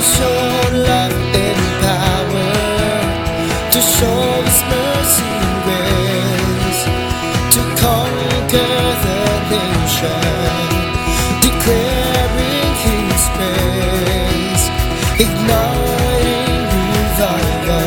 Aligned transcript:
Love 0.00 1.12
and 1.12 1.60
power 1.82 2.52
to 3.70 3.80
show 3.82 4.22
His 4.48 4.60
mercy 4.72 5.28
and 5.28 5.56
grace 5.66 6.82
to 7.52 7.60
conquer 7.76 8.74
the 9.04 9.18
nation, 9.50 10.68
declaring 11.44 12.72
His 12.80 13.22
praise, 13.36 14.64
igniting 15.20 16.64
revival 16.96 17.84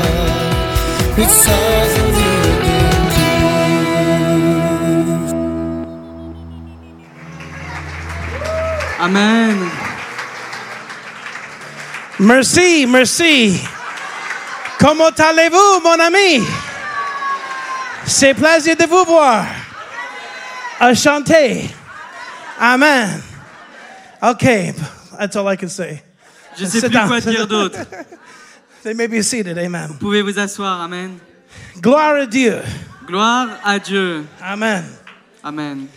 with 1.17 1.31
stars 1.31 1.93
of 1.97 2.13
Amen. 8.99 9.72
Merci, 12.23 12.85
merci. 12.87 13.59
Comment 14.79 15.09
allez-vous, 15.17 15.81
mon 15.83 15.99
ami? 15.99 16.41
C'est 18.05 18.33
plaisir 18.33 18.77
de 18.77 18.85
vous 18.85 19.03
voir. 19.03 19.45
Enchanté. 20.79 21.69
Amen. 22.59 23.21
Okay, 24.21 24.73
that's 25.17 25.35
all 25.35 25.47
I 25.49 25.57
can 25.57 25.67
say. 25.67 26.01
Je 26.57 26.65
sais 26.65 26.79
Sit 26.79 26.91
plus 26.91 26.93
down. 26.93 27.07
quoi 27.09 27.19
dire 27.19 27.45
d'autre. 27.47 27.79
They 28.83 28.93
may 28.93 29.07
be 29.07 29.21
seated. 29.21 29.57
Amen. 29.57 29.87
Vous 29.87 29.97
pouvez 29.97 30.21
vous 30.21 30.37
asseoir. 30.39 30.81
Amen. 30.81 31.17
Gloire 31.81 32.15
à 32.15 32.25
Dieu. 32.25 32.61
Gloire 33.05 33.49
à 33.63 33.79
Dieu. 33.79 34.25
Amen. 34.41 34.83
Amen. 35.43 35.87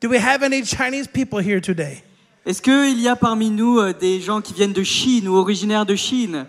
Do 0.00 0.08
we 0.08 0.18
have 0.18 0.42
any 0.42 0.62
Chinese 0.62 1.06
people 1.06 1.38
here 1.38 1.60
today? 1.60 2.02
Est-ce 2.46 2.62
qu'il 2.62 3.00
y 3.00 3.08
a 3.08 3.16
parmi 3.16 3.50
nous 3.50 3.78
euh, 3.78 3.92
des 3.92 4.20
gens 4.20 4.40
qui 4.40 4.54
viennent 4.54 4.72
de 4.72 4.82
Chine 4.82 5.28
ou 5.28 5.36
originaires 5.36 5.84
de 5.84 5.94
Chine? 5.94 6.46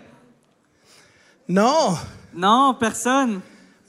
No. 1.48 1.96
Non, 2.34 2.74
personne. 2.74 3.40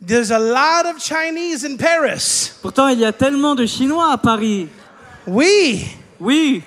There's 0.05 0.31
a 0.31 0.39
lot 0.39 0.85
of 0.85 1.01
Chinese 1.01 1.63
in 1.63 1.77
Paris. 1.77 2.51
Pourtant, 2.61 2.89
il 2.89 2.99
y 2.99 3.05
a 3.05 3.13
tellement 3.13 3.55
de 3.55 3.65
Chinois 3.65 4.11
à 4.11 4.17
Paris. 4.17 4.67
Oui. 5.25 5.85
Oui. 6.19 6.61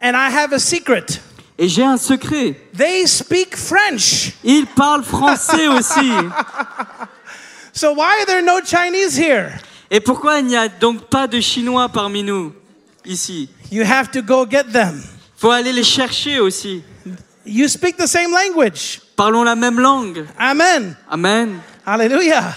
And 0.00 0.14
I 0.14 0.30
have 0.30 0.54
a 0.54 0.58
secret. 0.58 1.20
Et 1.58 1.68
j'ai 1.68 1.84
un 1.84 1.98
secret. 1.98 2.54
They 2.74 3.06
speak 3.06 3.54
French. 3.54 4.32
Ils 4.44 4.66
parlent 4.66 5.04
français 5.04 5.68
aussi. 5.78 6.10
So 7.74 7.92
why 7.92 8.20
are 8.20 8.26
there 8.26 8.42
no 8.42 8.60
Chinese 8.62 9.18
here? 9.18 9.58
Et 9.90 10.00
pourquoi 10.00 10.38
il 10.38 10.46
n'y 10.46 10.56
a 10.56 10.68
donc 10.68 11.08
pas 11.08 11.26
de 11.26 11.40
Chinois 11.40 11.88
parmi 11.88 12.22
nous 12.22 12.54
ici? 13.04 13.50
You 13.70 13.84
have 13.84 14.10
to 14.12 14.22
go 14.22 14.46
get 14.46 14.72
them. 14.72 15.02
Faut 15.36 15.50
aller 15.50 15.72
les 15.72 15.84
chercher 15.84 16.40
aussi. 16.40 16.82
You 17.44 17.68
speak 17.68 17.96
the 17.96 18.06
same 18.06 18.32
language. 18.32 19.00
Parlons 19.16 19.44
la 19.44 19.54
même 19.54 19.78
langue. 19.80 20.26
Amen. 20.38 20.96
Amen. 21.10 21.60
Hallelujah. 21.86 22.56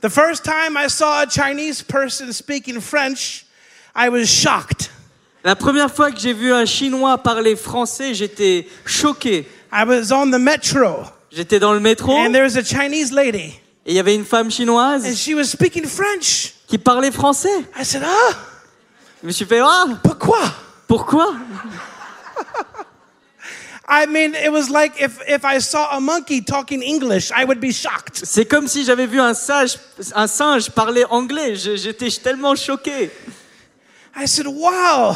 The 0.00 0.10
first 0.10 0.44
time 0.44 0.76
I 0.76 0.88
saw 0.88 1.22
a 1.22 1.26
Chinese 1.26 1.82
person 1.82 2.32
speaking 2.32 2.80
French, 2.80 3.44
I 3.94 4.08
was 4.10 4.26
shocked. 4.28 4.90
La 5.44 5.54
première 5.56 5.90
fois 5.90 6.10
que 6.10 6.18
j'ai 6.18 6.32
vu 6.32 6.52
un 6.52 6.64
Chinois 6.64 7.18
parler 7.18 7.56
français, 7.56 8.14
j'étais 8.14 8.66
choqué. 8.86 9.46
I 9.72 9.84
was 9.84 10.12
on 10.12 10.30
the 10.30 10.38
metro 10.38 11.04
J'étais 11.32 11.58
dans 11.58 11.72
le 11.72 11.80
métro 11.80 12.12
and 12.16 12.32
there 12.32 12.44
was 12.44 12.56
a 12.56 12.62
Chinese 12.62 13.10
lady 13.12 13.58
et 13.84 13.90
il 13.90 13.94
y 13.94 13.98
avait 13.98 14.14
une 14.14 14.24
femme 14.24 14.50
chinoise. 14.50 15.04
and 15.04 15.16
she 15.16 15.34
was 15.34 15.44
speaking 15.46 15.84
French. 15.84 16.54
qui 16.68 16.78
parlait 16.78 17.10
français. 17.10 17.48
I 17.76 17.84
said, 17.84 18.02
Ah, 18.04 18.36
Je 19.24 19.28
me 19.28 19.32
suis 19.32 19.46
fait 19.46 19.60
ah 19.60 19.86
pourquoi? 20.02 20.38
pourquoi 20.86 21.34
I 23.88 24.04
mean, 24.04 24.34
it 24.34 24.52
was 24.52 24.68
like 24.68 25.00
if, 25.00 25.18
if 25.26 25.46
I 25.46 25.60
saw 25.60 25.96
a 25.96 26.00
monkey 26.00 26.42
talking 26.42 26.82
English, 26.82 27.32
I 27.32 27.44
would 27.46 27.58
be 27.58 27.72
shocked. 27.72 28.20
C'est 28.22 28.44
comme 28.44 28.68
si 28.68 28.84
j'avais 28.84 29.06
vu 29.06 29.18
un 29.18 29.32
singe, 29.32 29.78
un 30.14 30.26
singe 30.26 30.70
parler 30.72 31.06
anglais. 31.08 31.54
J'étais 31.56 32.10
tellement 32.10 32.54
choqué. 32.54 33.10
I 34.14 34.26
said, 34.26 34.46
Wow, 34.46 35.14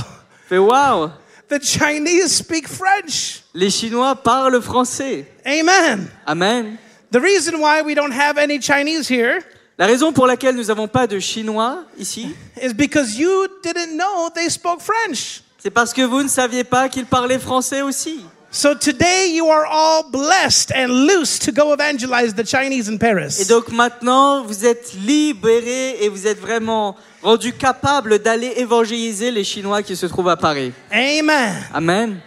fais 0.48 0.56
waouh 0.56 1.10
the 1.48 1.58
Chinese 1.58 2.32
speak 2.36 2.66
French. 2.66 3.42
Les 3.52 3.68
Chinois 3.68 4.14
parlent 4.16 4.62
français. 4.62 5.26
Amen. 5.46 6.10
Amen. 6.26 6.78
The 7.10 7.20
reason 7.20 7.60
why 7.60 7.82
we 7.82 7.94
don't 7.94 8.14
have 8.14 8.38
any 8.38 8.58
Chinese 8.58 9.06
here 9.06 9.44
La 9.78 9.86
raison 9.86 10.12
pour 10.12 10.26
laquelle 10.26 10.56
nous 10.56 10.64
n'avons 10.64 10.88
pas 10.88 11.06
de 11.06 11.20
Chinois 11.20 11.84
ici, 11.96 12.34
is 12.60 12.74
because 12.74 13.16
you 13.16 13.46
didn't 13.62 13.96
know 13.96 14.28
they 14.34 14.50
spoke 14.50 14.80
French. 14.80 15.42
c'est 15.56 15.70
parce 15.70 15.92
que 15.92 16.02
vous 16.02 16.20
ne 16.22 16.28
saviez 16.28 16.64
pas 16.64 16.88
qu'ils 16.88 17.06
parlaient 17.06 17.38
français 17.38 17.82
aussi. 17.82 18.24
So 18.50 18.74
today 18.74 19.30
you 19.34 19.46
are 19.46 19.66
all 19.70 20.10
blessed 20.10 20.72
and 20.74 20.88
loose 21.06 21.38
to 21.38 21.52
go 21.52 21.72
evangelize 21.74 22.34
the 22.34 22.44
Chinese 22.44 22.88
in 22.88 22.96
Et 22.96 23.44
donc 23.44 23.70
maintenant, 23.70 24.42
vous 24.42 24.64
êtes 24.64 24.94
libérés 24.94 26.02
et 26.02 26.08
vous 26.08 26.26
êtes 26.26 26.40
vraiment 26.40 26.96
rendus 27.22 27.52
capables 27.52 28.18
d'aller 28.18 28.54
évangéliser 28.56 29.30
les 29.30 29.44
Chinois 29.44 29.82
qui 29.82 29.94
se 29.94 30.06
trouvent 30.06 30.30
à 30.30 30.36
Paris. 30.36 30.72
Amen. 30.90 31.54
Amen. 31.72 32.20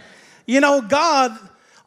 You 0.46 0.60
know, 0.60 0.80
God 0.80 1.32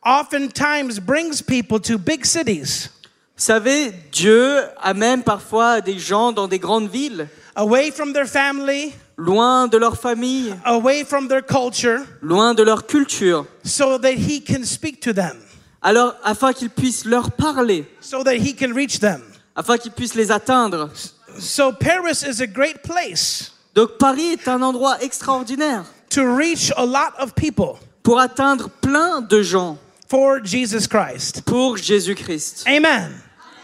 oftentimes 0.03 0.99
brings 0.99 1.41
people 1.41 1.79
to 1.79 1.97
big 1.97 2.25
cities 2.25 2.89
Vous 3.37 3.43
savez, 3.43 3.91
Dieu 4.13 4.61
amène 4.81 5.21
parfois 5.23 5.81
des 5.81 5.99
gens 5.99 6.31
dans 6.31 6.47
des 6.47 6.57
grandes 6.59 6.89
villes, 6.89 7.27
away 7.55 7.91
from 7.91 8.13
their 8.13 8.27
family, 8.27 8.93
loin 9.17 9.67
de 9.67 9.77
leur 9.77 9.97
famille, 9.97 10.55
away 10.63 11.03
from 11.03 11.27
their 11.27 11.45
culture, 11.45 11.99
loin 12.21 12.53
de 12.53 12.63
leur 12.63 12.85
culture, 12.87 13.45
so 13.63 13.97
that 13.97 14.13
He 14.13 14.41
can 14.41 14.63
speak 14.63 15.01
to 15.01 15.11
them, 15.11 15.35
alors 15.81 16.15
afin 16.23 16.53
qu'ils 16.53 16.69
puissent 16.69 17.03
leur 17.03 17.31
parler, 17.31 17.85
so 17.99 18.23
that 18.23 18.35
He 18.35 18.55
can 18.55 18.73
reach 18.73 18.99
them. 18.99 19.21
afin 19.53 19.77
qu'ils 19.77 19.91
puissent 19.91 20.15
les 20.15 20.31
atteindre. 20.31 20.89
So 21.37 21.73
Paris 21.73 22.23
is 22.25 22.41
a 22.41 22.47
great 22.47 22.81
place 22.83 23.51
Donc 23.73 23.97
Paris 23.97 24.31
est 24.33 24.47
un 24.47 24.61
endroit 24.61 25.01
extraordinaire 25.03 25.83
to 26.09 26.21
reach 26.37 26.71
a 26.77 26.85
lot 26.85 27.11
of 27.19 27.33
people 27.35 27.77
pour 28.01 28.21
atteindre 28.21 28.69
plein 28.81 29.19
de 29.19 29.41
gens 29.43 29.77
for 30.07 30.39
Jesus 30.41 30.87
Christ. 30.87 31.41
pour 31.45 31.75
Jésus-Christ. 31.75 32.63
Amen. 32.67 33.11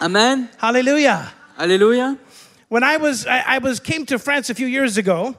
Amen. 0.01 0.49
Hallelujah. 0.57 1.31
Alléluia. 1.59 2.17
When 2.69 2.83
I 2.83 2.97
was 2.97 3.27
I, 3.27 3.43
I 3.55 3.57
was 3.59 3.79
came 3.79 4.05
to 4.07 4.17
France 4.17 4.49
a 4.49 4.55
few 4.55 4.65
years 4.67 4.97
ago, 4.97 5.35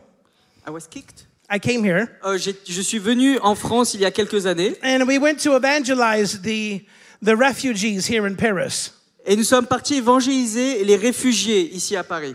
I 0.64 0.70
was 0.70 0.86
kicked. 0.86 1.26
I 1.50 1.58
came 1.58 1.82
here 1.84 2.08
Euh, 2.24 2.38
je 2.38 2.82
suis 2.82 2.98
venu 3.00 3.38
en 3.40 3.54
France 3.56 3.94
il 3.94 4.00
y 4.00 4.04
a 4.06 4.10
quelques 4.10 4.46
années 4.46 4.76
and 4.82 5.04
we 5.06 5.18
went 5.18 5.38
to 5.42 5.56
evangelize 5.56 6.40
the 6.42 6.84
the 7.20 7.36
refugees 7.36 8.06
here 8.06 8.24
in 8.26 8.36
Paris. 8.36 8.90
et 9.26 9.36
nous 9.36 9.44
sommes 9.44 9.66
partis 9.66 9.96
évangéliser 9.96 10.84
les 10.84 10.96
réfugiés 10.96 11.74
ici 11.74 11.96
à 11.96 12.04
Paris. 12.04 12.34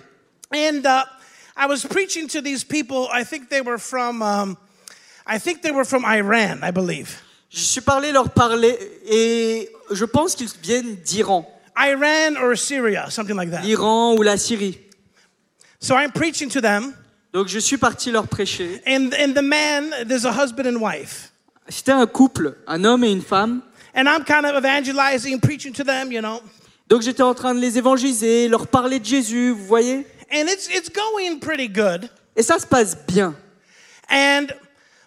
And 0.54 0.86
uh, 0.86 1.04
I 1.56 1.66
was 1.68 1.86
preaching 1.90 2.28
to 2.28 2.42
these 2.42 2.64
people. 2.64 3.08
I 3.12 3.24
think 3.24 3.50
they 3.50 3.62
were 3.62 3.80
from 3.80 4.22
um, 4.22 4.58
I 5.26 5.40
think 5.40 5.62
they 5.62 5.72
were 5.72 5.86
from 5.86 6.04
Iran, 6.06 6.60
I 6.62 6.72
believe. 6.72 7.22
Je 7.50 7.60
suis 7.62 7.82
parlé 7.82 8.12
leur 8.12 8.30
parler 8.30 8.78
et 9.10 9.70
je 9.92 10.06
pense 10.06 10.36
qu'ils 10.36 10.50
viennent 10.62 10.96
d'Iran, 10.98 11.46
Iran 11.80 12.38
or 12.38 12.56
Syria, 12.58 13.08
something 13.10 13.36
like 13.36 13.52
that. 13.52 13.62
l'Iran 13.64 14.16
ou 14.18 14.22
la 14.24 14.38
Syrie. 14.38 14.78
So 15.80 15.96
I'm 15.96 16.12
preaching 16.12 16.50
to 16.50 16.62
them, 16.62 16.94
Donc 17.34 17.48
je 17.48 17.60
suis 17.60 17.78
parti 17.78 18.12
leur 18.12 18.28
prêcher. 18.28 18.82
and 18.88 19.12
and 19.20 19.34
the 19.34 19.42
man, 19.44 19.92
there's 20.08 20.26
a 20.26 20.32
husband 20.32 20.66
and 20.68 20.80
wife, 20.82 21.32
C'était 21.70 21.92
un 21.92 22.08
couple, 22.08 22.56
un 22.68 22.84
homme 22.84 23.04
et 23.04 23.12
une 23.12 23.22
femme. 23.22 23.62
and 23.94 24.08
I'm 24.08 24.24
kind 24.24 24.46
of 24.46 24.56
evangelizing, 24.56 25.40
preaching 25.40 25.74
to 25.74 25.84
them, 25.84 26.12
you 26.12 26.22
know. 26.22 26.42
Donc 26.88 27.02
j'étais 27.02 27.22
en 27.24 27.34
train 27.36 27.54
de 27.54 27.60
les 27.60 27.78
évangéliser, 27.78 28.48
leur 28.48 28.68
parler 28.68 29.00
de 29.00 29.06
Jésus, 29.06 29.52
vous 29.52 29.66
voyez 29.66 30.08
And 30.34 30.46
it's 30.48 30.68
it's 30.74 30.90
going 30.90 31.40
pretty 31.40 31.68
good. 31.70 32.10
Et 32.36 32.44
ça 32.44 32.60
se 32.60 32.66
passe 32.66 32.98
bien. 33.08 33.36
And 34.10 34.48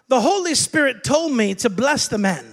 the 0.09 0.19
Holy 0.19 0.55
Spirit 0.55 1.03
told 1.03 1.33
me 1.33 1.53
to 1.55 1.69
bless 1.69 2.07
the 2.07 2.17
men 2.17 2.45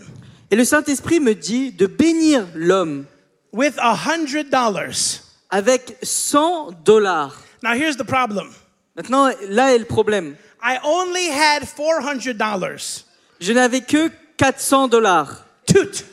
Et 0.50 0.56
le 0.56 0.64
Saint-Esprit 0.64 1.21
me 1.21 1.35
dit 1.35 1.73
de 1.73 1.87
bénir 1.87 2.47
l'homme 2.55 3.05
with 3.53 3.79
a 3.79 3.95
hundred 3.95 4.50
dollars. 4.50 5.21
avec 5.50 5.99
100 6.03 6.85
dollars. 6.85 7.33
Now 7.62 7.75
here's 7.75 7.97
the 7.97 8.05
problem. 8.05 8.55
Maintenant, 8.97 9.31
là 9.49 9.75
est 9.75 9.79
le 9.79 9.85
problème. 9.87 10.37
I 10.62 10.79
only 10.85 11.29
had 11.31 11.67
four 11.69 12.00
hundred 12.00 12.37
dollars. 12.37 13.05
Je 13.41 13.53
n'avais 13.53 13.81
que 13.81 14.11
400 14.37 14.89
dollars 14.89 15.45
Toot. 15.67 16.05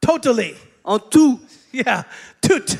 Totally. 0.00 0.54
en 0.84 0.98
tout. 0.98 1.40
Yeah. 1.72 2.04
Toot. 2.40 2.78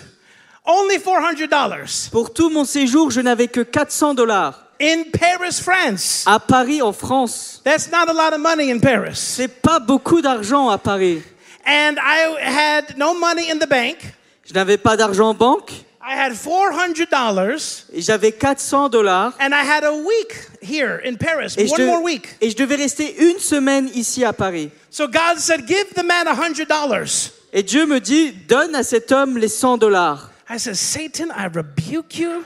Only 0.65 0.99
$400. 0.99 2.11
Pour 2.11 2.32
tout 2.32 2.50
mon 2.50 2.65
séjour, 2.65 3.11
je 3.11 3.20
n'avais 3.20 3.49
que 3.49 3.61
400 3.61 4.15
dollars. 4.15 4.55
In 4.81 5.05
Paris, 5.12 5.61
France. 5.61 6.25
À 6.26 6.38
Paris, 6.38 6.81
en 6.82 6.93
France. 6.93 7.61
That's 7.65 7.91
not 7.91 8.09
a 8.09 8.12
lot 8.12 8.32
of 8.32 8.41
money 8.41 8.70
in 8.70 8.79
Paris. 8.79 9.17
C'est 9.17 9.49
pas 9.49 9.81
beaucoup 9.81 10.20
d'argent 10.23 10.69
à 10.69 10.79
Paris. 10.79 11.23
And 11.69 11.97
I 11.99 12.35
had 12.41 12.97
no 12.97 13.12
money 13.19 13.50
in 13.50 13.59
the 13.59 13.69
bank. 13.69 13.99
Je 14.47 14.55
n'avais 14.55 14.79
pas 14.79 14.97
d'argent 14.97 15.29
en 15.31 15.35
banque 15.35 15.70
I 16.03 16.15
had 16.19 16.32
$400 16.32 17.85
et 17.93 18.00
j'avais 18.00 18.32
400 18.32 18.88
dollars. 18.88 19.35
and 19.38 19.50
I 19.53 19.62
had 19.62 19.85
a 19.85 19.93
week 19.93 20.32
here 20.62 21.00
in 21.05 21.17
Paris. 21.17 21.55
Et 21.59 21.67
je, 21.67 21.73
One 21.73 21.79
dev- 21.81 21.87
more 21.87 22.03
week. 22.03 22.26
et 22.41 22.49
je 22.49 22.56
devais 22.56 22.76
rester 22.76 23.15
une 23.31 23.38
semaine 23.38 23.91
ici 23.94 24.25
à 24.25 24.32
Paris. 24.32 24.70
So 24.91 25.06
God 25.06 25.37
said, 25.38 25.67
Give 25.69 25.85
the 25.94 26.03
man 26.05 26.26
$100. 26.26 27.31
Et 27.53 27.62
Dieu 27.62 27.85
me 27.87 28.00
dit, 28.00 28.32
donne 28.49 28.75
à 28.75 28.82
cet 28.82 29.12
homme 29.12 29.37
les 29.37 29.49
100 29.49 29.76
dollars. 29.76 30.31
I 30.49 30.59
said, 30.59 30.76
Satan, 30.76 31.26
I 31.37 31.47
rebuke 31.55 32.19
you. 32.19 32.43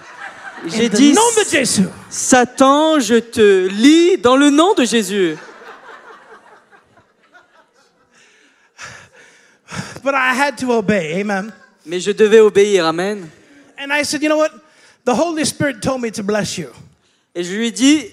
J'ai 0.66 0.88
dit. 0.88 1.14
Satan, 2.10 2.98
je 3.00 3.18
te 3.20 3.68
lis 3.68 4.18
dans 4.18 4.36
le 4.36 4.50
nom 4.50 4.74
de 4.74 4.84
Jésus. 4.84 5.36
But 10.02 10.14
I 10.14 10.34
had 10.34 10.56
to 10.58 10.72
obey. 10.72 11.20
Amen. 11.20 11.52
Mais 11.86 12.00
je 12.00 12.12
devais 12.12 12.40
obéir, 12.40 12.84
amen. 12.84 13.28
And 13.78 13.92
I 13.92 14.04
said, 14.04 14.22
You 14.22 14.28
know 14.28 14.38
what? 14.38 14.52
The 15.04 15.14
Holy 15.14 15.44
Spirit 15.44 15.80
told 15.80 16.00
me 16.00 16.10
to 16.12 16.22
bless 16.22 16.56
you. 16.56 16.68
Et 17.34 17.42
je 17.42 17.54
lui 17.54 17.68
ai 17.68 17.70
dit, 17.72 18.06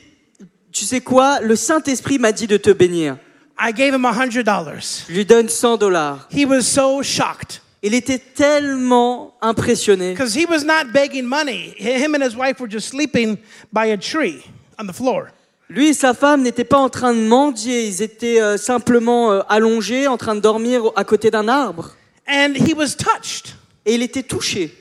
tu 0.72 0.86
sais 0.86 1.02
quoi, 1.02 1.40
le 1.42 1.56
Saint-Esprit 1.56 2.18
m'a 2.18 2.32
dit 2.32 2.48
de 2.48 2.58
te 2.58 2.72
bénir. 2.72 3.18
I 3.60 3.74
gave 3.74 3.94
him 3.94 4.04
$100. 4.04 5.06
Je 5.08 5.14
lui 5.14 5.26
donne 5.26 5.50
100 5.50 5.78
dollars. 5.78 6.28
He 6.32 6.46
was 6.46 6.64
so 6.64 7.04
shocked 7.04 7.62
Il 7.82 7.94
était 7.94 8.20
tellement 8.20 9.34
impressionné 9.42 10.12
because 10.12 10.36
he 10.36 10.46
was 10.46 10.64
not 10.66 10.92
begging 10.92 11.26
money. 11.26 11.74
Him 11.78 12.14
and 12.16 12.24
his 12.24 12.36
wife 12.36 12.60
were 12.60 12.68
just 12.70 12.90
sleeping 12.90 13.38
by 13.72 13.86
a 13.86 13.98
tree 13.98 14.44
on 14.78 14.86
the 14.86 14.94
floor. 14.94 15.32
Lui 15.70 15.90
et 15.90 15.94
sa 15.94 16.16
femme 16.16 16.42
n'étaient 16.42 16.64
pas 16.64 16.80
en 16.80 16.90
train 16.90 17.14
de 17.14 17.20
mendier, 17.20 17.86
ils 17.86 18.02
étaient 18.02 18.42
euh, 18.42 18.58
simplement 18.58 19.32
euh, 19.32 19.42
allongés, 19.50 20.08
en 20.08 20.18
train 20.18 20.34
de 20.34 20.40
dormir 20.40 20.82
à 20.96 21.04
côté 21.04 21.30
d'un 21.30 21.48
arbre. 21.48 21.96
And 22.28 22.56
he 22.56 22.74
was 22.74 22.96
touched. 22.98 23.54
Et 23.86 23.94
il 23.94 24.02
était 24.02 24.24
touché. 24.24 24.74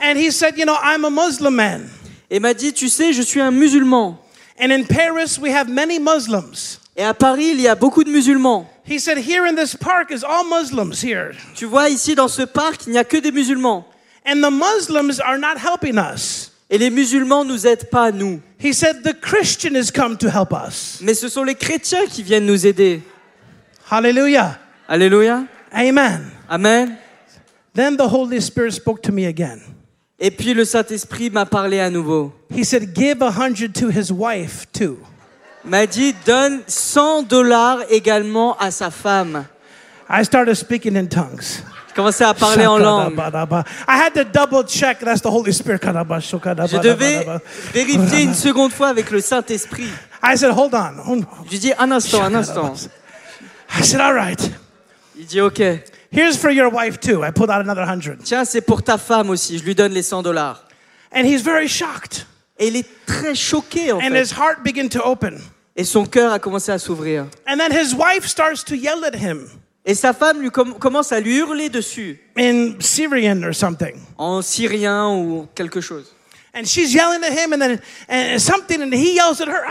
And 0.00 0.16
he 0.16 0.32
said, 0.32 0.58
You 0.58 0.64
know, 0.64 0.76
I'm 0.82 1.04
a 1.04 1.10
Muslim 1.10 1.54
man. 1.54 1.88
Et 2.30 2.40
m'a 2.40 2.52
dit, 2.52 2.72
tu 2.72 2.88
sais, 2.88 3.12
je 3.12 3.22
suis 3.22 3.40
un 3.40 3.52
musulman. 3.52 4.18
And 4.60 4.70
in 4.70 4.82
Paris, 4.84 5.38
we 5.40 5.52
have 5.52 5.68
many 5.68 6.00
Muslims. 6.00 6.80
Et 6.96 7.04
à 7.04 7.14
Paris, 7.14 7.50
il 7.52 7.60
y 7.60 7.68
a 7.68 7.76
beaucoup 7.76 8.02
de 8.02 8.10
musulmans. 8.10 8.66
He 8.84 8.98
said, 8.98 9.18
Here 9.18 9.46
in 9.46 9.54
this 9.54 9.76
park 9.76 10.10
is 10.10 10.24
all 10.24 10.44
Muslims 10.44 11.00
here. 11.00 11.32
Tu 11.54 11.64
vois, 11.66 11.88
ici, 11.90 12.16
dans 12.16 12.28
ce 12.28 12.42
parc, 12.42 12.86
il 12.86 12.92
n'y 12.92 12.98
a 12.98 13.04
que 13.04 13.18
des 13.18 13.30
musulmans. 13.30 13.84
And 14.26 14.40
the 14.40 14.50
Muslims 14.50 15.20
are 15.20 15.38
not 15.38 15.58
helping 15.58 15.96
us. 15.96 16.50
Et 16.70 16.78
les 16.78 16.90
musulmans 16.90 17.44
nous 17.44 17.66
aident 17.66 17.90
pas, 17.90 18.10
nous. 18.10 18.40
He 18.58 18.72
said, 18.72 19.02
The 19.02 19.14
Christian 19.20 19.74
has 19.76 19.90
come 19.90 20.16
to 20.18 20.28
help 20.28 20.52
us. 20.52 20.98
Mais 21.02 21.14
ce 21.14 21.28
sont 21.28 21.44
les 21.44 21.54
chrétiens 21.54 22.06
qui 22.06 22.22
viennent 22.22 22.46
nous 22.46 22.66
aider. 22.66 23.02
Hallelujah. 23.90 24.58
Alléluia. 24.88 25.46
Amen. 25.72 26.30
Amen. 26.48 26.96
Then 27.74 27.96
the 27.96 28.08
Holy 28.08 28.40
Spirit 28.40 28.72
spoke 28.72 29.02
to 29.02 29.12
me 29.12 29.26
again. 29.26 29.60
Et 30.18 30.30
puis 30.30 30.54
le 30.54 30.64
Saint-Esprit 30.64 31.30
m'a 31.30 31.44
parlé 31.44 31.80
à 31.80 31.90
nouveau. 31.90 32.32
He 32.50 32.64
said, 32.64 32.94
Give 32.94 33.20
a 33.22 33.30
hundred 33.30 33.74
to 33.74 33.88
his 33.88 34.10
wife 34.10 34.66
too. 34.72 34.98
M'a 35.64 35.86
dit, 35.86 36.14
donne 36.26 36.60
100 36.66 37.22
dollars 37.22 37.80
également 37.90 38.56
à 38.58 38.70
sa 38.70 38.90
femme. 38.90 39.46
I 40.08 40.22
started 40.22 40.54
speaking 40.54 40.96
in 40.96 41.06
tongues. 41.06 41.62
Commençais 41.94 42.24
à 42.24 42.34
parler 42.34 42.66
en 42.66 42.78
langue. 42.78 43.14
I 43.16 43.96
had 43.98 44.14
to 44.14 44.24
double 44.24 44.66
check. 44.66 44.98
That's 45.00 45.22
the 45.22 45.26
Holy 45.26 45.52
Spirit. 45.52 45.80
Je 45.82 46.78
devais 46.78 47.26
vérifier 47.72 48.22
une 48.22 48.34
seconde 48.34 48.72
fois 48.72 48.88
avec 48.88 49.10
le 49.10 49.20
Saint-Esprit. 49.20 49.88
I 50.22 50.36
said, 50.36 50.50
Hold 50.50 50.74
on. 50.74 50.98
Hold 51.06 51.24
on. 51.24 51.44
Je 51.44 51.50
lui 51.50 51.58
dis, 51.58 51.72
un 51.78 51.90
instant, 51.92 52.22
un 52.24 52.34
instant. 52.34 52.74
I 53.78 53.82
said, 53.84 54.00
All 54.00 54.14
right. 54.14 54.50
Il 55.16 55.26
dit, 55.26 55.40
ok. 55.40 55.60
Here's 56.10 56.36
for 56.36 56.50
your 56.50 56.72
wife 56.72 56.98
too. 57.00 57.24
I 57.24 57.30
pulled 57.30 57.50
out 57.50 57.60
another 57.60 57.84
hundred. 57.84 58.18
Tiens, 58.22 58.44
c'est 58.44 58.60
pour 58.60 58.82
ta 58.82 58.98
femme 58.98 59.30
aussi. 59.30 59.58
Je 59.58 59.64
lui 59.64 59.74
donne 59.74 59.92
les 59.92 60.02
100 60.02 60.22
dollars. 60.22 60.64
And 61.12 61.24
he's 61.24 61.42
very 61.42 61.68
shocked. 61.68 62.26
Et 62.58 62.68
il 62.68 62.76
est 62.76 62.86
très 63.06 63.34
choqué, 63.34 63.92
en 63.92 63.98
And 63.98 64.10
fait. 64.10 64.22
his 64.22 64.32
heart 64.32 64.62
began 64.64 64.88
to 64.88 65.00
open. 65.04 65.40
Et 65.76 65.84
son 65.84 66.06
cœur 66.06 66.32
a 66.32 66.38
commencé 66.38 66.70
à 66.70 66.78
s'ouvrir. 66.78 67.26
And 67.48 67.56
then 67.58 67.72
his 67.72 67.94
wife 67.94 68.26
starts 68.26 68.64
to 68.64 68.74
yell 68.76 69.04
at 69.04 69.16
him 69.16 69.48
Et 69.86 69.94
sa 69.94 70.12
femme 70.14 70.40
lui 70.40 70.50
com- 70.50 70.74
commence 70.78 71.12
à 71.12 71.20
lui 71.20 71.36
hurler 71.36 71.68
dessus, 71.68 72.18
in 72.38 72.72
Syrian 72.80 73.42
or 73.42 73.54
something. 73.54 73.94
en 74.16 74.40
syrien 74.42 75.08
ou 75.10 75.46
quelque 75.54 75.80
chose. 75.80 76.14
And 76.54 76.64
she's 76.64 76.94
yelling 76.94 77.22
at 77.24 77.32
him 77.32 77.52
and 77.52 77.58
then 77.58 77.80
and 78.08 78.38
something 78.38 78.80
and 78.80 78.92
he 78.94 79.14
yells 79.14 79.40
at 79.40 79.48
her. 79.48 79.64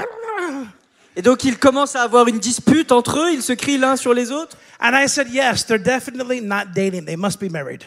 Et 1.16 1.22
donc 1.22 1.44
ils 1.44 1.58
commencent 1.58 1.96
à 1.96 2.04
avoir 2.04 2.28
une 2.28 2.40
dispute 2.40 2.92
entre 2.92 3.20
eux, 3.20 3.32
ils 3.32 3.42
se 3.42 3.54
crient 3.54 3.78
l'un 3.78 3.96
sur 3.96 4.14
les 4.14 4.32
autres. 4.32 4.58
And 4.80 4.92
I 4.94 5.08
said, 5.08 5.30
Yes, 5.30 5.66
they're 5.66 5.82
definitely 5.82 6.42
not 6.42 6.74
dating. 6.76 7.06
They 7.06 7.16
must 7.16 7.40
be 7.40 7.50
married. 7.50 7.84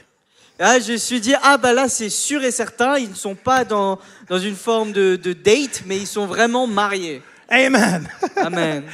Là, 0.59 0.79
je 0.81 0.93
me 0.93 0.97
suis 0.97 1.21
dit, 1.21 1.35
ah 1.43 1.59
bah 1.59 1.75
là 1.75 1.87
c'est 1.87 2.09
sûr 2.09 2.43
et 2.43 2.51
certain, 2.51 2.97
ils 2.97 3.11
ne 3.11 3.15
sont 3.15 3.35
pas 3.35 3.63
dans, 3.63 3.99
dans 4.27 4.39
une 4.39 4.57
forme 4.57 4.91
de, 4.93 5.17
de 5.17 5.35
date, 5.35 5.83
mais 5.85 5.99
ils 5.99 6.07
sont 6.07 6.25
vraiment 6.27 6.67
mariés. 6.67 7.21
Amen. 7.51 8.09
Amen. 8.37 8.85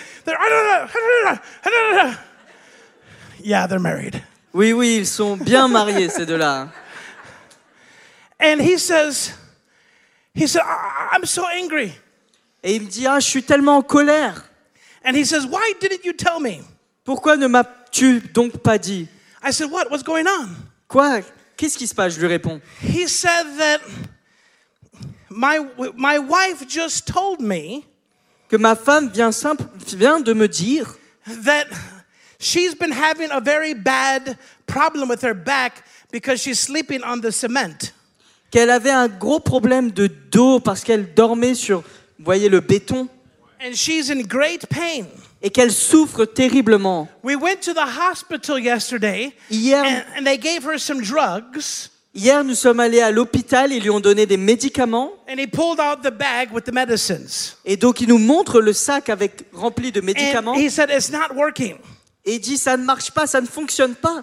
Yeah, 3.43 3.67
they're 3.67 3.81
married. 3.81 4.23
Oui, 4.55 4.73
oui, 4.73 4.97
ils 4.99 5.07
sont 5.07 5.37
bien 5.37 5.67
mariés 5.69 6.09
ces 6.11 6.27
deux-là. 6.27 6.69
And 8.39 8.61
he 8.61 8.77
says, 8.79 9.33
he 10.35 10.47
said, 10.47 10.63
"I- 10.65 11.11
I'm 11.17 11.25
so 11.25 11.45
angry. 11.47 11.93
Et 12.63 12.77
il 12.77 12.83
me 12.83 12.89
dit, 12.89 13.07
ah 13.07 13.19
je 13.21 13.27
suis 13.29 13.43
tellement 13.43 13.79
en 13.79 13.83
colère. 13.83 14.45
And 15.05 15.15
he 15.17 15.25
says, 15.25 15.47
Why 15.47 15.75
didn't 15.81 16.05
you 16.05 16.13
tell 16.13 16.39
me? 16.41 16.63
Pourquoi 17.05 17.37
ne 17.37 17.47
m'as-tu 17.49 18.21
donc 18.33 18.59
pas 18.59 18.79
dit? 18.79 19.09
I 19.43 19.53
said, 19.53 19.71
What? 19.71 19.91
What's 19.91 20.05
going 20.05 20.27
on? 20.27 20.49
Quoi? 20.89 21.23
Qu'est-ce 21.57 21.77
qui 21.77 21.87
se 21.87 21.95
passe? 21.95 22.15
Je 22.15 22.21
lui 22.21 22.29
réponds. 22.29 22.61
He 22.83 23.09
said 23.09 23.47
that 23.59 23.81
my, 25.31 25.59
my 25.97 26.19
wife 26.19 26.67
just 26.69 27.07
told 27.07 27.41
me 27.41 27.85
Que 28.49 28.57
ma 28.59 28.75
femme 28.77 29.09
vient, 29.09 29.33
simple, 29.33 29.65
vient 29.97 30.21
de 30.21 30.35
me 30.35 30.47
dire 30.47 30.95
that 31.45 31.67
she's 32.43 32.75
been 32.75 32.93
having 32.93 33.31
a 33.31 33.41
very 33.41 33.73
bad 33.75 34.37
problem 34.67 35.09
with 35.09 35.23
her 35.23 35.35
back 35.35 35.85
because 36.11 36.41
she's 36.43 36.59
sleeping 36.59 37.03
on 37.05 37.21
the 37.21 37.31
cement. 37.31 37.93
qu'elle 38.51 38.71
avait 38.71 38.91
un 38.91 39.09
gros 39.09 39.41
problème 39.41 39.91
de 39.93 40.09
dos 40.31 40.61
parce 40.61 40.83
qu'elle 40.85 41.15
dormait 41.15 41.55
sur, 41.55 41.83
voyez, 42.19 42.49
le 42.49 42.61
béton 42.61 43.09
And 43.65 43.75
she's 43.75 44.11
in 44.11 44.23
great 44.23 44.67
pain. 44.67 45.07
et 45.41 45.51
qu'elle 45.51 45.71
souffre 45.73 46.25
terriblement. 46.25 47.09
We 47.23 47.37
went 47.37 47.61
to 47.63 47.73
the 47.73 47.87
hospital 47.87 48.59
yesterday 48.59 49.33
Hier, 49.51 49.83
and, 49.85 50.03
and 50.19 50.25
they 50.25 50.37
gave 50.37 50.65
her 50.65 50.79
some 50.79 51.01
drugs 51.01 51.89
hier, 52.15 52.45
nous 52.45 52.55
sommes 52.55 52.81
allés 52.81 53.01
à 53.01 53.11
l'hôpital, 53.11 53.73
ils 53.73 53.83
lui 53.83 53.89
ont 53.91 54.01
donné 54.01 54.27
des 54.27 54.37
médicaments 54.37 55.13
and 55.29 55.39
he 55.39 55.47
pulled 55.47 55.81
out 55.81 56.03
the 56.03 56.11
bag 56.13 56.51
with 56.53 56.65
the 56.65 56.73
medicines. 56.73 57.57
et 57.65 57.77
donc 57.77 58.01
il 58.01 58.09
nous 58.09 58.19
montre 58.19 58.61
le 58.61 58.73
sac 58.73 59.09
avec 59.09 59.45
rempli 59.53 59.93
de 59.93 60.01
médicaments 60.01 60.55
he 60.55 60.69
said, 60.69 60.91
It's 60.91 61.11
not 61.11 61.35
working. 61.35 61.79
Et 62.25 62.35
il 62.35 62.41
dit 62.41 62.57
ça 62.59 62.77
ne 62.77 62.85
marche 62.85 63.11
pas, 63.11 63.27
ça 63.27 63.41
ne 63.41 63.47
fonctionne 63.47 63.95
pas. 63.95 64.23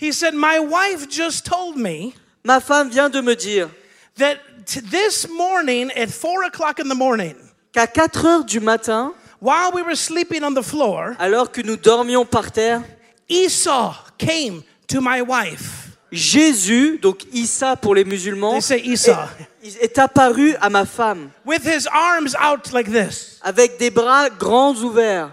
He 0.00 0.12
said, 0.12 0.34
My 0.34 0.58
wife 0.58 1.08
just 1.08 1.46
told 1.46 1.76
me 1.76 2.12
Ma 2.44 2.58
femme 2.60 2.90
vient 2.90 3.08
de 3.08 3.20
me 3.20 3.36
dire 3.36 3.68
that 4.16 4.36
this 4.66 5.28
morning 5.28 5.90
at 5.96 6.08
four 6.08 6.44
o'clock 6.44 6.80
in 6.80 6.88
the 6.88 6.96
morning, 6.96 7.34
qu'à 7.72 7.86
4 7.86 8.24
heures 8.26 8.44
du 8.44 8.58
matin, 8.58 9.12
while 9.40 9.70
we 9.72 9.82
were 9.82 9.94
sleeping 9.96 10.42
on 10.42 10.54
the 10.54 10.62
floor, 10.62 11.14
alors 11.20 11.52
que 11.52 11.62
nous 11.62 11.76
dormions 11.76 12.24
par 12.24 12.50
terre, 12.50 12.82
Esau 13.28 13.92
came 14.18 14.62
to 14.88 15.00
my 15.00 15.20
wife. 15.20 15.88
Jésus, 16.10 16.98
donc 17.00 17.22
Issa 17.32 17.74
pour 17.76 17.94
les 17.94 18.04
musulmans, 18.04 18.58
est, 18.58 19.80
est 19.80 19.98
apparu 19.98 20.54
à 20.60 20.68
ma 20.68 20.84
femme 20.84 21.30
With 21.46 21.64
his 21.64 21.86
arms 21.90 22.34
out 22.36 22.70
like 22.72 22.90
this. 22.92 23.38
avec 23.42 23.78
des 23.78 23.90
bras 23.90 24.28
grands 24.28 24.74
ouverts. 24.82 25.30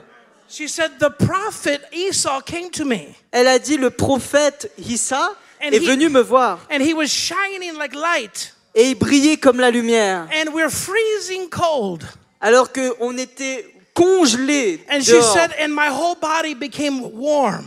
She 0.49 0.67
said, 0.67 0.97
The 0.99 1.11
prophet 1.11 1.81
Esau 1.91 2.41
came 2.41 2.69
to 2.71 2.85
me, 2.85 3.15
Elle 3.31 3.47
a 3.47 3.59
dit 3.59 3.77
le 3.77 3.89
prophète 3.91 4.71
Issa 4.77 5.35
And 5.61 5.73
est 5.73 5.79
he- 5.81 5.85
venu 5.87 6.09
me 6.09 6.21
voir 6.21 6.59
and 6.71 6.81
he 6.81 6.93
was 6.93 7.07
shining 7.09 7.75
like 7.77 7.93
light, 7.93 8.53
et 8.73 8.91
il 8.91 8.95
brillait 8.95 9.37
comme 9.37 9.59
la 9.59 9.69
lumière 9.71 10.27
and 10.33 10.53
we're 10.53 10.69
freezing 10.71 11.49
cold. 11.49 12.03
alors 12.41 12.71
qu'on 12.71 13.17
était 13.17 13.65
congelés 13.93 14.79
And 14.89 15.01
she 15.01 15.11
dehors. 15.11 15.33
said, 15.33 15.51
And 15.59 15.69
my 15.75 15.89
whole 15.89 16.15
body 16.15 16.53
became 16.55 17.01
warm. 17.13 17.65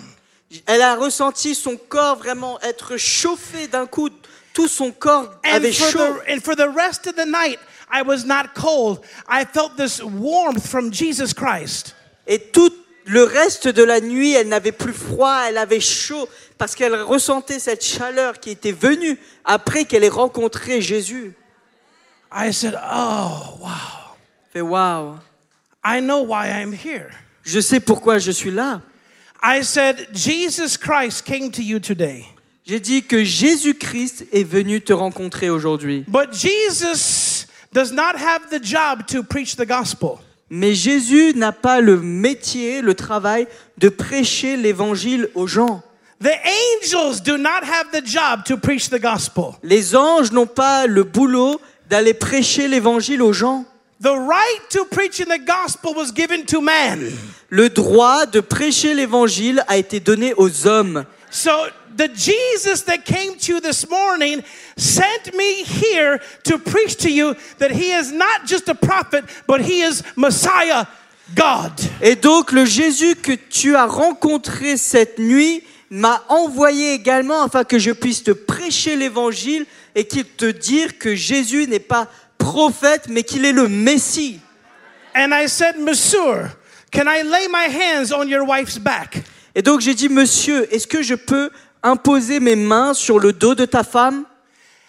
Elle 0.66 0.82
a 0.82 0.96
ressenti 0.96 1.54
son 1.54 1.76
corps 1.76 2.16
vraiment 2.16 2.58
être 2.62 2.96
chauffé 2.98 3.68
d'un 3.68 3.86
coup. 3.86 4.10
Tout 4.54 4.68
son 4.68 4.90
corps 4.92 5.30
And 5.44 5.54
avait 5.56 5.72
chaud. 5.72 5.98
the, 5.98 6.30
and 6.30 6.40
for 6.42 6.54
the 6.54 6.68
rest 6.68 7.06
of 7.06 7.14
the 7.16 7.24
night, 7.24 7.58
I 7.90 8.02
was 8.02 8.24
not 8.26 8.54
cold. 8.54 9.00
I 9.26 9.44
felt 9.46 9.76
this 9.78 10.02
warmth 10.02 10.66
from 10.68 10.90
Jesus 10.90 11.32
Christ. 11.32 11.94
Et 12.26 12.38
toute 12.38 12.76
le 13.04 13.24
reste 13.24 13.68
de 13.68 13.82
la 13.82 14.00
nuit, 14.00 14.32
elle 14.32 14.48
n'avait 14.48 14.72
plus 14.72 14.92
froid, 14.92 15.44
elle 15.48 15.58
avait 15.58 15.80
chaud, 15.80 16.28
parce 16.56 16.74
qu'elle 16.74 16.94
ressentait 17.02 17.58
cette 17.58 17.84
chaleur 17.84 18.38
qui 18.38 18.50
était 18.50 18.72
venue 18.72 19.18
après 19.44 19.84
qu'elle 19.84 20.04
ait 20.04 20.08
rencontré 20.08 20.80
Jésus. 20.80 21.32
I 22.32 22.52
said, 22.52 22.78
Oh, 22.92 23.58
wow. 23.60 23.68
Fait 24.52 24.60
waouh, 24.60 25.16
I 25.84 26.00
know 26.00 26.24
why 26.24 26.48
I'm 26.48 26.72
here. 26.72 27.10
je 27.42 27.58
sais 27.60 27.80
pourquoi 27.80 28.18
je 28.18 28.30
suis 28.30 28.50
là. 28.50 28.82
I 29.42 29.64
said, 29.64 30.08
Jesus 30.12 30.76
Christ 30.78 31.24
came 31.24 31.50
to 31.50 31.62
you 31.62 31.80
today. 31.80 32.24
J'ai 32.64 32.78
dit 32.78 33.02
que 33.02 33.24
Jésus-Christ 33.24 34.26
est 34.32 34.44
venu 34.44 34.80
te 34.80 34.92
rencontrer 34.92 35.50
aujourd'hui. 35.50 36.04
But 36.06 36.32
Jesus 36.32 37.46
does 37.72 37.90
not 37.92 38.14
have 38.16 38.50
the 38.50 38.62
job 38.62 39.04
to 39.08 39.24
preach 39.24 39.56
the 39.56 39.66
gospel. 39.66 40.20
Mais 40.54 40.74
Jésus 40.74 41.32
n'a 41.34 41.50
pas 41.50 41.80
le 41.80 41.96
métier, 41.96 42.82
le 42.82 42.92
travail 42.92 43.48
de 43.78 43.88
prêcher 43.88 44.58
l'évangile 44.58 45.30
aux 45.34 45.46
gens. 45.46 45.82
The 46.22 46.28
angels 46.28 47.22
do 47.22 47.38
not 47.38 47.62
have 47.62 47.86
the 47.90 48.04
job 48.04 48.44
to 48.44 48.58
preach 48.58 48.90
the 48.90 49.00
gospel. 49.00 49.54
Les 49.62 49.96
anges 49.96 50.30
n'ont 50.30 50.46
pas 50.46 50.86
le 50.86 51.04
boulot 51.04 51.58
d'aller 51.88 52.12
prêcher 52.12 52.68
l'évangile 52.68 53.22
aux 53.22 53.32
gens. 53.32 53.64
The 54.02 54.10
right 54.10 54.68
to 54.68 54.84
preach 54.84 55.22
in 55.22 55.34
the 55.34 55.40
gospel 55.40 55.94
was 55.96 56.12
given 56.14 56.44
to 56.44 56.60
man. 56.60 57.00
Le 57.48 57.70
droit 57.70 58.26
de 58.26 58.40
prêcher 58.40 58.92
l'évangile 58.92 59.64
a 59.68 59.78
été 59.78 60.00
donné 60.00 60.34
aux 60.36 60.66
hommes. 60.66 61.06
So 61.30 61.50
the 61.96 62.08
Jesus 62.08 62.82
that 62.82 63.04
came 63.04 63.36
to 63.38 63.54
you 63.54 63.60
this 63.60 63.88
morning 63.88 64.42
sent 64.76 65.34
me 65.34 65.62
here 65.64 66.20
to 66.44 66.58
preach 66.58 66.96
to 66.96 67.10
you 67.10 67.36
that 67.58 67.70
he 67.70 67.92
is 67.92 68.12
not 68.12 68.46
just 68.46 68.68
a 68.68 68.74
prophet, 68.74 69.24
but 69.46 69.60
he 69.60 69.82
is 69.82 70.02
Messiah, 70.16 70.86
God. 71.34 71.72
Et 72.00 72.16
donc 72.16 72.52
le 72.52 72.64
Jésus 72.64 73.16
que 73.16 73.32
tu 73.32 73.76
as 73.76 73.86
rencontré 73.86 74.76
cette 74.76 75.18
nuit 75.18 75.62
m'a 75.90 76.24
envoyé 76.28 76.94
également 76.94 77.42
afin 77.42 77.64
que 77.64 77.78
je 77.78 77.92
puisse 77.92 78.22
te 78.22 78.30
prêcher 78.30 78.96
l'évangile 78.96 79.66
et 79.94 80.04
qu'il 80.04 80.24
te 80.24 80.50
dire 80.50 80.98
que 80.98 81.14
Jésus 81.14 81.66
n'est 81.66 81.78
pas 81.78 82.08
prophète 82.38 83.08
mais 83.08 83.22
qu'il 83.22 83.44
est 83.44 83.52
le 83.52 83.68
Messie. 83.68 84.40
And 85.14 85.34
I 85.34 85.46
said, 85.46 85.76
Monsieur, 85.78 86.50
can 86.90 87.06
I 87.06 87.22
lay 87.22 87.46
my 87.48 87.68
hands 87.68 88.12
on 88.12 88.26
your 88.26 88.46
wife's 88.46 88.78
back? 88.78 89.22
Et 89.54 89.62
donc 89.62 89.80
j'ai 89.80 89.94
dit 89.94 90.08
monsieur, 90.08 90.72
est-ce 90.74 90.86
que 90.86 91.02
je 91.02 91.14
peux 91.14 91.50
imposer 91.82 92.40
mes 92.40 92.56
mains 92.56 92.94
sur 92.94 93.18
le 93.18 93.32
dos 93.32 93.54
de 93.54 93.64
ta 93.64 93.82
femme? 93.82 94.24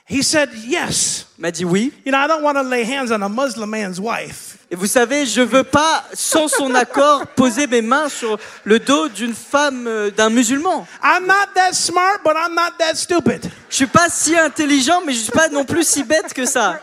He 0.10 0.22
said, 0.22 0.50
Yes. 0.66 1.28
M'a 1.38 1.52
dit 1.52 1.66
oui. 1.66 1.92
You 2.06 2.12
know, 2.12 2.18
I 2.18 2.28
don't 2.28 2.44
want 2.44 2.56
to 2.56 2.64
lay 2.64 2.84
hands 2.84 3.12
on 3.12 3.22
a 3.22 3.30
Muslim 3.30 3.70
man's 3.70 4.00
wife. 4.00 4.58
Et 4.70 4.76
vous 4.76 4.88
savez, 4.88 5.26
je 5.26 5.42
veux 5.42 5.64
pas, 5.64 6.04
sans 6.14 6.48
son 6.48 6.74
accord, 6.74 7.28
poser 7.36 7.68
mes 7.68 7.82
mains 7.82 8.10
sur 8.10 8.38
le 8.64 8.80
dos 8.80 9.08
d'une 9.08 9.34
femme, 9.34 9.86
euh, 9.88 10.12
d'un 10.12 10.30
musulman. 10.30 10.88
I'm 11.04 11.26
not 11.26 11.54
that 11.56 11.74
smart, 11.74 12.22
but 12.24 12.34
I'm 12.36 12.56
not 12.56 12.78
that 12.80 12.96
stupid. 12.96 13.50
Je 13.70 13.76
suis 13.76 13.88
pas 13.88 14.10
si 14.10 14.36
intelligent, 14.38 15.02
mais 15.06 15.14
je 15.14 15.20
suis 15.20 15.32
pas 15.32 15.48
non 15.50 15.64
plus 15.64 15.88
si 15.88 16.04
bête 16.04 16.34
que 16.34 16.46
ça. 16.46 16.80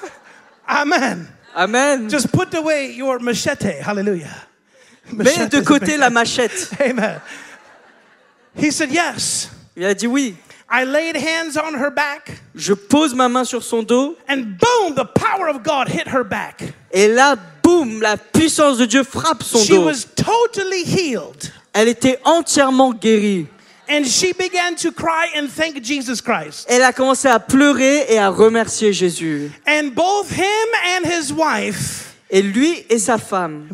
Amen. 0.68 1.26
Amen. 1.54 2.08
Just 2.10 2.28
put 2.28 2.54
away 2.54 2.92
your 2.94 3.20
machete. 3.20 3.80
Hallelujah. 3.82 4.46
Mets 5.12 5.48
de 5.48 5.60
côté 5.60 5.96
la 5.96 6.10
machette. 6.10 6.70
Amen. 6.80 7.20
He 8.58 8.70
said, 8.70 8.90
Yes. 8.90 9.50
Il 9.76 9.84
a 9.84 9.94
dit 9.94 10.06
oui. 10.06 10.34
I 10.68 10.84
laid 10.84 11.16
hands 11.16 11.56
on 11.56 11.74
her 11.74 11.90
back, 11.90 12.40
Je 12.56 12.72
pose 12.74 13.14
ma 13.14 13.28
main 13.28 13.44
sur 13.44 13.62
son 13.62 13.82
dos, 13.84 14.16
and 14.28 14.58
boom, 14.58 14.94
the 14.96 15.04
power 15.04 15.48
of 15.48 15.62
God 15.62 15.88
hit 15.88 16.08
her 16.08 16.24
back. 16.24 16.62
et 16.92 17.06
là, 17.08 17.36
boum, 17.62 18.00
la 18.02 18.16
puissance 18.16 18.76
de 18.78 18.84
Dieu 18.86 19.04
frappe 19.04 19.42
son 19.44 19.58
She 19.60 19.74
dos. 19.74 19.84
was 19.84 20.04
totally 20.16 20.82
healed. 20.84 21.52
Elle 21.72 21.88
était 21.88 22.18
entièrement 22.24 22.92
guérie. 22.94 23.46
And 23.88 24.04
she 24.04 24.32
began 24.32 24.74
to 24.82 24.90
cry 24.90 25.28
and 25.36 25.46
thank 25.48 25.80
Jesus 25.84 26.20
Christ. 26.20 26.66
Elle 26.68 26.82
a 26.82 26.92
commencé 26.92 27.28
à 27.28 27.38
pleurer 27.38 28.06
et 28.08 28.18
à 28.18 28.30
remercier 28.30 28.92
Jésus. 28.92 29.52
And 29.68 29.90
both 29.94 30.32
him 30.32 30.68
and 30.96 31.06
his 31.08 31.32
wife 31.32 32.16
Et 32.28 32.42
lui 32.42 32.84
et 32.90 32.98
sa 32.98 33.18
femme 33.18 33.68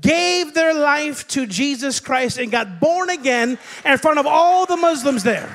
gave 0.00 0.54
their 0.54 0.74
life 0.74 1.26
to 1.28 1.46
Jesus 1.46 2.00
Christ 2.00 2.38
and 2.38 2.50
got 2.50 2.80
born 2.80 3.10
again 3.10 3.58
in 3.84 3.98
front 3.98 4.18
of 4.18 4.26
all 4.26 4.66
the 4.66 4.76
Muslims 4.76 5.22
there. 5.22 5.48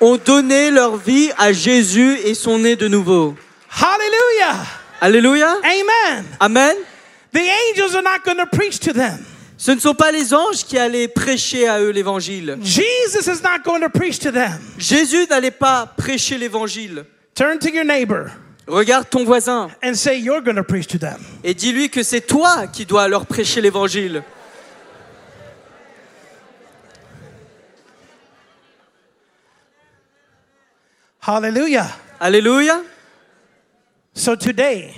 ont 0.00 0.18
donné 0.18 0.70
leur 0.70 0.96
vie 0.96 1.30
à 1.38 1.52
Jésus 1.52 2.18
et 2.24 2.34
sont 2.34 2.58
nés 2.58 2.76
de 2.76 2.88
nouveau. 2.88 3.34
Hallelujah. 3.70 4.66
Alléluia. 5.00 5.56
Amen. 5.62 6.24
Amen. 6.40 6.76
The 7.32 7.40
angels 7.70 7.94
are 7.94 8.02
not 8.02 8.24
going 8.24 8.38
to 8.38 8.46
preach 8.46 8.78
to 8.80 8.92
them. 8.92 9.24
Ce 9.58 9.70
ne 9.70 9.80
sont 9.80 9.94
pas 9.94 10.12
les 10.12 10.34
anges 10.34 10.64
qui 10.64 10.78
allaient 10.78 11.08
prêcher 11.08 11.66
à 11.66 11.80
eux 11.80 11.90
l'évangile. 11.90 12.58
Jesus 12.62 13.26
is 13.26 13.42
not 13.42 13.62
going 13.64 13.80
to 13.80 13.88
preach 13.88 14.18
to 14.18 14.30
them. 14.30 14.60
Jésus 14.78 15.26
n'allait 15.30 15.50
pas 15.50 15.86
prêcher 15.96 16.36
l'évangile. 16.36 17.04
Turn 17.34 17.58
to 17.58 17.70
your 17.70 17.84
neighbor 17.84 18.30
Regarde 18.66 19.08
ton 19.08 19.24
voisin 19.24 19.68
and 19.82 19.94
say, 19.94 20.18
You're 20.18 20.40
going 20.42 20.56
to 20.56 20.64
preach 20.64 20.88
to 20.88 20.98
them. 20.98 21.20
et 21.44 21.54
dis-lui 21.54 21.88
que 21.88 22.02
c'est 22.02 22.20
toi 22.22 22.66
qui 22.66 22.84
dois 22.84 23.06
leur 23.08 23.26
prêcher 23.26 23.60
l'évangile. 23.60 24.22
Hallelujah. 31.20 31.88
Alléluia. 32.20 32.82
So 34.14 34.36
today, 34.36 34.94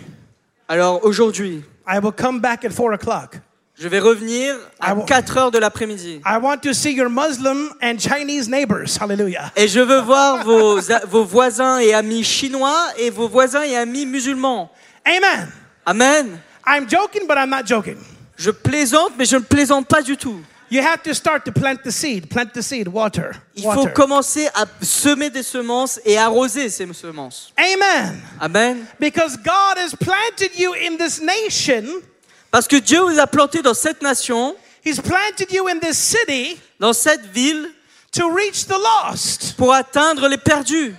Alors 0.68 1.02
aujourd'hui, 1.04 1.64
I 1.86 1.98
will 1.98 2.12
come 2.12 2.40
back 2.40 2.64
at 2.64 2.72
four 2.72 2.92
o'clock. 2.92 3.38
Je 3.78 3.88
vais 3.88 4.00
revenir 4.00 4.56
à 4.80 4.90
I 4.90 4.94
will- 4.94 5.04
4 5.06 5.36
heures 5.36 5.50
de 5.50 5.58
l'après-midi. 5.58 6.20
I 6.26 6.36
want 6.42 6.58
to 6.62 6.72
see 6.72 6.92
your 6.92 7.08
Muslim 7.08 7.70
and 7.82 7.98
Chinese 7.98 8.48
neighbors. 8.48 8.96
Hallelujah. 9.00 9.52
Et 9.56 9.68
je 9.68 9.80
veux 9.80 10.00
voir 10.00 10.44
vos, 10.44 10.80
vos 11.06 11.24
voisins 11.24 11.78
et 11.78 11.94
amis 11.94 12.24
chinois 12.24 12.88
et 12.98 13.10
vos 13.10 13.28
voisins 13.28 13.62
et 13.62 13.76
amis 13.76 14.06
musulmans. 14.06 14.70
Amen. 15.06 15.48
Amen. 15.86 16.40
I'm 16.66 16.86
joking, 16.88 17.26
but 17.26 17.36
I'm 17.38 17.50
not 17.50 17.64
joking. 17.66 17.96
Je 18.36 18.50
plaisante, 18.50 19.12
mais 19.18 19.24
je 19.24 19.36
ne 19.36 19.42
plaisante 19.42 19.86
pas 19.88 20.02
du 20.02 20.16
tout. 20.16 20.40
You 20.70 20.82
have 20.82 21.02
to 21.04 21.14
start 21.14 21.44
to 21.46 21.50
plant 21.52 21.82
the 21.82 21.90
seed. 21.90 22.28
Plant 22.28 22.52
the 22.52 22.60
seed. 22.60 22.88
Water. 22.88 23.30
Il 23.54 23.62
faut 23.62 23.70
Water. 23.70 23.94
commencer 23.94 24.48
à 24.54 24.66
semer 24.82 25.30
des 25.30 25.42
semences 25.42 25.98
et 26.04 26.18
arroser 26.18 26.68
ces 26.68 26.86
semences. 26.92 27.54
Amen. 27.56 28.20
Amen. 28.38 28.86
Because 29.00 29.38
God 29.38 29.78
has 29.78 29.94
planted 29.98 30.50
you 30.58 30.74
in 30.74 30.98
this 30.98 31.22
nation. 31.22 32.02
Parce 32.50 32.66
que 32.66 32.76
Dieu 32.76 33.00
vous 33.00 33.18
a 33.18 33.26
planté 33.26 33.62
dans 33.62 33.74
cette 33.74 34.02
nation, 34.02 34.56
He's 34.84 35.00
planted 35.00 35.52
you 35.52 35.68
in 35.68 35.78
this 35.80 35.98
city 35.98 36.58
dans 36.80 36.92
cette 36.94 37.26
ville, 37.26 37.70
to 38.12 38.30
reach 38.30 38.66
the 38.66 38.76
lost. 38.78 39.54
pour 39.56 39.74
atteindre 39.74 40.28
les 40.28 40.38
perdus. 40.38 40.94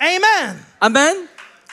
Amen. 0.00 0.56
Amen. 0.80 1.16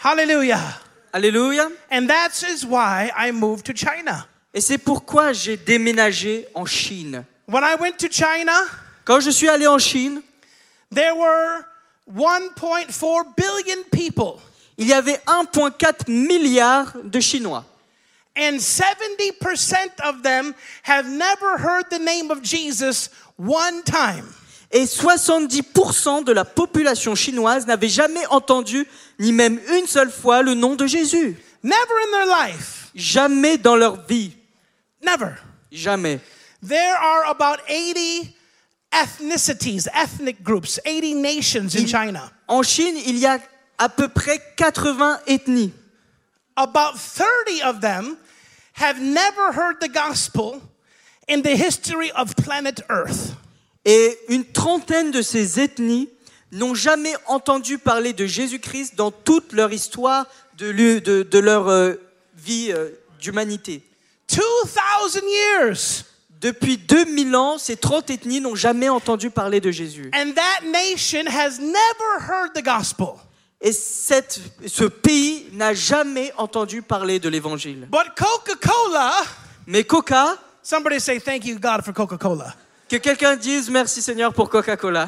Hallelujah. 0.04 0.80
Alléluia. 1.14 1.70
And 1.92 2.08
that 2.08 2.32
is 2.50 2.66
why 2.66 3.12
I 3.16 3.32
moved 3.32 3.66
to 3.66 3.74
China. 3.74 4.28
Et 4.54 4.62
c'est 4.62 4.78
pourquoi 4.78 5.32
j'ai 5.34 5.58
déménagé 5.58 6.48
en 6.54 6.66
Chine. 6.66 7.24
When 7.48 7.64
I 7.64 7.76
went 7.80 7.98
to 8.00 8.08
China, 8.10 8.54
Quand 9.06 9.20
je 9.20 9.30
suis 9.32 9.50
allé 9.50 9.68
en 9.68 9.78
Chine, 9.80 10.22
there 10.94 11.14
were 11.16 11.66
1.4 12.10 13.26
billion 13.36 13.84
people, 13.92 14.40
il 14.78 14.88
y 14.88 14.94
avait 14.94 15.20
1,4 15.28 16.10
milliard 16.10 16.94
de 17.04 17.20
Chinois. 17.20 17.66
And 18.36 18.58
70% 18.58 20.00
of 20.04 20.24
them 20.24 20.56
have 20.84 21.08
never 21.08 21.58
heard 21.58 21.90
the 21.90 22.00
name 22.00 22.32
of 22.32 22.42
Jesus 22.42 23.10
one 23.38 23.84
time. 23.84 24.26
Et 24.72 24.86
70% 24.86 26.24
de 26.24 26.32
la 26.32 26.46
population 26.46 27.14
chinoise 27.14 27.68
n'avait 27.68 27.90
jamais 27.90 28.26
entendu, 28.32 28.88
ni 29.20 29.32
même 29.32 29.60
une 29.78 29.86
seule 29.86 30.10
fois, 30.12 30.42
le 30.42 30.56
nom 30.56 30.76
de 30.76 30.88
Jésus. 30.88 31.38
Never 31.62 31.76
in 31.76 32.12
their 32.12 32.26
life. 32.26 32.90
Jamais 32.96 33.58
dans 33.58 33.76
leur 33.76 34.04
vie. 34.08 34.32
Never. 35.02 35.36
Jamais. 35.72 36.20
There 36.64 36.96
are 36.96 37.26
about 37.30 37.60
80 37.68 38.34
ethnicities, 38.92 39.88
ethnic 39.94 40.44
groups, 40.44 40.80
80 40.86 41.22
nations 41.22 41.76
in 41.76 41.86
China. 41.86 42.32
En 42.48 42.64
Chine, 42.64 42.96
il 43.06 43.18
y 43.18 43.28
a 43.28 43.40
à 43.78 43.90
peu 43.90 44.08
près 44.08 44.42
80 44.56 45.20
ethnies. 45.28 45.74
About 46.56 46.98
30 46.98 47.64
of 47.64 47.80
them 47.80 48.18
have 48.74 49.00
never 49.02 49.52
heard 49.54 49.80
the 49.82 49.90
gospel 49.90 50.62
in 51.28 51.42
the 51.42 51.56
history 51.56 52.12
of 52.16 52.36
planet 52.36 52.82
Earth. 52.90 53.36
Et 53.86 54.18
une 54.30 54.46
trentaine 54.46 55.12
de 55.12 55.22
ces 55.22 55.60
ethnies 55.60 56.10
n'ont 56.52 56.74
jamais 56.76 57.14
entendu 57.28 57.78
parler 57.78 58.14
de 58.14 58.26
Jésus-Christ 58.26 58.96
dans 58.96 59.12
toute 59.12 59.54
leur 59.54 59.74
histoire 59.74 60.26
de, 60.58 60.70
l'hu- 60.70 61.02
de- 61.02 61.24
de 61.24 61.40
leur 61.40 61.68
euh, 61.68 61.96
vie 62.36 62.72
euh, 62.72 62.90
d'humanité. 63.20 63.82
2,000 64.30 65.24
years. 65.28 66.06
Depuis 66.40 66.78
2000 66.78 67.36
ans, 67.36 67.58
ces 67.58 67.78
30 67.78 68.10
ethnies 68.10 68.42
n'ont 68.42 68.56
jamais 68.56 68.90
entendu 68.90 69.30
parler 69.30 69.62
de 69.62 69.72
Jésus. 69.72 70.12
And 70.14 70.34
that 70.36 70.66
nation 70.68 71.26
has 71.28 71.60
never 71.60 72.20
heard 72.20 72.54
the 72.54 72.62
gospel. 72.64 73.16
Et 73.66 73.72
cette- 73.72 74.42
ce 74.68 74.84
pays 74.84 75.48
n'a 75.54 75.74
jamais 75.74 76.34
entendu 76.38 76.82
parler 76.82 77.18
de 77.20 77.30
l'évangile. 77.30 77.88
But 77.90 78.14
Coca 78.16 78.56
Cola 78.62 79.12
Mais 79.66 79.84
Coca 79.86 80.38
Somebody 80.62 81.00
say 81.00 81.20
thank 81.20 81.46
you, 81.46 81.58
God, 81.60 81.82
for 81.84 81.94
Coca 81.94 82.18
Cola. 82.18 82.54
Que 82.90 82.98
quelqu'un 82.98 83.36
dise 83.38 83.70
merci 83.70 84.02
Seigneur 84.02 84.34
pour 84.34 84.50
Coca-Cola. 84.50 85.08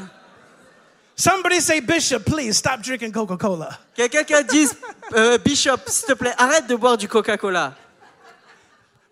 Somebody 1.18 1.62
say, 1.62 1.80
Bishop, 1.82 2.20
please 2.26 2.54
stop 2.58 2.82
drinking 2.82 3.12
Coca 3.12 3.38
Cola. 3.38 3.70
Que 3.96 4.08
quelqu'un 4.08 4.42
dise 4.42 4.76
euh, 5.14 5.38
Bishop, 5.38 5.78
s'il 5.88 6.08
te 6.08 6.14
plaît, 6.14 6.34
arrête 6.38 6.68
de 6.68 6.76
boire 6.76 6.98
du 6.98 7.08
Coca-Cola. 7.08 7.74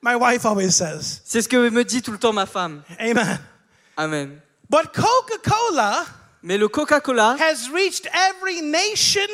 My 0.01 0.15
wife 0.15 0.45
always 0.45 0.71
says, 0.71 1.21
C'est 1.23 1.41
ce 1.41 1.47
que 1.47 1.69
me 1.69 1.83
dit 1.85 2.01
tout 2.01 2.11
le 2.11 2.17
temps 2.17 2.33
ma 2.33 2.45
femme. 2.45 2.81
Amen. 2.99 3.39
Amen. 3.95 4.39
But 4.69 4.91
Coca 4.93 5.37
Cola 5.43 6.03
Mais 6.43 6.57
le 6.57 6.67
Coca-Cola 6.67 7.37
has 7.39 7.69
reached 7.73 8.07
every 8.13 8.61
nation, 8.61 9.27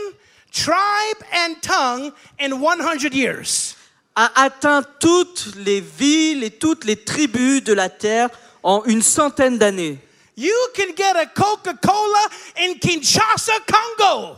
tribe, 0.51 1.17
and 1.33 1.55
tongue 1.61 2.11
in 2.39 2.59
100 2.61 3.13
years. 3.13 3.75
a 4.19 4.43
atteint 4.43 4.83
toutes 4.99 5.55
les 5.55 5.79
villes 5.79 6.43
et 6.43 6.51
toutes 6.51 6.83
les 6.83 6.97
tribus 6.97 7.63
de 7.63 7.73
la 7.73 7.87
terre 7.87 8.29
en 8.63 8.83
une 8.85 9.01
centaine 9.01 9.57
d'années. 9.57 9.97
You 10.35 10.53
can 10.75 10.93
get 10.95 11.15
a 11.15 11.25
Coca 11.25 11.73
Cola 11.81 12.27
in 12.57 12.73
Kinshasa, 12.79 13.53
Congo. 13.65 14.35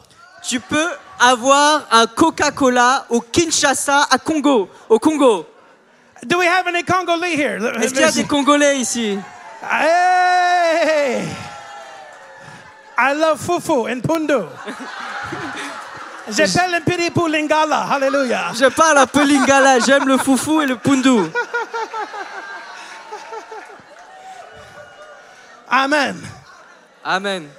Tu 0.47 0.59
peux 0.59 0.89
avoir 1.19 1.87
un 1.91 2.05
Coca-Cola 2.07 3.05
au 3.09 3.21
Kinshasa, 3.21 4.07
à 4.09 4.17
Congo, 4.19 4.69
au 4.89 4.99
Congo. 4.99 5.47
Do 6.23 6.37
we 6.37 6.47
have 6.47 6.67
any 6.67 6.83
Congolese 6.83 7.39
here? 7.39 7.57
Est-ce 7.81 7.93
qu'il 7.93 8.01
y 8.01 8.03
a 8.03 8.11
des 8.11 8.25
Congolais 8.25 8.77
ici? 8.77 9.17
Hey! 9.63 11.25
I 13.03 13.13
love 13.13 13.39
fufu 13.39 13.87
and 13.91 14.03
pundu. 14.03 14.47
J'appelle 16.29 16.75
un 16.75 16.81
petit 16.81 17.09
pour 17.09 17.27
lingala. 17.27 17.87
Hallelujah. 17.89 18.53
Je 18.53 18.69
parle 18.69 18.99
un 18.99 19.07
peu 19.07 19.23
lingala, 19.23 19.79
j'aime 19.79 20.07
le 20.07 20.19
foufou 20.19 20.61
et 20.61 20.67
le 20.67 20.75
pundu. 20.75 21.31
Amen. 25.67 26.15
Amen. 27.03 27.49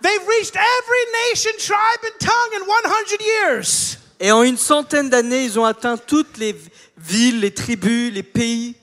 They've 0.00 0.26
reached 0.26 0.56
every 0.56 1.04
nation, 1.30 1.52
tribe, 1.58 2.00
and 2.02 2.18
tongue 2.18 2.54
in 2.56 2.66
100 2.66 3.20
years. 3.20 3.98
Et 4.18 4.32
en 4.32 4.42
une 4.42 4.56
centaine 4.56 5.08
d'années, 5.08 5.44
ils 5.44 5.60
ont 5.60 5.64
atteint 5.64 5.96
toutes 5.96 6.38
les 6.38 6.56
villes, 6.96 7.38
les 7.38 7.54
tribus, 7.54 8.12
les 8.12 8.24
pays. 8.24 8.74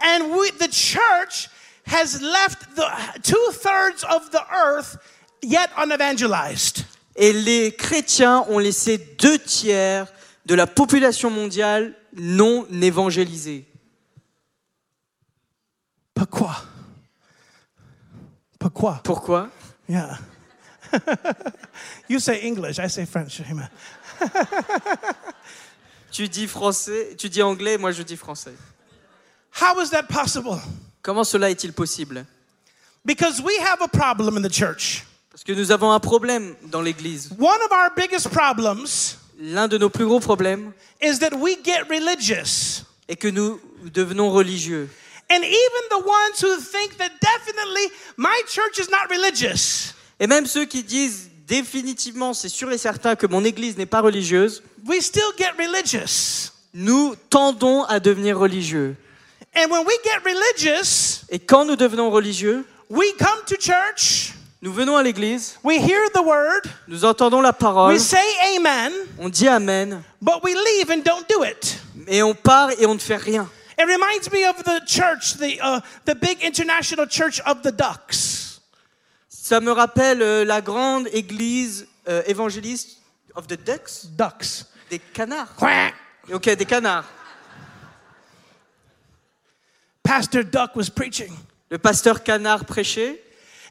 And 0.00 0.30
we, 0.36 0.52
the 0.52 0.68
church 0.70 1.48
has 1.86 2.22
left 2.22 2.76
the 2.76 2.86
two 3.22 3.50
thirds 3.52 4.04
of 4.04 4.30
the 4.30 4.42
earth 4.54 4.98
yet 5.42 5.68
unevangelized. 5.76 6.84
Et 7.16 7.32
les 7.32 7.72
chrétiens 7.72 8.44
ont 8.48 8.58
laissé 8.58 8.98
deux 9.18 9.38
tiers 9.38 10.06
de 10.46 10.54
la 10.54 10.66
population 10.66 11.30
mondiale 11.30 11.94
non 12.14 12.66
évangélisée. 12.70 13.66
Pourquoi? 16.14 16.56
Pourquoi? 18.58 19.00
Pourquoi? 19.04 19.50
Yeah. 19.88 20.18
you 22.08 22.18
say 22.18 22.40
English, 22.46 22.78
I 22.78 22.88
say 22.88 23.04
French. 23.06 23.40
Amen. 23.50 23.68
Tu 26.12 26.28
dis 26.28 26.46
français, 26.46 27.16
tu 27.16 27.30
dis 27.30 27.42
anglais, 27.42 27.78
moi 27.78 27.90
je 27.90 28.02
dis 28.02 28.18
français. 28.18 28.52
How 29.62 29.80
is 29.80 29.88
that 29.90 30.02
possible? 30.04 30.60
Comment 31.00 31.24
cela 31.24 31.50
est-il 31.50 31.72
possible? 31.72 32.26
Because 33.02 33.40
we 33.40 33.58
have 33.60 33.80
a 33.80 33.88
problem 33.88 34.36
in 34.36 34.42
the 34.42 34.52
church. 34.52 35.04
Parce 35.32 35.44
que 35.44 35.52
nous 35.52 35.72
avons 35.72 35.90
un 35.92 36.00
problème 36.00 36.54
dans 36.70 36.82
l'Église. 36.82 37.30
One 37.38 37.60
of 37.64 37.72
our 37.72 37.90
biggest 37.96 38.28
problems 38.28 39.16
L'un 39.40 39.66
de 39.66 39.78
nos 39.78 39.88
plus 39.90 40.04
gros 40.06 40.20
problèmes 40.20 40.72
is 41.00 41.18
that 41.18 41.30
we 41.36 41.56
get 41.64 41.82
religious. 41.90 42.84
est 43.08 43.16
que 43.16 43.28
nous 43.28 43.58
devenons 43.92 44.30
religieux. 44.30 44.88
And 45.30 45.42
even 45.42 45.88
the 45.90 46.04
ones 46.06 46.42
who 46.42 46.56
think 46.60 46.96
that 46.98 47.10
definitely 47.20 47.90
my 48.18 48.42
church 48.46 48.78
is 48.78 48.90
not 48.90 49.08
religious, 49.10 49.94
Et 50.20 50.26
même 50.26 50.46
ceux 50.46 50.66
qui 50.66 50.82
disent 50.84 51.30
définitivement, 51.48 52.34
c'est 52.34 52.48
sûr 52.50 52.70
et 52.70 52.78
certain 52.78 53.16
que 53.16 53.26
mon 53.26 53.42
Église 53.44 53.76
n'est 53.78 53.86
pas 53.86 54.00
religieuse, 54.02 54.62
we 54.86 55.00
still 55.00 55.32
get 55.38 55.52
religious. 55.58 56.52
nous 56.74 57.14
tendons 57.30 57.82
à 57.84 57.98
devenir 57.98 58.38
religieux. 58.38 58.94
And 59.56 59.70
when 59.70 59.84
we 59.86 59.94
get 60.04 60.20
religious, 60.24 61.24
Et 61.30 61.38
quand 61.38 61.64
nous 61.64 61.76
devenons 61.76 62.10
religieux, 62.10 62.64
we 62.90 63.06
come 63.18 63.40
to 63.46 63.56
church, 63.58 64.34
nous 64.62 64.72
venons 64.72 64.96
à 64.96 65.02
l'Église, 65.02 65.58
we 65.64 65.76
hear 65.76 66.08
the 66.14 66.22
word, 66.24 66.62
nous 66.86 67.04
entendons 67.04 67.40
la 67.42 67.52
parole, 67.52 67.92
we 67.92 68.00
say 68.00 68.22
amen, 68.56 68.92
on 69.18 69.28
dit 69.28 69.48
Amen, 69.48 70.02
but 70.20 70.42
we 70.44 70.54
leave 70.54 70.88
and 70.90 71.02
don't 71.04 71.28
do 71.28 71.42
it. 71.44 71.78
et 72.06 72.22
on 72.22 72.32
part 72.34 72.70
et 72.78 72.86
on 72.86 72.94
ne 72.94 73.00
fait 73.00 73.16
rien. 73.16 73.48
It 73.78 73.86
reminds 73.86 74.30
me 74.30 74.44
of 74.48 74.62
the 74.62 74.80
church, 74.86 75.34
the, 75.38 75.58
uh, 75.60 75.80
the 76.04 76.14
big 76.14 76.42
international 76.44 77.06
church 77.08 77.40
of 77.44 77.62
the 77.62 77.72
ducks. 77.72 78.60
Ça 79.28 79.60
me 79.60 79.72
rappelle 79.72 80.22
euh, 80.22 80.44
la 80.44 80.60
grande 80.60 81.08
église 81.12 81.88
euh, 82.08 82.22
évangéliste 82.26 82.98
of 83.34 83.48
the 83.48 83.56
ducks, 83.56 84.06
Ducks. 84.16 84.64
des 84.90 85.00
canards. 85.00 85.54
Quack. 85.56 85.94
Ok, 86.32 86.48
des 86.54 86.64
canards. 86.66 87.06
Pastor 90.04 90.44
Duck 90.44 90.76
was 90.76 90.88
preaching, 90.88 91.32
Le 91.70 91.78
pasteur 91.78 92.22
canard 92.22 92.64
prêchait 92.64 93.20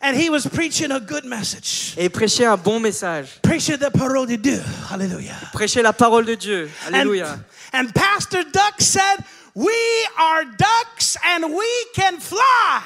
and 0.01 0.17
he 0.17 0.29
was 0.29 0.47
preaching 0.47 0.91
a 0.91 0.99
good 0.99 1.25
message. 1.25 1.93
et 1.97 2.05
il 2.05 2.09
prêchait 2.09 2.45
un 2.45 2.57
bon 2.57 2.79
message. 2.79 3.39
Preaching 3.41 3.77
the 3.77 3.91
parole 3.91 4.25
de 4.27 4.37
Dieu. 4.37 4.61
Hallelujah. 4.89 5.35
Prêchait 5.53 5.81
la 5.81 5.93
parole 5.93 6.25
de 6.25 6.35
Dieu. 6.35 6.69
And, 6.87 6.93
Alléluia. 6.95 7.39
and 7.73 7.93
Pastor 7.93 8.43
Duck 8.43 8.79
said, 8.79 9.23
We 9.53 9.73
are 10.17 10.45
ducks 10.45 11.17
and 11.25 11.53
we 11.53 11.85
can 11.93 12.19
fly. 12.19 12.81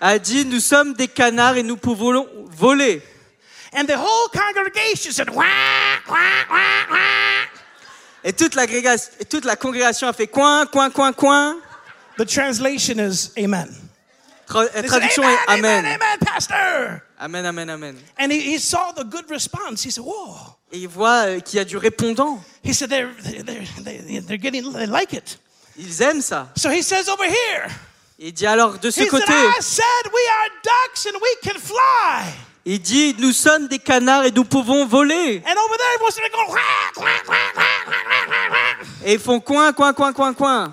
A 0.00 0.18
dit 0.18 0.44
nous 0.44 0.60
sommes 0.60 0.94
des 0.94 1.08
canards 1.08 1.56
et 1.56 1.62
nous 1.62 1.76
pouvons 1.76 2.26
voler. 2.50 3.00
And 3.72 3.86
the 3.88 3.96
whole 3.96 4.28
congregation 4.28 5.12
said, 5.12 5.30
Wah, 5.30 5.44
wah, 6.08 6.44
wah, 6.50 6.86
wah. 6.90 7.48
Et 8.22 8.32
toute 8.32 8.56
et 8.56 9.24
toute 9.26 9.44
la 9.44 9.56
congrégation 9.56 10.08
a 10.08 10.12
fait 10.12 10.26
coin, 10.26 10.66
coin, 10.66 10.90
coin, 10.90 11.12
coin. 11.12 11.56
The 12.16 12.24
translation 12.24 12.98
is 12.98 13.32
Amen 13.38 13.83
traduction 14.46 15.22
est 15.22 15.38
Amen. 15.48 15.84
Amen, 15.84 16.18
pastor. 16.20 17.02
Amen, 17.18 17.46
amen, 17.46 17.70
amen. 17.70 17.96
And 18.18 18.30
he, 18.30 18.40
he 18.40 18.58
saw 18.58 18.92
the 18.92 19.04
good 19.04 19.30
response. 19.30 19.84
He 19.84 19.90
said, 19.90 20.04
"Whoa." 20.04 20.56
Et 20.72 20.78
il 20.78 20.88
voit 20.88 21.26
euh, 21.26 21.40
qu'il 21.40 21.58
y 21.58 21.60
a 21.60 21.64
du 21.64 21.76
répondant. 21.76 22.42
He 22.64 22.74
said, 22.74 22.90
they're, 22.90 23.14
they're, 23.44 24.22
they're 24.22 24.38
getting, 24.38 24.72
they 24.72 24.86
like 24.86 25.12
it. 25.12 25.38
Ils 25.76 26.02
aiment 26.02 26.20
ça. 26.20 26.48
So 26.56 26.70
he 26.70 26.82
says 26.82 27.08
over 27.08 27.24
here. 27.24 27.70
Il 28.18 28.32
dit 28.32 28.46
alors 28.46 28.78
de 28.78 28.90
ce 28.90 29.04
côté. 29.04 29.24
he. 29.24 29.32
Said, 29.32 29.58
I 29.58 29.62
said 29.62 30.12
we 30.12 30.20
are 30.30 30.50
ducks 30.62 31.06
and 31.06 31.14
we 31.20 31.36
can 31.42 31.58
fly. 31.60 32.32
Il 32.64 32.80
dit 32.80 33.14
nous 33.18 33.32
sommes 33.32 33.68
des 33.68 33.78
canards 33.78 34.24
et 34.24 34.30
nous 34.30 34.44
pouvons 34.44 34.86
voler. 34.86 35.42
And 35.46 35.56
over 35.56 35.76
there, 35.76 35.98
was 36.00 36.16
going, 36.16 36.46
quack, 36.48 36.94
quack, 36.94 37.24
quack, 37.24 37.64
et 39.04 39.12
ils 39.14 39.18
font 39.18 39.38
coin 39.40 39.72
coin 39.72 39.92
coin 39.92 40.12
coin 40.12 40.32
coin. 40.32 40.72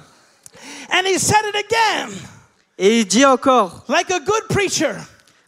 And 0.89 1.05
he 1.05 1.19
said 1.19 1.43
it 1.45 1.55
again. 1.55 2.09
Et 2.83 3.01
il 3.01 3.05
dit 3.05 3.23
encore, 3.25 3.85
like 3.87 4.09
a 4.09 4.19
good 4.19 4.47
preacher. 4.49 4.93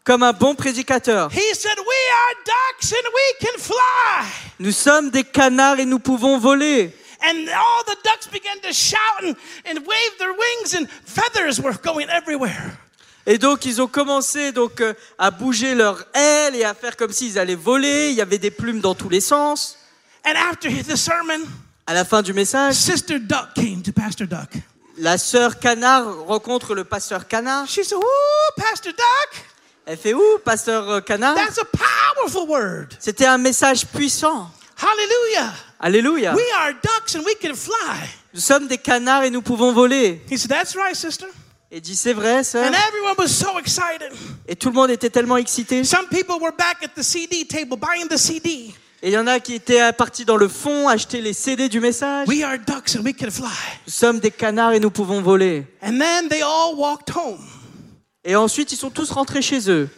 comme 0.03 0.21
un 0.21 0.33
bon 0.33 0.53
prédicateur, 0.53 1.31
He 1.31 1.55
said, 1.55 1.75
We 1.79 1.97
are 2.11 2.35
ducks 2.45 2.91
and 2.93 3.09
we 3.11 3.47
can 3.49 3.57
fly. 3.59 4.27
nous 4.59 4.71
sommes 4.71 5.09
des 5.09 5.23
canards 5.23 5.79
et 5.79 5.85
nous 5.85 5.97
pouvons 5.97 6.37
voler. 6.37 6.93
And 7.23 7.47
all 7.47 7.83
the 7.87 7.97
ducks 8.03 8.27
began 8.31 8.59
to 8.61 8.71
shout 8.71 9.23
and, 9.23 9.33
and 9.65 9.79
wave 9.87 10.17
their 10.19 10.31
wings, 10.33 10.75
and 10.75 10.87
feathers 11.05 11.59
were 11.59 11.73
going 11.83 12.07
everywhere. 12.09 12.77
Et 13.25 13.39
donc 13.39 13.65
ils 13.65 13.81
ont 13.81 13.87
commencé 13.87 14.51
donc 14.51 14.81
euh, 14.81 14.93
à 15.17 15.31
bouger 15.31 15.73
leurs 15.73 16.05
ailes 16.13 16.55
et 16.55 16.65
à 16.65 16.73
faire 16.75 16.95
comme 16.97 17.13
s'ils 17.13 17.39
allaient 17.39 17.55
voler. 17.55 18.09
Il 18.09 18.15
y 18.15 18.21
avait 18.21 18.37
des 18.37 18.51
plumes 18.51 18.79
dans 18.81 18.93
tous 18.93 19.09
les 19.09 19.21
sens. 19.21 19.79
And 20.25 20.35
after 20.51 20.69
the 20.83 20.95
sermon, 20.95 21.39
À 21.87 21.93
la 21.93 22.05
fin 22.05 22.21
du 22.21 22.31
message, 22.33 22.75
Sister 22.75 23.17
Duck 23.19 23.55
came 23.55 23.81
to 23.81 23.91
Pastor 23.91 24.27
Duck. 24.27 24.49
La 24.97 25.17
sœur 25.17 25.59
canard 25.59 26.25
rencontre 26.25 26.75
le 26.75 26.83
pasteur 26.83 27.27
canard. 27.27 27.67
She 27.67 27.83
said, 27.83 27.97
Ooh, 27.97 28.61
Pastor 28.61 28.91
Duck, 28.91 29.45
Elle 29.85 29.97
fait 29.97 30.13
où, 30.13 30.21
pasteur 30.45 30.89
euh, 30.89 31.01
canard 31.01 31.35
that's 31.35 31.57
a 31.57 31.65
powerful 31.65 32.47
word. 32.47 32.87
C'était 32.99 33.25
un 33.25 33.37
message 33.37 33.85
puissant. 33.87 34.49
Hallelujah. 34.77 35.53
Alléluia. 35.79 36.33
We 36.33 36.45
are 36.59 36.73
ducks 36.73 37.15
and 37.15 37.23
we 37.25 37.35
can 37.41 37.53
fly. 37.53 38.07
Nous 38.33 38.39
sommes 38.39 38.67
des 38.67 38.77
canards 38.77 39.23
et 39.23 39.29
nous 39.29 39.41
pouvons 39.41 39.73
voler. 39.73 40.21
He 40.31 40.37
said, 40.37 40.49
That's 40.49 40.75
right, 40.75 40.95
sister. 40.95 41.27
Et 41.69 41.81
dit 41.81 41.95
c'est 41.95 42.13
vrai, 42.13 42.43
sœur. 42.43 42.65
And 42.65 42.73
everyone 42.73 43.15
was 43.17 43.29
so 43.29 43.57
excited. 43.59 44.11
Et 44.47 44.55
tout 44.55 44.69
le 44.69 44.75
monde 44.75 44.91
était 44.91 45.09
tellement 45.09 45.37
excité. 45.37 45.83
Some 45.83 46.07
people 46.07 46.39
were 46.39 46.55
back 46.55 46.77
at 46.83 46.89
the 46.95 47.03
CD 47.03 47.45
table 47.45 47.77
buying 47.77 48.07
the 48.07 48.17
CD. 48.17 48.73
Et 49.05 49.09
il 49.09 49.11
y 49.11 49.17
en 49.17 49.27
a 49.27 49.41
qui 49.41 49.53
étaient 49.53 49.91
partis 49.91 50.23
dans 50.23 50.37
le 50.37 50.47
fond 50.47 50.87
acheter 50.87 51.19
les 51.19 51.33
CD 51.33 51.67
du 51.67 51.81
message. 51.81 52.25
We 52.29 52.41
are 52.41 52.57
ducks 52.57 52.95
and 52.95 53.03
we 53.03 53.13
can 53.13 53.29
fly. 53.29 53.49
Nous 53.85 53.91
sommes 53.91 54.21
des 54.21 54.31
canards 54.31 54.71
et 54.71 54.79
nous 54.79 54.91
pouvons 54.91 55.21
voler. 55.21 55.67
And 55.81 55.99
then 55.99 56.29
they 56.29 56.41
all 56.41 56.73
walked 56.77 57.13
home. 57.13 57.45
Et 58.23 58.37
ensuite, 58.37 58.71
ils 58.71 58.77
sont 58.77 58.89
tous 58.89 59.11
rentrés 59.11 59.41
chez 59.41 59.69
eux. 59.69 59.89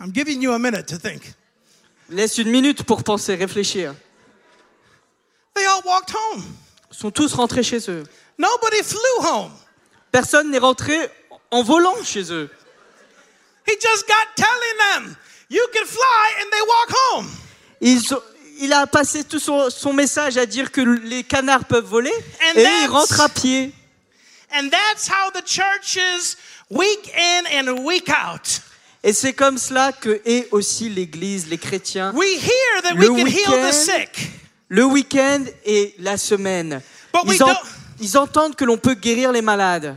I'm 0.00 0.10
giving 0.14 0.40
you 0.40 0.52
a 0.52 0.58
minute 0.58 0.86
to 0.86 0.96
think. 0.96 1.34
Laisse 2.08 2.38
une 2.38 2.50
minute 2.50 2.84
pour 2.84 3.04
penser, 3.04 3.34
réfléchir. 3.34 3.94
walked 5.84 6.14
home. 6.14 6.42
sont 6.90 7.10
tous 7.10 7.34
rentrés 7.34 7.62
chez 7.62 7.90
eux. 7.90 8.04
Nobody 8.38 8.82
flew 8.82 9.26
home. 9.26 9.50
Personne 10.10 10.50
n'est 10.50 10.58
rentré 10.58 10.96
en 11.50 11.62
volant 11.62 11.96
chez 12.04 12.32
eux. 12.32 12.48
He 13.66 13.72
just 13.80 14.06
got 14.06 14.34
telling 14.36 14.78
them, 15.04 15.16
you 15.50 15.62
can 15.74 15.84
fly, 15.86 16.42
and 16.42 16.50
they 16.50 16.60
walk 16.62 16.90
home. 17.12 17.30
Ils 17.80 18.14
ont- 18.14 18.22
il 18.60 18.72
a 18.72 18.86
passé 18.86 19.24
tout 19.24 19.38
son, 19.38 19.70
son 19.70 19.92
message 19.92 20.36
à 20.36 20.46
dire 20.46 20.72
que 20.72 20.80
les 20.80 21.22
canards 21.22 21.64
peuvent 21.66 21.84
voler 21.84 22.12
And 22.42 22.58
et 22.58 22.66
ils 22.82 22.88
rentrent 22.88 23.20
à 23.20 23.28
pied. 23.28 23.72
And 24.52 24.68
that's 24.70 25.08
how 25.08 25.30
the 25.32 25.44
church 25.46 25.96
is 25.96 26.36
week 26.70 27.12
in 27.16 27.44
and 27.68 27.84
week 27.84 28.08
out. 28.08 28.62
Et 29.04 29.12
c'est 29.12 29.32
comme 29.34 29.58
cela 29.58 29.92
que 29.92 30.20
est 30.24 30.48
aussi 30.50 30.88
l'Église, 30.88 31.46
les 31.48 31.58
chrétiens, 31.58 32.12
We 32.14 32.26
hear 32.42 32.82
that 32.82 32.94
Le 32.94 33.08
we 33.10 33.22
can 33.22 33.26
heal 33.26 33.50
week-end, 33.50 33.68
the 33.68 33.72
sick, 33.72 34.30
le 34.68 34.84
week-end 34.86 35.44
et 35.64 35.94
la 35.98 36.16
semaine. 36.16 36.82
But 37.12 37.24
we 37.26 37.36
Ils, 37.36 37.42
en- 37.44 37.48
don't- 37.48 37.58
ils 38.00 38.16
entendent 38.18 38.54
que 38.56 38.64
l'on 38.64 38.76
peut 38.78 38.94
guérir 38.94 39.32
les 39.32 39.42
malades. 39.42 39.96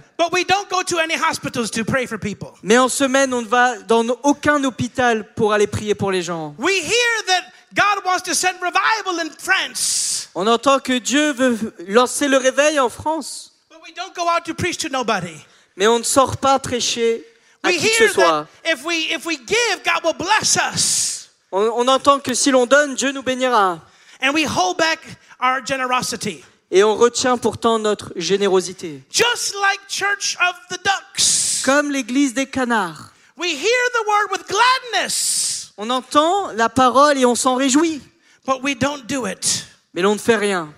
Mais 2.64 2.78
en 2.78 2.90
semaine, 2.90 3.34
on 3.34 3.42
ne 3.42 3.48
va 3.48 3.78
dans 3.80 4.06
aucun 4.24 4.64
hôpital 4.64 5.34
pour 5.36 5.54
aller 5.54 5.68
prier 5.68 5.96
pour 5.96 6.12
les 6.12 6.22
gens. 6.22 6.56
We 6.58 6.74
hear 6.76 7.26
that 7.28 7.44
God 7.74 8.04
wants 8.06 8.24
to 8.26 8.34
send 8.34 8.56
revival 8.62 9.20
in 9.26 9.30
France, 9.38 10.30
On 10.36 10.48
entend 10.48 10.80
que 10.80 10.98
Dieu 11.00 11.32
veut 11.34 11.74
lancer 11.88 12.28
le 12.28 12.38
réveil 12.38 12.80
en 12.80 12.90
France. 12.90 13.52
but 13.70 13.80
we 13.84 13.94
don't 13.96 14.14
go 14.16 14.24
out 14.30 14.44
to 14.46 14.54
preach 14.54 14.78
to 14.78 14.90
nobody. 14.90 15.36
Mais 15.78 15.88
on 15.88 16.00
ne 16.00 16.04
sort 16.04 16.38
pas 16.38 16.60
prêcher 16.60 17.24
à 17.64 17.70
We 17.70 17.78
qui 17.78 17.90
que 17.98 18.08
ce 18.08 18.14
soit. 18.14 18.48
that 18.64 18.72
if 18.74 18.84
we 18.86 19.12
if 19.12 19.26
we 19.26 19.38
give, 19.38 19.84
God 19.86 20.04
will 20.04 20.16
bless 20.18 20.58
us, 20.74 21.30
On, 21.52 21.62
on 21.76 21.88
entend 21.88 22.20
que 22.20 22.34
si 22.34 22.52
l'on 22.52 22.66
donne, 22.66 22.96
Dieu 22.96 23.12
nous 23.12 23.24
bénira. 23.24 23.80
and 24.22 24.34
we 24.34 24.46
hold 24.46 24.78
back 24.78 25.00
our 25.40 25.62
generosity, 25.66 26.44
Et 26.72 26.84
on 26.84 26.96
retient 26.96 27.38
pourtant 27.38 27.80
notre 27.80 28.14
générosité. 28.16 29.04
just 29.12 29.54
like 29.56 29.82
Church 29.90 30.38
of 30.40 30.56
the 30.70 30.82
Ducks. 30.84 31.64
Comme 31.66 31.92
l'église 31.92 32.34
des 32.34 32.46
canards. 32.48 33.12
We 33.38 33.50
hear 33.52 33.90
the 33.94 34.08
word 34.08 34.32
with 34.32 34.48
gladness, 34.48 35.74
On 35.78 35.90
entend 35.90 36.52
la 36.54 36.70
parole 36.70 37.18
et 37.18 37.26
on 37.26 37.36
s'en 37.36 37.56
réjouit. 37.56 38.02
but 38.46 38.62
we 38.64 38.76
don't 38.76 39.06
do 39.08 39.26
it. 39.28 39.66
Mais 39.94 40.02
l'on 40.02 40.14
ne 40.14 40.20
fait 40.20 40.38
rien. 40.38 40.74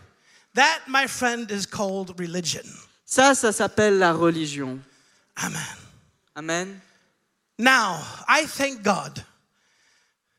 That, 0.56 0.82
my 0.88 1.08
friend, 1.08 1.50
is 1.52 1.66
called 1.68 2.14
religion. 2.20 2.64
Ça, 3.06 3.36
ça 3.36 3.52
s'appelle 3.52 4.00
la 4.00 4.14
religion. 4.14 4.80
Amen. 5.36 5.62
Amen. 6.36 6.80
Now, 7.60 8.00
I 8.28 8.46
thank 8.48 8.82
God 8.84 9.24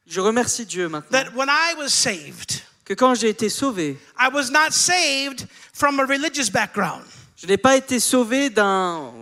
Je 0.07 0.21
remercie 0.21 0.67
Dieu 0.67 0.89
maintenant 0.89 1.11
that 1.13 1.33
when 1.35 1.49
I 1.49 1.75
was 1.79 1.91
saved, 1.91 2.63
que 2.85 2.95
quand 2.95 3.15
j'ai 3.15 3.29
été 3.31 3.49
sauvé, 3.49 3.97
I 4.19 4.29
was 4.33 4.51
not 4.51 4.71
saved 4.73 5.47
from 5.73 5.99
a 6.01 6.05
religious 6.05 6.51
background. 6.51 7.05
je 7.37 7.47
n'ai 7.47 7.57
pas 7.57 7.77
été 7.77 7.99
sauvé 8.01 8.51
d'un- 8.51 9.13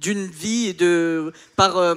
d'une 0.00 0.26
vie 0.26 0.72
de 0.74 1.32
par 1.56 1.76
euh, 1.76 1.94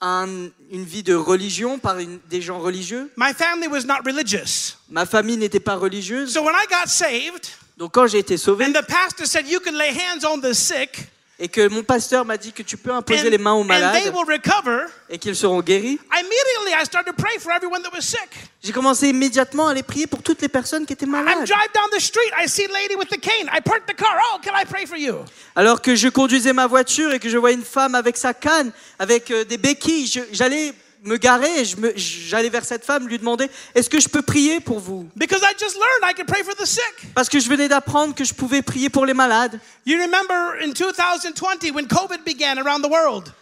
un- 0.00 0.48
une 0.70 0.84
vie 0.84 1.02
de 1.02 1.14
religion 1.14 1.78
par 1.78 1.98
une- 1.98 2.18
des 2.28 2.40
gens 2.42 2.58
religieux. 2.60 3.10
My 3.16 3.32
family 3.34 3.68
was 3.68 3.84
not 3.84 4.02
religious. 4.04 4.76
Ma 4.88 5.06
famille 5.06 5.36
n'était 5.36 5.60
pas 5.60 5.76
religieuse. 5.76 6.32
So 6.32 6.42
when 6.42 6.54
I 6.54 6.66
got 6.68 6.88
saved, 6.88 7.46
Donc 7.78 7.92
quand 7.94 8.06
j'ai 8.06 8.18
été 8.18 8.36
sauvé 8.36 8.66
and 8.66 8.72
the 8.72 8.86
pastor 8.86 9.26
said, 9.26 9.46
You 9.48 9.58
can 9.60 9.72
lay 9.72 9.90
hands 9.90 10.24
on 10.24 10.40
the 10.40 10.52
sick, 10.52 11.08
et 11.42 11.48
que 11.48 11.66
mon 11.68 11.82
pasteur 11.82 12.24
m'a 12.24 12.36
dit 12.36 12.52
que 12.52 12.62
tu 12.62 12.76
peux 12.76 12.92
imposer 12.92 13.26
and, 13.26 13.30
les 13.30 13.36
mains 13.38 13.54
aux 13.54 13.64
malades 13.64 14.00
recover, 14.14 14.86
et 15.10 15.18
qu'ils 15.18 15.34
seront 15.34 15.60
guéris, 15.60 15.98
immediately 16.12 16.72
I 16.80 16.84
started 16.84 17.10
to 17.10 17.20
pray 17.20 17.36
for 17.40 17.50
everyone 17.50 17.82
that 17.82 17.90
was 17.92 18.02
sick. 18.02 18.30
j'ai 18.62 18.70
commencé 18.70 19.08
immédiatement 19.08 19.66
à 19.66 19.72
aller 19.72 19.82
prier 19.82 20.06
pour 20.06 20.22
toutes 20.22 20.40
les 20.40 20.48
personnes 20.48 20.86
qui 20.86 20.92
étaient 20.92 21.04
I 21.04 21.08
malades. 21.08 21.44
drive 21.44 21.72
down 21.74 21.90
the 21.92 22.00
street, 22.00 22.30
I 22.40 22.46
see 22.48 22.64
a 22.64 22.72
lady 22.72 22.94
with 22.94 23.08
the 23.08 23.20
cane. 23.20 23.50
I 23.52 23.60
park 23.60 23.86
the 23.88 23.96
car. 23.96 24.16
Oh, 24.32 24.38
can 24.40 24.52
I 24.54 24.64
pray 24.64 24.86
for 24.86 24.96
you? 24.96 25.16
Alors 25.56 25.82
que 25.82 25.96
je 25.96 26.08
conduisais 26.08 26.52
ma 26.52 26.68
voiture 26.68 27.12
et 27.12 27.18
que 27.18 27.28
je 27.28 27.36
voyais 27.36 27.56
une 27.56 27.64
femme 27.64 27.96
avec 27.96 28.16
sa 28.16 28.34
canne, 28.34 28.70
avec 29.00 29.32
euh, 29.32 29.44
des 29.44 29.58
béquilles, 29.58 30.08
j'allais 30.30 30.72
me 31.02 31.16
garer 31.16 31.60
et 31.60 31.64
j'allais 31.96 32.48
vers 32.48 32.64
cette 32.64 32.84
femme 32.84 33.08
lui 33.08 33.18
demander 33.18 33.50
Est-ce 33.74 33.90
que 33.90 34.00
je 34.00 34.08
peux 34.08 34.22
prier 34.22 34.60
pour 34.60 34.78
vous? 34.78 35.08
Because 35.16 35.42
I 35.42 35.52
just 35.58 35.76
learned 35.76 36.10
I 36.10 36.14
could 36.14 36.26
pray 36.26 36.42
for 36.42 36.54
the 36.54 36.66
sick. 36.66 37.12
Parce 37.14 37.28
que 37.28 37.40
je 37.40 37.48
venais 37.48 37.68
d'apprendre 37.68 38.14
que 38.14 38.24
je 38.24 38.34
pouvais 38.34 38.62
prier 38.62 38.88
pour 38.88 39.06
les 39.06 39.14
malades. 39.14 39.58
You 39.86 39.98
remember 40.00 40.58
in 40.62 40.72
2020 40.72 41.72
when 41.74 41.86
COVID 41.86 42.24
began 42.24 42.58
around 42.58 42.82
the 42.82 42.90
world? 42.90 43.32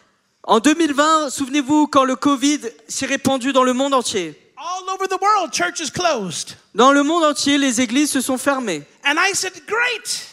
En 0.44 0.58
2020, 0.58 1.30
souvenez-vous 1.30 1.86
quand 1.86 2.04
le 2.04 2.16
Covid 2.16 2.60
s'est 2.88 3.06
répandu 3.06 3.52
dans 3.52 3.62
le 3.62 3.74
monde 3.74 3.92
entier. 3.92 4.38
All 4.56 4.94
over 4.94 5.06
the 5.06 5.20
world, 5.20 5.52
churches 5.52 5.90
closed. 5.92 6.56
Dans 6.74 6.92
le 6.92 7.02
monde 7.02 7.24
entier, 7.24 7.58
les 7.58 7.80
églises 7.80 8.10
se 8.10 8.20
sont 8.20 8.38
fermées. 8.38 8.82
And 9.04 9.14
I 9.16 9.34
said, 9.34 9.52
Great, 9.66 10.30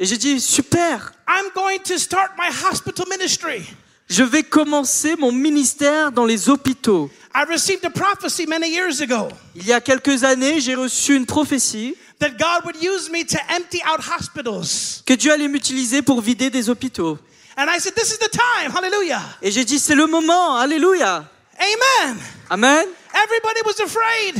Et 0.00 0.06
j'ai 0.06 0.16
dit 0.16 0.40
Super 0.40 1.12
I'm 1.28 1.50
going 1.54 1.78
to 1.84 1.98
start 1.98 2.32
my 2.36 2.50
hospital 2.50 3.06
ministry. 3.08 3.64
Je 4.08 4.22
vais 4.22 4.42
commencer 4.42 5.16
mon 5.16 5.32
ministère 5.32 6.12
dans 6.12 6.24
les 6.24 6.48
hôpitaux. 6.48 7.10
I 7.34 7.44
received 7.50 7.84
a 7.84 7.90
prophecy 7.90 8.46
many 8.46 8.68
years 8.70 9.00
ago 9.00 9.28
Il 9.56 9.66
y 9.66 9.72
a 9.72 9.80
quelques 9.80 10.22
années, 10.24 10.60
j'ai 10.60 10.74
reçu 10.74 11.16
une 11.16 11.26
prophétie 11.26 11.96
that 12.20 12.30
God 12.30 12.64
would 12.64 12.76
use 12.76 13.10
me 13.10 13.24
to 13.24 13.38
empty 13.56 13.80
out 13.90 14.00
hospitals. 14.00 15.02
que 15.04 15.14
Dieu 15.14 15.32
allait 15.32 15.48
m'utiliser 15.48 16.02
pour 16.02 16.20
vider 16.20 16.50
des 16.50 16.68
hôpitaux. 16.70 17.18
And 17.56 17.66
I 17.68 17.78
said, 17.80 17.94
This 17.94 18.12
is 18.12 18.18
the 18.18 18.30
time. 18.30 18.72
Hallelujah. 18.76 19.22
Et 19.40 19.50
j'ai 19.50 19.64
dit, 19.64 19.78
c'est 19.78 19.94
le 19.94 20.06
moment, 20.06 20.56
alléluia. 20.56 21.24
Amen. 21.58 22.16
Amen. 22.50 22.86
Everybody 23.14 23.60
was 23.64 23.80
afraid. 23.82 24.34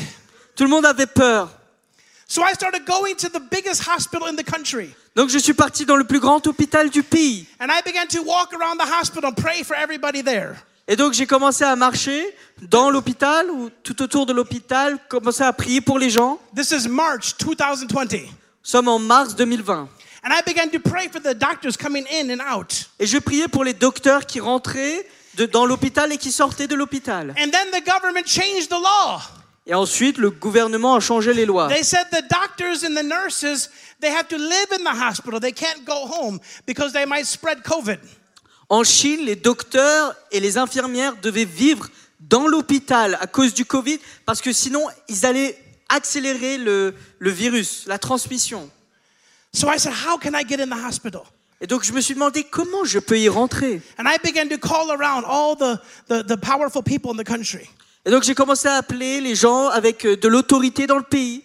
Tout 0.57 0.64
le 0.64 0.70
monde 0.70 0.85
avait 0.85 1.07
peur. 1.07 1.48
So 2.27 2.42
I 2.42 2.53
started 2.55 2.85
going 2.85 3.14
to 3.16 3.29
the 3.29 3.40
biggest 3.50 3.83
hospital 3.88 4.29
in 4.29 4.37
the 4.37 4.44
country. 4.44 4.94
Donc 5.16 5.29
je 5.29 5.38
suis 5.38 5.55
parti 5.55 5.85
dans 5.87 5.96
le 5.96 6.05
plus 6.05 6.18
grand 6.20 6.44
hôpital 6.46 6.90
du 6.90 7.03
pays. 7.03 7.46
And 7.61 7.66
I 7.68 7.81
began 7.85 8.07
to 8.09 8.22
walk 8.24 8.53
around 8.53 8.79
the 8.79 8.88
hospital 9.00 9.27
and 9.31 9.35
pray 9.35 9.62
for 9.62 9.77
everybody 9.77 10.22
there. 10.22 10.57
Et 10.88 10.96
donc 10.96 11.12
j'ai 11.14 11.27
commencé 11.27 11.64
à 11.64 11.77
marcher 11.77 12.24
dans 12.62 12.90
l'hôpital 12.90 13.48
ou 13.50 13.70
tout 13.83 14.03
autour 14.03 14.27
de 14.27 14.33
l'hôpital, 14.33 14.98
commencer 15.09 15.42
à 15.42 15.53
prier 15.53 15.81
pour 15.81 15.98
les 15.98 16.11
gens. 16.11 16.38
This 16.57 16.72
is 16.72 16.88
March 16.88 17.37
2020. 17.38 18.22
Nous 18.22 18.29
sommes 18.62 18.88
en 18.88 18.98
mars 18.98 19.35
2020. 19.37 19.88
And 20.27 20.31
I 20.33 20.40
began 20.44 20.68
to 20.70 20.81
pray 20.81 21.09
for 21.09 21.20
the 21.20 21.35
doctors 21.35 21.77
coming 21.77 22.05
in 22.11 22.31
and 22.31 22.40
out. 22.53 22.88
Et 22.98 23.07
je 23.07 23.18
priais 23.18 23.46
pour 23.48 23.62
les 23.62 23.74
docteurs 23.74 24.27
qui 24.27 24.40
rentraient 24.40 25.07
de- 25.37 25.46
dans 25.46 25.64
l'hôpital 25.66 26.12
et 26.12 26.18
qui 26.18 26.33
sortaient 26.33 26.66
de 26.66 26.74
l'hôpital. 26.74 27.31
And 27.38 27.50
then 27.50 27.70
the 27.72 27.85
government 27.87 28.27
changed 28.27 28.68
the 28.68 28.81
law. 28.81 29.20
Et 29.66 29.74
ensuite, 29.74 30.18
le 30.18 30.31
gouvernement 30.31 30.94
a 30.94 31.00
changé 31.00 31.33
les 31.33 31.46
lois. 31.46 31.68
They 31.68 31.83
said 31.83 32.07
the 32.11 32.22
doctors 32.29 32.85
and 32.85 32.94
the 32.94 33.03
nurses, 33.03 33.70
they 34.00 34.11
have 34.11 34.29
to 34.29 34.37
live 34.37 34.72
in 34.72 34.85
the 34.85 35.03
hospital. 35.03 35.40
They 35.40 35.53
can't 35.53 35.85
go 35.87 36.07
home 36.07 36.38
because 36.66 36.92
they 36.92 37.07
might 37.07 37.24
spread 37.24 37.62
COVID. 37.62 37.98
En 38.68 38.85
Chine, 38.85 39.24
les 39.24 39.37
docteurs 39.37 40.14
et 40.31 40.40
les 40.40 40.59
infirmières 40.59 41.16
devaient 41.22 41.46
vivre 41.46 41.88
dans 42.20 42.46
l'hôpital 42.46 43.16
à 43.20 43.27
cause 43.27 43.55
du 43.55 43.64
Covid 43.64 43.98
parce 44.27 44.40
que 44.40 44.53
sinon, 44.53 44.87
ils 45.09 45.24
allaient 45.24 45.59
accélérer 45.88 46.59
le, 46.59 46.94
le 47.18 47.31
virus, 47.31 47.85
la 47.87 47.98
transmission. 47.98 48.70
So 49.53 49.68
I 49.68 49.79
said, 49.79 49.92
How 49.92 50.18
can 50.18 50.35
I 50.35 50.44
get 50.46 50.61
in 50.61 50.68
the 50.68 50.87
hospital? 50.87 51.22
Et 51.61 51.66
donc, 51.66 51.85
je 51.85 51.92
me 51.92 52.00
suis 52.03 52.14
demandé 52.14 52.44
comment 52.44 52.85
je 52.85 52.98
peux 52.98 53.18
y 53.18 53.29
rentrer. 53.29 53.81
And 53.98 54.05
I 54.07 54.18
began 54.22 54.48
to 54.48 54.59
call 54.59 54.90
around 54.90 55.24
all 55.24 55.57
the, 55.57 55.81
the, 56.09 56.22
the 56.22 56.37
powerful 56.37 56.83
people 56.83 57.11
in 57.12 57.16
the 57.16 57.27
country. 57.27 57.70
Et 58.07 58.11
donc, 58.11 58.23
j'ai 58.23 58.35
commencé 58.35 58.69
à 58.69 58.75
appeler 58.75 59.21
les 59.21 59.35
gens 59.35 59.69
avec 59.69 60.05
euh, 60.05 60.17
de 60.17 60.29
l'autorité 60.29 60.87
dans 60.87 60.99
le 60.99 61.05
pays. 61.05 61.43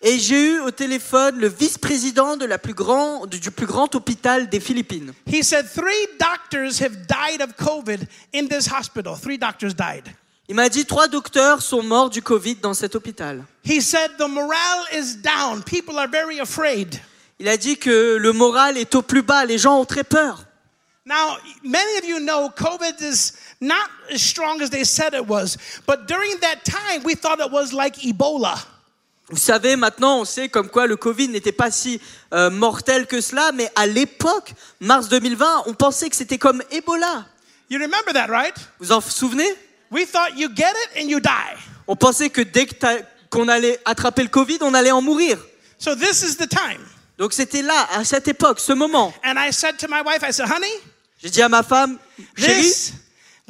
Et 0.00 0.18
j'ai 0.18 0.46
eu 0.48 0.60
au 0.60 0.70
téléphone 0.70 1.38
le 1.38 1.48
vice-président 1.48 2.36
de 2.36 2.44
la 2.44 2.58
plus 2.58 2.74
grand, 2.74 3.26
du 3.26 3.50
plus 3.50 3.66
grand 3.66 3.94
hôpital 3.94 4.48
des 4.48 4.60
Philippines. 4.60 5.12
He 5.26 5.42
said, 5.42 5.66
Three 5.66 6.06
doctors 6.18 6.80
have 6.80 7.06
died 7.06 7.40
of 7.40 7.56
COVID 7.56 8.06
in 8.34 8.48
this 8.48 8.68
hospital. 8.68 9.16
Three 9.16 9.38
doctors 9.38 9.74
died. 9.74 10.04
Il 10.48 10.56
m'a 10.56 10.68
dit 10.68 10.84
trois 10.84 11.08
docteurs 11.08 11.62
sont 11.62 11.82
morts 11.82 12.10
du 12.10 12.22
Covid 12.22 12.56
dans 12.56 12.74
cet 12.74 12.96
hôpital. 12.96 13.44
He 13.64 13.80
said, 13.80 14.16
The 14.18 14.28
morale 14.28 14.84
is 14.92 15.16
down. 15.16 15.62
People 15.62 15.98
are 15.98 16.08
very 16.08 16.40
afraid. 16.40 17.00
Il 17.38 17.48
a 17.48 17.56
dit 17.56 17.76
que 17.76 18.16
le 18.16 18.32
moral 18.32 18.76
est 18.76 18.94
au 18.96 19.02
plus 19.02 19.22
bas, 19.22 19.44
les 19.44 19.58
gens 19.58 19.78
ont 19.78 19.84
très 19.84 20.04
peur. 20.04 20.47
Now, 21.08 21.38
many 21.62 21.96
of 21.96 22.04
you 22.04 22.20
know 22.20 22.50
COVID 22.50 23.00
is 23.00 23.32
not 23.62 23.88
as 24.12 24.20
strong 24.20 24.60
as 24.60 24.68
they 24.68 24.84
said 24.84 25.14
it 25.14 25.26
was, 25.26 25.56
but 25.86 26.06
during 26.06 26.38
that 26.40 26.66
time, 26.66 27.02
we 27.02 27.14
thought 27.14 27.40
it 27.40 27.50
was 27.50 27.72
like 27.72 27.96
Ebola. 28.02 28.62
Vous 29.30 29.38
savez, 29.38 29.76
maintenant, 29.76 30.20
on 30.20 30.24
sait 30.26 30.50
comme 30.50 30.68
quoi 30.68 30.86
le 30.86 30.96
Covid 30.96 31.28
n'était 31.28 31.52
pas 31.52 31.70
si 31.70 31.98
euh, 32.34 32.50
mortel 32.50 33.06
que 33.06 33.22
cela, 33.22 33.52
mais 33.52 33.70
à 33.74 33.86
l'époque, 33.86 34.52
mars 34.80 35.08
2020, 35.08 35.62
on 35.64 35.72
pensait 35.72 36.10
que 36.10 36.16
c'était 36.16 36.36
comme 36.36 36.62
Ebola. 36.70 37.24
You 37.70 37.78
remember 37.78 38.12
that, 38.12 38.26
right? 38.26 38.54
Vous 38.78 38.92
en 38.92 39.00
souvenez 39.00 39.48
We 39.90 40.04
thought 40.04 40.36
you 40.36 40.50
get 40.54 40.74
it 40.74 41.02
and 41.02 41.08
you 41.08 41.20
die. 41.20 41.56
On 41.86 41.96
pensait 41.96 42.28
que 42.28 42.42
dès 42.42 42.68
qu'on 43.30 43.48
allait 43.48 43.80
attraper 43.86 44.24
le 44.24 44.28
Covid, 44.28 44.58
on 44.60 44.74
allait 44.74 44.90
en 44.90 45.00
mourir. 45.00 45.38
So 45.78 45.94
this 45.94 46.22
is 46.22 46.36
the 46.36 46.48
time. 46.48 46.84
Donc 47.16 47.32
c'était 47.32 47.62
là, 47.62 47.88
à 47.94 48.04
cette 48.04 48.28
époque, 48.28 48.60
ce 48.60 48.74
moment. 48.74 49.14
And 49.24 49.38
I 49.38 49.52
said 49.52 49.78
to 49.78 49.88
my 49.88 50.02
wife, 50.02 50.22
I 50.22 50.32
said, 50.32 50.50
honey, 50.50 50.72
J'ai 51.22 51.30
dit 51.30 51.42
à 51.42 51.48
ma 51.48 51.62
femme, 51.62 51.98
chérie, 52.36 52.62
this, 52.62 52.92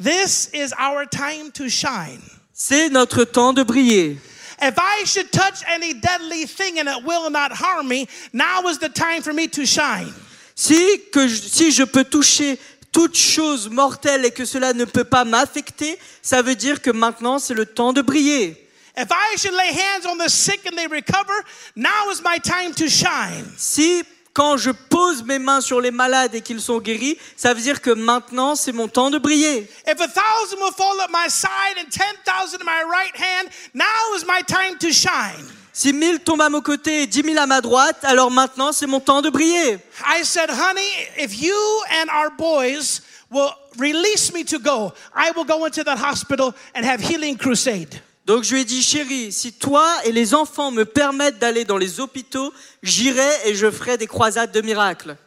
this 0.01 0.49
is 0.53 0.73
our 0.79 1.05
time 1.05 1.51
to 1.51 1.69
shine. 1.69 2.21
C'est 2.53 2.89
notre 2.89 3.23
temps 3.23 3.53
de 3.53 3.63
briller. 3.63 4.17
If 4.61 4.75
I 4.77 5.05
should 5.05 5.31
touch 5.31 5.63
any 5.67 5.93
deadly 5.93 6.45
thing 6.45 6.79
and 6.79 6.89
it 6.89 7.05
will 7.05 7.29
not 7.29 7.51
harm 7.53 7.87
me, 7.87 8.07
now 8.33 8.67
is 8.67 8.79
the 8.79 8.89
time 8.89 9.21
for 9.21 9.33
me 9.33 9.47
to 9.47 9.65
shine. 9.65 10.13
Si, 10.55 10.99
que 11.13 11.27
je, 11.27 11.35
si 11.35 11.71
je 11.71 11.83
peux 11.83 12.03
toucher 12.03 12.59
toute 12.91 13.15
chose 13.15 13.69
mortelle 13.69 14.25
et 14.25 14.31
que 14.31 14.43
cela 14.45 14.73
ne 14.73 14.83
peut 14.83 15.05
pas 15.05 15.23
m'affecter, 15.23 15.97
ça 16.21 16.41
veut 16.41 16.55
dire 16.55 16.81
que 16.81 16.89
maintenant 16.89 17.39
c'est 17.39 17.53
le 17.53 17.65
temps 17.65 17.93
de 17.93 18.01
briller. 18.01 18.57
If 18.97 19.09
I 19.11 19.37
should 19.37 19.53
lay 19.53 19.71
hands 19.71 20.05
on 20.05 20.17
the 20.17 20.27
sick 20.27 20.65
and 20.65 20.75
they 20.75 20.87
recover, 20.87 21.33
now 21.75 22.09
is 22.11 22.21
my 22.21 22.39
time 22.39 22.73
to 22.73 22.89
shine. 22.89 23.45
Si 23.55 24.03
quand 24.33 24.57
je 24.57 24.71
pose 24.71 25.23
mes 25.23 25.39
mains 25.39 25.61
sur 25.61 25.81
les 25.81 25.91
malades 25.91 26.35
et 26.35 26.41
qu'ils 26.41 26.61
sont 26.61 26.79
guéris, 26.79 27.17
ça 27.35 27.53
veut 27.53 27.61
dire 27.61 27.81
que 27.81 27.91
maintenant 27.91 28.55
c'est 28.55 28.71
mon 28.71 28.87
temps 28.87 29.09
de 29.09 29.17
briller. 29.17 29.67
If 29.87 29.99
a 29.99 30.07
thousand 30.07 30.59
will 30.61 30.73
fall 30.73 31.01
at 31.01 31.09
my 31.09 31.29
side 31.29 31.77
and 31.77 31.89
ten 31.91 32.15
thousand 32.25 32.61
at 32.61 32.65
my 32.65 32.83
right 32.89 33.15
hand, 33.15 33.49
now 33.73 34.15
is 34.15 34.25
my 34.25 34.41
time 34.47 34.77
to 34.79 34.91
shine. 34.91 35.45
Si 35.73 35.93
mille 35.93 36.19
tombent 36.19 36.41
à 36.41 36.49
mon 36.49 36.61
côté 36.61 37.03
et 37.03 37.07
dix 37.07 37.23
mille 37.23 37.37
à 37.37 37.45
ma 37.45 37.61
droite, 37.61 38.03
alors 38.03 38.31
maintenant 38.31 38.71
c'est 38.71 38.87
mon 38.87 38.99
temps 38.99 39.21
de 39.21 39.29
briller. 39.29 39.79
I 40.05 40.23
said, 40.23 40.49
honey, 40.49 40.91
if 41.17 41.41
you 41.41 41.55
and 42.01 42.09
our 42.09 42.29
boys 42.37 43.01
will 43.31 43.51
release 43.77 44.33
me 44.33 44.43
to 44.43 44.59
go, 44.59 44.93
I 45.15 45.31
will 45.35 45.45
go 45.45 45.65
into 45.65 45.83
that 45.83 45.97
hospital 45.97 46.53
and 46.75 46.85
have 46.85 47.01
healing 47.01 47.37
crusade. 47.37 48.01
Donc 48.29 48.43
je 48.43 48.53
lui 48.53 48.61
ai 48.61 48.63
dit, 48.63 48.83
chérie, 48.83 49.31
si 49.31 49.53
toi 49.53 49.91
et 50.05 50.11
les 50.11 50.35
enfants 50.35 50.69
me 50.69 50.85
permettent 50.85 51.39
d'aller 51.39 51.65
dans 51.65 51.79
les 51.79 51.99
hôpitaux, 51.99 52.53
j'irai 52.83 53.27
et 53.45 53.55
je 53.55 53.71
ferai 53.71 53.97
des 53.97 54.05
croisades 54.05 54.51
de 54.51 54.61
miracles. 54.61 55.17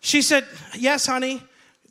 She 0.00 0.24
said, 0.24 0.44
yes, 0.76 1.08
honey. 1.08 1.40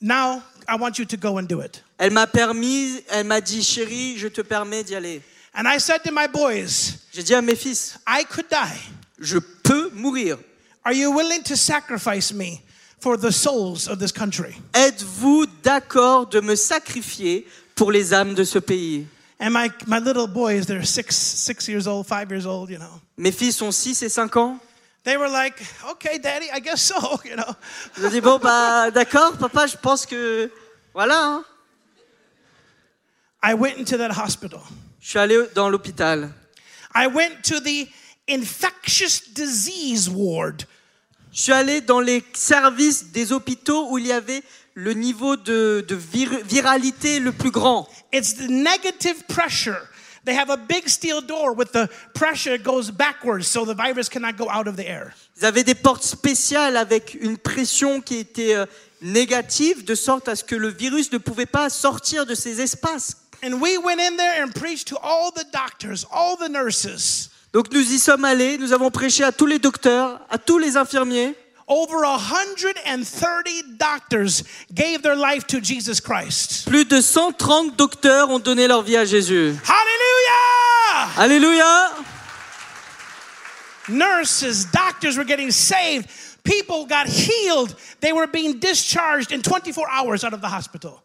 Now 0.01 0.43
I 0.67 0.75
want 0.77 0.99
you 0.99 1.05
to 1.05 1.15
go 1.15 1.39
and 1.39 1.43
do 1.43 1.61
it. 1.61 1.81
Elle 1.97 2.11
m'a 2.11 2.27
permis, 2.27 3.01
elle 3.07 3.27
m'a 3.27 3.39
dit, 3.39 3.63
chérie, 3.63 4.17
je 4.17 4.27
te 4.27 4.41
permets 4.41 4.83
d'y 4.83 4.93
aller. 4.93 5.21
And 5.55 5.63
I 5.65 5.79
said 5.79 6.03
to 6.03 6.11
my 6.11 6.27
boys, 6.27 6.97
J'ai 7.13 7.23
dit 7.23 7.33
à 7.33 7.41
mes 7.41 7.55
fils, 7.55 7.97
I 8.05 8.25
could 8.29 8.47
die. 8.51 8.91
je 9.19 9.37
peux 9.37 9.89
mourir. 9.93 10.37
Are 10.83 10.91
you 10.93 11.13
willing 11.15 11.43
to 11.43 11.55
sacrifice 11.55 12.33
me 12.33 12.61
for 12.99 13.15
the 13.17 13.31
souls 13.31 13.87
of 13.87 13.99
this 13.99 14.11
country? 14.11 14.57
Êtes-vous 14.73 15.45
d'accord 15.63 16.27
de 16.27 16.41
me 16.41 16.55
sacrifier 16.55 17.47
pour 17.73 17.89
les 17.89 18.13
âmes 18.13 18.33
de 18.33 18.43
ce 18.43 18.59
pays? 18.59 19.07
And 19.41 19.55
my, 19.55 19.71
my 19.87 19.97
little 19.97 20.27
boys, 20.27 20.67
they're 20.67 20.83
six, 20.83 21.15
six 21.15 21.67
years 21.67 21.87
old, 21.87 22.05
five 22.05 22.29
years 22.29 22.45
old, 22.45 22.69
you 22.69 22.77
know. 22.77 23.01
Mes 23.17 23.31
fils 23.31 23.59
ont 23.63 23.71
6 23.71 24.03
et 24.03 24.09
5 24.09 24.37
ans. 24.37 24.59
They 25.03 25.17
were 25.17 25.29
like, 25.29 25.59
okay, 25.93 26.19
daddy, 26.19 26.45
I 26.53 26.59
guess 26.59 26.83
so, 26.83 27.19
you 27.25 27.35
know. 27.35 27.55
Je 27.97 28.07
dis, 28.09 28.21
bon, 28.21 28.37
bah 28.37 28.91
d'accord, 28.93 29.35
papa, 29.39 29.65
je 29.65 29.77
pense 29.77 30.05
que... 30.05 30.51
Voilà. 30.93 31.15
hein. 31.17 31.45
I 33.41 33.55
went 33.55 33.79
into 33.79 33.97
that 33.97 34.11
hospital. 34.11 34.61
Je 34.99 35.09
suis 35.09 35.19
allé 35.19 35.47
dans 35.55 35.69
l'hôpital. 35.69 36.31
I 36.93 37.07
went 37.07 37.41
to 37.45 37.59
the 37.59 37.89
infectious 38.29 39.21
disease 39.33 40.07
ward. 40.07 40.67
Je 41.31 41.41
suis 41.41 41.51
allé 41.51 41.81
dans 41.81 41.99
les 41.99 42.23
services 42.33 43.05
des 43.11 43.31
hôpitaux 43.31 43.89
où 43.89 43.97
il 43.97 44.05
y 44.05 44.11
avait 44.11 44.43
le 44.73 44.93
niveau 44.93 45.35
de, 45.35 45.83
de 45.87 45.95
vir- 45.95 46.43
viralité 46.43 47.19
le 47.19 47.31
plus 47.31 47.51
grand. 47.51 47.87
It's 48.13 48.35
the 48.35 48.49
negative 48.49 49.23
pressure. 49.27 49.87
They 50.23 50.35
have 50.35 50.49
a 50.51 50.57
big 50.57 50.87
steel 50.87 51.21
door 51.21 51.53
with 51.55 51.71
the 51.71 51.89
pressure 52.13 52.57
goes 52.59 52.91
backwards 52.91 53.47
so 53.47 53.65
the 53.65 53.73
virus 53.75 54.07
cannot 54.07 54.37
go 54.37 54.47
out 54.49 54.67
of 54.67 54.75
the 54.75 54.85
air. 54.87 55.13
Ils 55.37 55.45
avaient 55.45 55.63
des 55.63 55.73
portes 55.73 56.03
spéciales 56.03 56.77
avec 56.77 57.17
une 57.19 57.37
pression 57.37 58.01
qui 58.01 58.17
était 58.17 58.53
euh, 58.53 58.65
négative, 59.01 59.83
de 59.83 59.95
sorte 59.95 60.27
à 60.27 60.35
ce 60.35 60.43
que 60.43 60.55
le 60.55 60.67
virus 60.69 61.11
ne 61.11 61.17
pouvait 61.17 61.47
pas 61.47 61.69
sortir 61.71 62.25
de 62.27 62.35
ces 62.35 62.61
espaces. 62.61 63.17
And 63.43 63.53
we 63.53 63.77
went 63.83 63.99
in 63.99 64.15
there 64.17 64.43
and 64.43 64.51
preached 64.53 64.87
to 64.89 64.97
all 65.01 65.31
the 65.31 65.45
doctors, 65.51 66.05
all 66.11 66.37
the 66.37 66.49
nurses. 66.51 67.31
Donc 67.51 67.71
nous 67.73 67.81
y 67.91 67.97
sommes 67.97 68.23
allés, 68.23 68.59
nous 68.59 68.73
avons 68.73 68.91
prêché 68.91 69.23
à 69.23 69.31
tous 69.31 69.47
les 69.47 69.57
docteurs, 69.57 70.21
à 70.29 70.37
tous 70.37 70.59
les 70.59 70.77
infirmiers. 70.77 71.35
Over 71.71 72.03
130 72.03 73.77
doctors 73.77 74.43
gave 74.75 75.03
their 75.03 75.15
life 75.15 75.47
to 75.47 75.61
Jesus 75.61 76.01
Christ. 76.01 76.67
Plus 76.67 76.83
de 76.83 76.99
130 76.99 77.77
docteurs 77.77 78.29
ont 78.29 78.39
donné 78.39 78.67
leur 78.67 78.81
vie 78.81 78.97
à 78.97 79.05
Jésus. 79.05 79.55
Hallelujah! 79.63 81.07
Alléluia 81.17 81.95
Nurses, 83.87 84.65
doctors 84.65 85.17
were 85.17 85.23
getting 85.23 85.49
saved. 85.49 86.09
People 86.43 86.85
got 86.85 87.07
healed. 87.07 87.73
They 88.01 88.11
were 88.11 88.27
being 88.27 88.59
discharged 88.59 89.31
in 89.31 89.41
24 89.41 89.87
hours 89.89 90.25
out 90.25 90.33
of 90.33 90.41
the 90.41 90.49
hospital. 90.49 91.01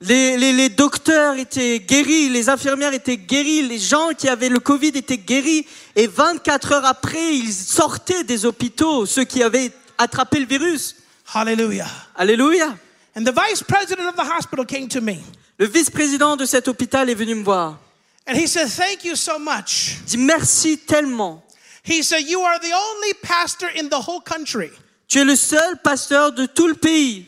Les, 0.00 0.36
les- 0.36 0.52
les 0.52 0.68
docteurs 0.68 1.36
étaient 1.36 1.80
guéris, 1.80 2.28
les 2.28 2.48
infirmières 2.48 2.92
étaient 2.92 3.16
guéries, 3.16 3.62
les 3.62 3.78
gens 3.78 4.10
qui 4.16 4.28
avaient 4.28 4.48
le 4.50 4.60
Covid 4.60 4.88
étaient 4.88 5.16
guéris. 5.18 5.66
Et 5.94 6.06
24 6.06 6.72
heures 6.72 6.84
après, 6.84 7.34
ils 7.36 7.52
sortaient 7.52 8.24
des 8.24 8.44
hôpitaux, 8.44 9.06
ceux 9.06 9.24
qui 9.24 9.42
avaient 9.42 9.72
attrapé 9.98 10.38
le 10.40 10.46
virus. 10.46 10.96
Hallelujah. 11.32 11.88
Alléluia 12.14 12.76
And 13.16 13.24
the 13.24 13.32
vice 13.32 13.62
president 13.62 14.06
of 14.08 14.14
the 14.16 14.30
hospital 14.30 14.66
came 14.66 14.88
to 14.88 15.00
me 15.00 15.16
Le 15.58 15.66
vice-président 15.66 16.36
de 16.36 16.44
cet 16.44 16.68
hôpital 16.68 17.08
est 17.08 17.14
venu 17.14 17.34
me 17.34 17.42
voir. 17.42 17.78
and 18.26 18.36
he 18.36 18.46
said, 18.46 18.68
Thank 18.68 19.04
you 19.04 19.16
so 19.16 19.38
much. 19.38 19.96
Il 20.00 20.04
dit 20.04 20.18
merci 20.18 20.76
tellement. 20.78 21.42
He 21.82 22.02
said, 22.02 22.28
You 22.28 22.42
are 22.42 22.58
the 22.60 22.72
only 22.74 23.14
pastor 23.22 23.68
in 23.80 23.88
the 23.88 23.94
whole 24.06 24.20
country 24.20 24.68
Tu 25.08 25.20
es 25.20 25.24
le 25.24 25.34
seul 25.36 25.78
pasteur 25.82 26.32
de 26.32 26.44
tout 26.46 26.66
le 26.68 26.74
pays 26.74 27.26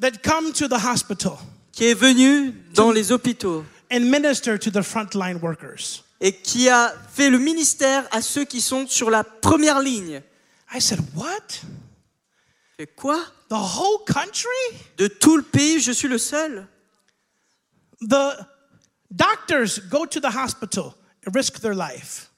that 0.00 0.22
come 0.24 0.52
to 0.52 0.66
the 0.66 0.78
hospital 0.84 1.38
qui 1.80 1.86
est 1.86 1.94
venu 1.94 2.52
dans 2.74 2.92
les 2.92 3.10
hôpitaux 3.10 3.64
and 3.90 4.00
minister 4.00 4.58
to 4.58 4.70
the 4.70 4.82
frontline 4.82 5.40
workers. 5.40 6.04
et 6.20 6.30
qui 6.30 6.68
a 6.68 6.92
fait 7.10 7.30
le 7.30 7.38
ministère 7.38 8.06
à 8.10 8.20
ceux 8.20 8.44
qui 8.44 8.60
sont 8.60 8.86
sur 8.86 9.08
la 9.08 9.24
première 9.24 9.80
ligne. 9.80 10.20
I 10.74 10.78
said, 10.78 11.00
What? 11.16 11.62
Et 12.78 12.86
quoi? 12.86 13.18
The 13.48 13.54
whole 13.54 14.04
country? 14.06 14.76
De 14.98 15.06
tout 15.08 15.38
le 15.38 15.42
pays, 15.42 15.80
je 15.80 15.92
suis 15.92 16.06
le 16.08 16.18
seul 16.18 16.66
The 18.02 18.36
doctors 19.10 19.80
go 19.88 20.04
to 20.04 20.20
the 20.20 20.36
hospital 20.36 20.92
and 21.26 21.34
risk 21.34 21.60
their 21.60 21.74
life. 21.74 22.30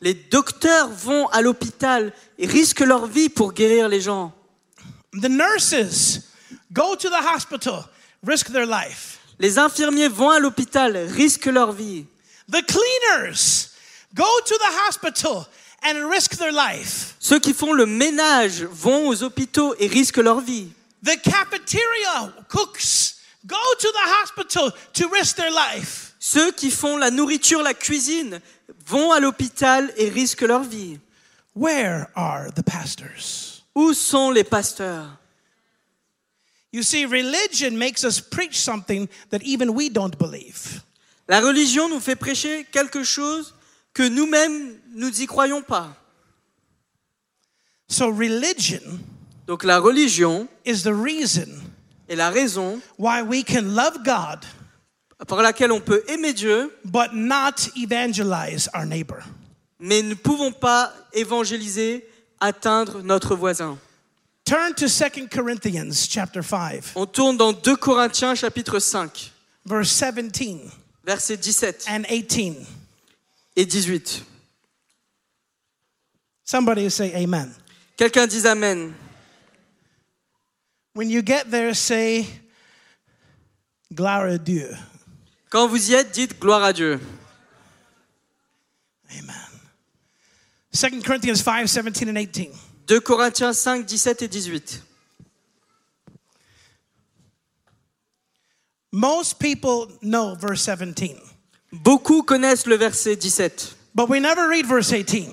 Les 0.00 0.14
docteurs 0.14 0.88
vont 0.88 1.26
à 1.28 1.42
l'hôpital 1.42 2.14
et 2.38 2.46
risquent 2.46 2.80
leur 2.80 3.04
vie 3.04 3.28
pour 3.28 3.52
guérir 3.52 3.90
les 3.90 4.00
gens. 4.00 4.32
The 5.12 5.28
nurses 5.28 6.22
go 6.72 6.96
to 6.96 7.10
the 7.10 7.22
hospital, 7.34 7.84
risk 8.22 8.52
their 8.52 8.66
life. 8.66 9.18
Les 9.38 9.58
infirmiers 9.58 10.08
vont 10.08 10.30
à 10.30 10.38
l'hôpital, 10.38 10.96
risquent 10.96 11.46
leur 11.46 11.72
vie. 11.72 12.06
The 12.50 12.62
cleaners 12.62 13.70
go 14.14 14.24
to 14.46 14.54
the 14.56 14.72
hospital 14.86 15.46
and 15.82 16.08
risk 16.08 16.36
their 16.36 16.52
life. 16.52 17.16
Ceux 17.18 17.38
qui 17.38 17.52
font 17.52 17.72
le 17.72 17.86
ménage 17.86 18.62
vont 18.64 19.08
aux 19.08 19.22
hôpitaux 19.22 19.74
et 19.78 19.88
risquent 19.88 20.18
leur 20.18 20.40
vie. 20.40 20.68
The 21.04 21.20
cafeteria 21.22 22.32
cooks 22.48 23.16
go 23.44 23.56
to 23.78 23.88
the 23.92 24.08
hospital 24.22 24.72
to 24.94 25.08
risk 25.08 25.36
their 25.36 25.50
life. 25.50 26.14
Ceux 26.18 26.50
qui 26.52 26.70
font 26.70 26.96
la 26.96 27.10
nourriture, 27.10 27.62
la 27.62 27.74
cuisine, 27.74 28.40
vont 28.86 29.12
à 29.12 29.20
l'hôpital 29.20 29.92
et 29.96 30.08
risquent 30.08 30.42
leur 30.42 30.62
vie. 30.62 30.98
Where 31.54 32.08
are 32.14 32.52
the 32.52 32.62
pastors? 32.62 33.62
Où 33.74 33.92
sont 33.92 34.30
les 34.30 34.44
pasteurs? 34.44 35.06
You 36.76 36.82
see, 36.82 37.06
religion 37.06 37.78
makes 37.78 38.04
us 38.04 38.20
preach 38.20 38.60
something 38.60 39.08
that 39.30 39.42
even 39.42 39.72
we 39.72 39.88
don't 39.88 40.18
believe. 40.18 40.82
La 41.26 41.40
religion 41.40 41.88
nous 41.88 42.00
fait 42.00 42.16
prêcher 42.16 42.66
quelque 42.70 43.02
chose 43.02 43.54
que 43.94 44.06
nous-mêmes, 44.06 44.78
nous 44.94 45.10
n'y 45.10 45.26
croyons 45.26 45.62
pas. 45.62 45.96
So, 47.88 48.10
religion 48.10 49.00
Donc 49.46 49.64
la 49.64 49.78
religion 49.78 50.48
is 50.66 50.82
the 50.82 50.92
reason 50.92 51.62
est 52.10 52.16
la 52.16 52.28
raison 52.28 52.82
why 52.98 53.22
we 53.22 53.42
can 53.42 53.74
love 53.74 54.04
God 54.04 54.44
par 55.26 55.40
laquelle 55.40 55.72
on 55.72 55.80
peut 55.80 56.02
aimer 56.08 56.34
Dieu, 56.34 56.70
but 56.84 57.14
not 57.14 57.70
evangelize 57.74 58.68
our 58.74 58.84
neighbor. 58.84 59.24
mais 59.80 60.02
ne 60.02 60.12
pouvons 60.12 60.52
pas 60.52 60.92
évangéliser, 61.14 62.06
atteindre 62.38 63.00
notre 63.00 63.34
voisin. 63.34 63.78
Turn 64.46 64.74
to 64.74 64.88
2 64.88 65.26
Corinthians 65.28 66.06
chapter 66.06 66.40
5, 66.40 66.92
On 66.94 67.04
tourne 67.04 67.36
dans 67.36 67.52
2 67.52 67.76
Corinthiens 67.76 68.36
chapitre 68.36 68.78
5, 68.78 69.32
verse 69.66 69.90
17 69.90 70.70
versets 71.04 71.42
17 71.42 71.88
and 71.88 72.04
18. 72.08 72.64
et 73.56 73.66
18. 73.66 74.22
Somebody 76.44 76.88
say 76.90 77.12
amen. 77.14 77.52
Quelqu'un 77.96 78.28
dise 78.28 78.46
Amen. 78.46 78.94
When 80.94 81.10
you 81.10 81.22
get 81.22 81.50
there, 81.50 81.74
say 81.74 82.24
gloire 83.92 84.28
à 84.28 84.38
Dieu. 84.38 84.76
Quand 85.50 85.68
vous 85.68 85.90
y 85.90 85.94
êtes, 85.94 86.12
dites 86.12 86.38
gloire 86.38 86.62
à 86.62 86.72
Dieu. 86.72 87.00
Amen. 89.10 89.36
2 90.72 91.02
Corinthians 91.02 91.42
5, 91.42 91.66
17 91.66 92.08
and 92.10 92.16
18. 92.16 92.65
2 92.86 93.00
Corinthiens 93.00 93.52
5, 93.52 93.84
17 93.86 94.22
et 94.22 94.28
18. 94.28 94.82
Most 98.92 99.38
people 99.38 99.88
know 100.02 100.34
verse 100.36 100.62
17. 100.62 101.16
Beaucoup 101.72 102.22
connaissent 102.22 102.66
le 102.66 102.76
verset 102.76 103.16
17, 103.16 103.74
but 103.94 104.08
we 104.08 104.20
never 104.20 104.48
read 104.48 104.66
verse 104.66 104.88
18. 104.92 105.28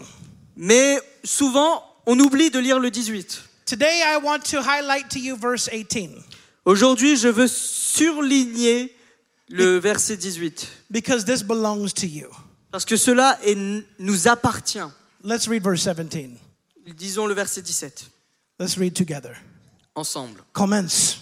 mais 0.56 1.00
souvent 1.24 1.84
on 2.06 2.20
oublie 2.20 2.50
de 2.50 2.60
lire 2.60 2.80
le 2.80 2.90
18. 2.90 3.42
Today, 3.66 4.02
I 4.04 4.18
want 4.18 4.40
to 4.52 4.62
highlight 4.62 5.10
to 5.12 5.20
you 5.20 5.36
verse 5.38 5.70
18 5.72 6.10
Aujourd'hui, 6.66 7.16
je 7.18 7.28
veux 7.30 7.48
surligner 7.48 8.92
le 9.50 9.78
verset 9.80 10.18
18, 10.18 10.68
because 10.92 11.24
this 11.26 11.44
belongs 11.44 11.94
to 11.94 12.06
you. 12.08 12.28
parce 12.72 12.86
que 12.86 12.98
cela 12.98 13.38
est- 13.46 13.84
nous 14.00 14.28
appartient. 14.28 14.90
Let's 15.24 15.48
read 15.48 15.64
verse 15.64 15.84
17. 15.84 16.38
Disons 16.86 17.28
le 17.28 17.34
verset 17.34 17.62
17, 17.62 18.10
Let's 18.60 18.78
read 18.78 18.94
together. 18.94 19.36
ensemble. 19.96 20.42
Commence. 20.54 21.20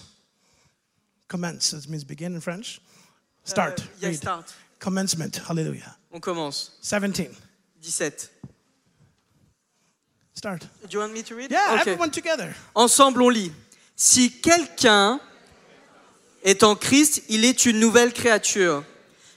Commence. 1.28 1.70
That 1.70 1.88
means 1.88 2.04
begin 2.04 2.34
in 2.36 2.40
French. 2.40 2.80
Start. 3.44 3.80
Euh, 3.80 3.84
yes, 4.02 4.10
Read. 4.10 4.16
start. 4.16 4.54
Commencement. 4.78 5.30
Hallelujah. 5.48 5.96
On 6.12 6.20
commence. 6.20 6.72
17. 6.82 7.30
17. 7.80 8.30
Start. 10.34 10.62
Do 10.82 10.88
you 10.90 10.98
want 11.00 11.12
me 11.12 11.22
to 11.22 11.34
read? 11.36 11.50
Yeah, 11.50 11.74
Ok. 11.74 11.86
everyone 11.86 12.10
together. 12.10 12.54
Ensemble, 12.74 13.22
on 13.22 13.28
lit. 13.30 13.52
Si 13.96 14.30
quelqu'un 14.40 15.20
est 16.42 16.62
en 16.64 16.74
Christ, 16.74 17.22
il 17.28 17.44
est 17.44 17.66
une 17.66 17.78
nouvelle 17.78 18.12
créature. 18.12 18.84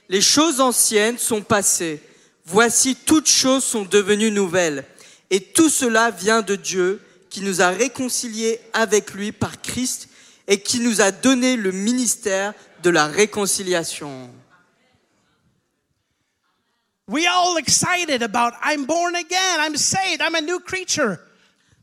Les 0.08 0.20
choses 0.20 0.60
anciennes 0.60 1.18
sont 1.18 1.42
passées. 1.42 2.00
Voici, 2.44 2.96
toutes 2.96 3.28
choses 3.28 3.64
sont 3.64 3.84
devenues 3.84 4.30
nouvelles. 4.30 4.84
Et 5.30 5.40
tout 5.40 5.68
cela 5.68 6.10
vient 6.10 6.42
de 6.42 6.56
Dieu, 6.56 7.00
qui 7.30 7.40
nous 7.40 7.60
a 7.60 7.68
réconciliés 7.68 8.60
avec 8.72 9.12
lui 9.12 9.32
par 9.32 9.60
Christ 9.60 10.08
et 10.48 10.60
qui 10.60 10.80
nous 10.80 11.00
a 11.00 11.10
donné 11.10 11.56
le 11.56 11.72
ministère 11.72 12.54
de 12.82 12.90
la 12.90 13.06
réconciliation. 13.06 14.30
We 17.08 17.26
all 17.26 17.56
excited 17.56 18.22
about 18.22 18.54
I'm 18.64 18.84
born 18.84 19.14
again, 19.14 19.60
I'm 19.60 19.76
saved, 19.76 20.20
I'm 20.20 20.34
a 20.34 20.40
new 20.40 20.60
creature. 20.60 21.18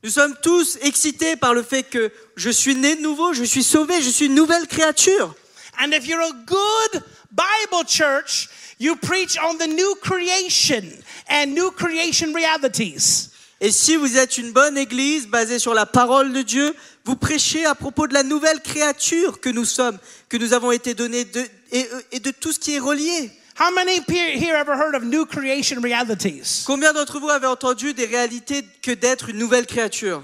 Nous 0.03 0.09
sommes 0.09 0.35
tous 0.41 0.77
excités 0.81 1.37
par 1.37 1.53
le 1.53 1.63
fait 1.63 1.83
que 1.83 2.11
je 2.35 2.49
suis 2.49 2.75
né 2.75 2.97
de 2.97 3.01
nouveau, 3.01 3.31
je 3.33 3.45
suis 3.45 3.63
sauvé, 3.63 4.01
je 4.01 4.09
suis 4.09 4.25
une 4.25 4.35
nouvelle 4.35 4.67
créature. 4.67 5.33
And 5.79 5.91
if 5.93 6.07
you're 6.07 6.21
a 6.21 6.33
good 6.45 7.03
Bible 7.31 7.85
church, 7.87 8.49
you 8.79 8.95
preach 8.97 9.37
on 9.37 9.57
the 9.57 9.67
new 9.67 9.95
creation 10.01 10.83
and 11.29 11.53
new 11.53 11.71
creation 11.71 12.33
realities. 12.33 13.32
Et 13.65 13.71
si 13.71 13.95
vous 13.95 14.17
êtes 14.17 14.37
une 14.37 14.51
bonne 14.51 14.77
église 14.77 15.25
basée 15.25 15.57
sur 15.57 15.73
la 15.73 15.85
parole 15.85 16.33
de 16.33 16.41
Dieu, 16.41 16.75
vous 17.05 17.15
prêchez 17.15 17.65
à 17.65 17.75
propos 17.75 18.07
de 18.07 18.13
la 18.13 18.21
nouvelle 18.23 18.59
créature 18.59 19.39
que 19.39 19.47
nous 19.49 19.63
sommes, 19.63 19.97
que 20.27 20.35
nous 20.35 20.51
avons 20.51 20.73
été 20.73 20.93
donnés 20.93 21.23
de, 21.23 21.41
et, 21.71 21.87
et 22.11 22.19
de 22.19 22.31
tout 22.31 22.51
ce 22.51 22.59
qui 22.59 22.75
est 22.75 22.79
relié. 22.79 23.31
How 23.57 23.73
many 23.73 24.01
pe- 24.01 24.37
here 24.37 24.53
ever 24.57 24.73
heard 24.73 24.95
of 24.95 25.03
new 25.03 25.25
creation 25.25 25.79
realities? 25.81 26.63
Combien 26.67 26.91
d'entre 26.91 27.21
vous 27.21 27.29
avez 27.29 27.47
entendu 27.47 27.93
des 27.93 28.05
réalités 28.05 28.65
que 28.81 28.91
d'être 28.91 29.29
une 29.29 29.37
nouvelle 29.37 29.65
créature? 29.65 30.21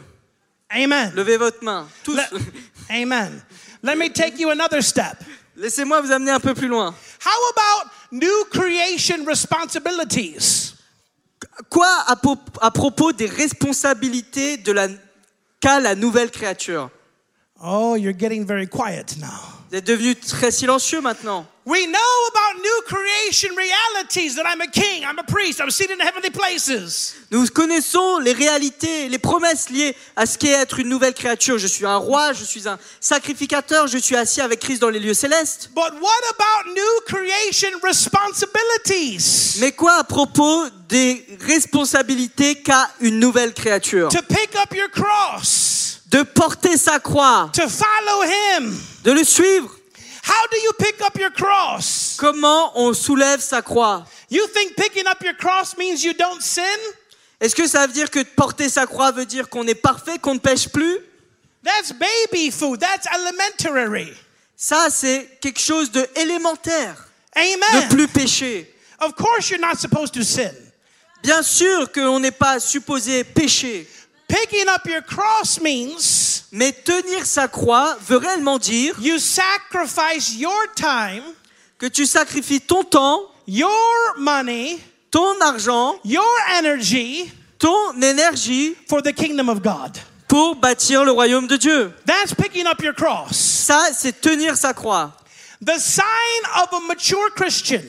Amen. 0.69 1.13
Levez 1.15 1.38
votre 1.38 1.63
main. 1.63 1.88
Tous. 2.04 2.17
Amen. 2.89 3.41
Let 3.82 3.95
me 3.95 4.10
take 4.10 4.38
you 4.38 4.49
another 4.49 4.84
step. 4.84 5.15
Laissez-moi 5.56 6.02
vous 6.02 6.12
amener 6.12 6.32
un 6.32 6.41
peu 6.41 6.54
plus 6.54 6.67
loin. 6.67 6.93
How 7.25 7.52
about 7.54 7.89
new 8.12 8.45
creation 8.52 9.23
responsibilities? 9.25 10.73
Quoi 11.69 11.88
à, 12.08 12.15
po- 12.15 12.38
à 12.62 12.71
propos 12.71 13.12
des 13.13 13.28
responsabilités 13.28 14.58
de 14.58 14.71
la 14.71 14.88
qu'a 15.62 15.80
la 15.80 15.95
nouvelle 15.95 16.32
créature? 16.32 16.89
Oh, 17.63 17.95
you're 17.97 18.17
getting 18.17 18.45
very 18.45 18.67
quiet 18.67 19.17
now. 19.19 19.28
Vous 19.69 19.78
êtes 19.78 19.86
devenu 19.86 20.15
très 20.15 20.52
silencieux 20.52 21.02
maintenant. 21.02 21.45
We 21.69 21.86
know 21.86 21.99
about 22.32 22.63
new 22.63 22.82
creation 22.88 23.51
realities 23.55 24.34
that 24.38 24.45
I'm 24.47 24.60
a 24.60 24.65
king, 24.65 25.05
I'm 25.05 25.19
a 25.19 25.23
priest, 25.23 25.62
I'm 25.62 25.69
seated 25.69 25.99
in 25.99 26.03
heavenly 26.03 26.32
places. 26.32 27.13
Nous 27.29 27.45
connaissons 27.49 28.17
les 28.17 28.34
réalités, 28.34 29.08
les 29.08 29.19
promesses 29.19 29.69
liées 29.69 29.95
à 30.15 30.25
ce 30.25 30.39
qu'est 30.39 30.49
être 30.49 30.79
une 30.79 30.89
nouvelle 30.89 31.13
créature. 31.13 31.60
Je 31.60 31.67
suis 31.67 31.86
un 31.86 31.97
roi, 31.97 32.34
je 32.34 32.43
suis 32.43 32.67
un 32.67 32.79
sacrificateur, 32.99 33.86
je 33.86 33.99
suis 33.99 34.15
assis 34.15 34.41
avec 34.41 34.62
Christ 34.62 34.79
dans 34.82 34.89
les 34.89 34.97
lieux 34.99 35.13
célestes. 35.13 35.69
But 35.75 35.93
what 36.01 36.23
about 36.32 36.73
new 36.73 37.01
creation 37.05 37.69
responsibilities? 37.84 39.60
Mais 39.60 39.71
quoi 39.71 39.93
à 39.99 40.03
propos 40.03 40.63
des 40.88 41.23
responsabilités 41.41 42.55
qu'a 42.63 42.89
une 42.99 43.19
nouvelle 43.19 43.53
créature? 43.53 44.10
To 44.10 44.23
pick 44.23 44.55
up 44.55 44.73
your 44.73 44.89
cross, 44.89 46.01
De 46.10 46.23
porter 46.23 46.77
sa 46.77 46.97
croix, 46.99 47.51
to 47.53 47.69
follow 47.69 48.23
him. 48.23 48.75
de 49.03 49.12
le 49.12 49.23
suivre. 49.23 49.69
How 50.23 50.47
do 50.51 50.58
you 50.58 50.71
pick 50.77 51.01
up 51.01 51.17
your 51.17 51.32
cross? 51.32 52.15
Comment 52.17 52.71
on 52.75 52.93
soulève 52.93 53.39
sa 53.39 53.62
croix? 53.62 54.05
You 54.29 54.45
think 54.47 54.75
picking 54.75 55.08
up 55.08 55.21
your 55.23 55.36
cross 55.36 55.77
means 55.77 56.03
you 56.03 56.13
don't 56.13 56.41
sin? 56.41 56.63
Est-ce 57.39 57.55
que 57.55 57.67
ça 57.67 57.88
veut 57.88 57.93
dire 57.93 58.10
que 58.10 58.23
porter 58.23 58.69
sa 58.69 58.86
croix 58.86 59.12
veut 59.12 59.25
dire 59.25 59.49
qu'on 59.49 59.65
est 59.67 59.75
parfait, 59.82 60.19
qu'on 60.19 60.34
ne 60.34 60.39
pêche 60.39 60.67
plus? 60.69 60.97
That's 61.63 61.93
baby 61.93 62.51
food. 62.51 62.79
That's 62.79 63.08
elementary. 63.13 64.13
Ça, 64.55 64.89
c'est 64.89 65.39
quelque 65.39 65.60
chose 65.60 65.89
de 65.91 66.05
élémentaire, 66.15 66.95
Amen. 67.36 67.58
ne 67.75 67.89
plus 67.89 68.08
pécher. 68.08 68.73
Of 68.99 69.13
course, 69.15 69.49
you're 69.49 69.60
not 69.62 69.75
supposed 69.79 70.13
to 70.13 70.23
sin. 70.23 70.51
Bien 71.23 71.41
sûr 71.41 71.91
qu'on 71.91 72.19
n'est 72.19 72.32
pas 72.32 72.60
supposé 72.60 73.23
pécher, 73.23 73.88
Picking 74.29 74.67
up 74.69 74.86
your 74.86 75.01
cross 75.01 75.60
means 75.60 76.28
mais 76.51 76.71
tenir 76.71 77.25
sa 77.25 77.47
croix 77.47 77.97
veut 78.01 78.17
réellement 78.17 78.59
dire 78.59 78.95
you 78.99 79.19
sacrifice 79.19 80.35
your 80.35 80.65
time, 80.75 81.23
que 81.77 81.85
tu 81.85 82.05
sacrifies 82.05 82.62
ton 82.62 82.83
temps, 82.83 83.21
your 83.47 84.15
money, 84.17 84.79
ton 85.12 85.39
argent, 85.41 85.99
your 86.03 86.23
energy 86.57 87.31
ton 87.59 88.01
énergie 88.01 88.75
for 88.88 89.03
the 89.03 89.13
kingdom 89.13 89.49
of 89.49 89.62
God. 89.62 89.99
pour 90.27 90.55
bâtir 90.55 91.03
le 91.03 91.12
royaume 91.12 91.47
de 91.47 91.57
Dieu. 91.57 91.91
That's 92.05 92.33
picking 92.33 92.67
up 92.67 92.81
your 92.81 92.93
cross. 92.93 93.35
Ça, 93.35 93.89
c'est 93.93 94.21
tenir 94.21 94.55
sa 94.55 94.73
croix. 94.73 95.12
The 95.65 95.77
sign 95.79 96.03
of 96.62 96.71
a 96.71 96.88
mature 96.88 97.33
Christian. 97.35 97.81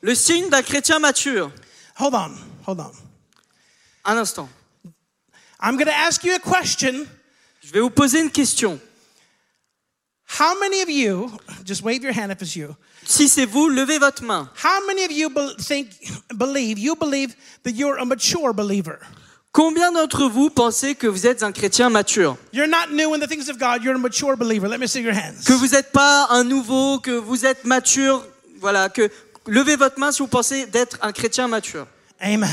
Le 0.00 0.14
signe 0.14 0.48
d'un 0.48 0.62
chrétien 0.62 1.00
mature. 1.00 1.50
Hold 1.98 2.14
on, 2.14 2.30
hold 2.66 2.80
on. 2.80 2.92
Un 4.04 4.16
instant. 4.16 4.48
I'm 5.60 5.76
going 5.76 5.88
to 5.88 5.94
ask 5.94 6.24
you 6.24 6.34
a 6.34 6.38
question. 6.38 7.06
Je 7.70 7.74
vais 7.74 7.80
vous 7.80 7.90
poser 7.90 8.18
une 8.20 8.30
question. 8.32 8.80
How 10.40 10.58
many 10.58 10.82
of 10.82 10.90
you, 10.90 11.30
just 11.64 11.82
wave 11.84 12.02
your 12.02 12.12
hand 12.12 12.32
if 12.32 12.42
it's 12.42 12.56
you, 12.56 12.74
Si 13.06 13.28
c'est 13.28 13.46
vous, 13.46 13.68
levez 13.68 13.98
votre 14.00 14.24
main. 14.24 14.50
how 14.64 14.84
many 14.88 15.04
of 15.04 15.12
you 15.12 15.30
be- 15.30 15.54
think, 15.62 15.88
believe, 16.34 16.80
you 16.80 16.96
believe 16.96 17.32
that 17.62 17.70
you're 17.76 17.96
a 17.98 18.04
mature 18.04 18.52
believer? 18.52 18.98
Combien 19.52 19.92
d'entre 19.92 20.28
vous 20.28 20.50
pensez 20.50 20.96
que 20.96 21.06
vous 21.06 21.28
êtes 21.28 21.44
un 21.44 21.52
chrétien 21.52 21.90
mature? 21.90 22.36
You're 22.52 22.66
not 22.68 22.90
new 22.92 23.14
in 23.14 23.20
the 23.20 23.28
things 23.28 23.48
of 23.48 23.56
God, 23.58 23.84
you're 23.84 23.94
a 23.94 23.98
mature 23.98 24.36
believer. 24.36 24.66
Let 24.68 24.78
me 24.78 24.88
see 24.88 25.00
your 25.02 25.14
hands. 25.14 25.44
Que 25.46 25.52
vous 25.52 25.68
n'êtes 25.68 25.92
pas 25.92 26.26
un 26.30 26.42
nouveau, 26.42 26.98
que 26.98 27.12
vous 27.12 27.44
êtes 27.46 27.64
mature 27.64 28.24
Voilà, 28.58 28.88
que 28.88 29.08
levez 29.46 29.76
votre 29.76 29.98
main 30.00 30.10
si 30.10 30.22
vous 30.22 30.28
pensez 30.28 30.66
d'être 30.66 30.98
un 31.02 31.12
chrétien 31.12 31.46
mature. 31.46 31.86
Amen. 32.18 32.50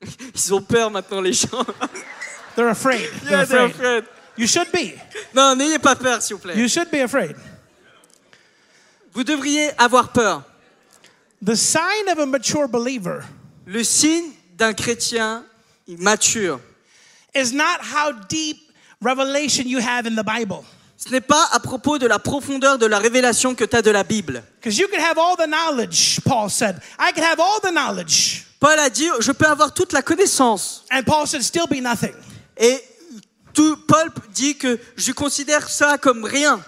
Ils 0.34 0.54
ont 0.54 0.62
peur 0.62 0.90
maintenant 0.90 1.20
les 1.20 1.32
gens. 1.32 1.48
They're 2.56 2.68
afraid. 2.68 3.08
They're 3.22 3.30
Yeah, 3.40 3.44
they're 3.44 3.66
afraid. 3.66 4.04
afraid. 4.04 4.04
You 4.36 4.46
should 4.46 4.70
be. 4.72 4.94
Non, 5.34 5.54
n'ayez 5.56 5.78
pas 5.78 5.94
peur, 5.94 6.20
s'il 6.20 6.36
vous 6.36 6.42
plaît. 6.42 6.56
You 6.56 6.68
should 6.68 6.90
be 6.90 7.00
afraid. 7.00 7.36
Vous 9.12 9.24
devriez 9.24 9.70
avoir 9.78 10.12
peur. 10.12 10.42
The 11.42 11.54
sign 11.54 12.08
of 12.10 12.18
a 12.18 12.26
mature 12.26 12.68
believer 12.68 13.22
Le 13.66 13.82
signe 13.84 14.32
d'un 14.56 14.72
chrétien 14.72 15.44
mature, 15.86 16.60
is 17.34 17.52
not 17.52 17.80
how 17.82 18.12
deep 18.28 18.56
revelation 19.02 19.66
you 19.68 19.78
have 19.78 20.06
in 20.06 20.14
the 20.16 20.24
Bible. 20.24 20.64
ce 20.96 21.10
n'est 21.10 21.20
pas 21.20 21.46
à 21.52 21.60
propos 21.60 21.98
de 21.98 22.06
la 22.06 22.18
profondeur 22.18 22.78
de 22.78 22.86
la 22.86 22.98
révélation 22.98 23.54
que 23.54 23.64
tu 23.64 23.76
as 23.76 23.82
de 23.82 23.90
la 23.90 24.02
Bible. 24.02 24.42
Because 24.60 24.78
you 24.78 24.88
could 24.88 25.00
have 25.00 25.18
all 25.18 25.36
the 25.36 25.46
knowledge, 25.46 26.20
Paul 26.24 26.48
said. 26.48 26.80
I 26.98 27.12
could 27.12 27.24
have 27.24 27.38
all 27.38 27.60
the 27.60 27.70
knowledge. 27.70 28.44
Paul 28.58 28.78
a 28.78 28.88
dit, 28.88 29.08
je 29.20 29.32
peux 29.32 29.46
avoir 29.46 29.72
toute 29.74 29.92
la 29.92 30.00
connaissance. 30.02 30.84
And 30.90 31.02
Paul 31.04 31.26
said, 31.26 31.42
still 31.42 31.66
be 31.66 31.80
nothing. 31.82 32.14
Et 32.56 32.82
tout, 33.52 33.76
Paul 33.88 34.10
dit 34.32 34.56
que 34.56 34.78
je 34.96 35.12
considère 35.12 35.68
ça 35.68 35.98
comme 35.98 36.24
rien. 36.24 36.60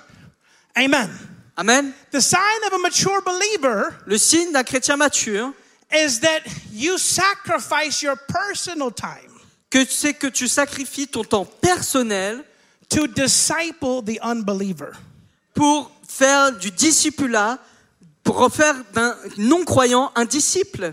Amen. 0.75 1.11
Amen. 1.57 1.93
The 2.13 2.21
sign 2.21 2.65
of 2.67 2.73
a 2.73 2.79
mature 2.79 3.21
believer 3.25 3.91
Le 4.07 4.17
signe 4.17 4.53
d'un 4.53 4.63
chrétien 4.63 4.97
mature, 4.97 5.53
is 5.93 6.21
that 6.21 6.43
you 6.73 6.99
sacrifice 6.99 8.03
your 8.03 8.17
personal 8.29 8.93
time 8.93 9.33
que 9.71 9.85
c'est 9.85 10.15
que 10.15 10.29
tu 10.29 10.49
sacrifies 10.49 11.09
ton 11.09 11.25
temps 11.25 11.45
personnel 11.45 12.45
to 12.89 13.07
disciple 13.07 14.03
the 14.05 14.19
unbeliever. 14.23 14.93
pour 15.59 15.91
faire 16.07 16.53
du 16.53 16.71
discipulat, 16.71 17.59
pour 18.23 18.49
faire 18.53 18.77
d'un 18.93 19.17
non-croyant 19.39 20.13
un 20.15 20.25
disciple. 20.25 20.93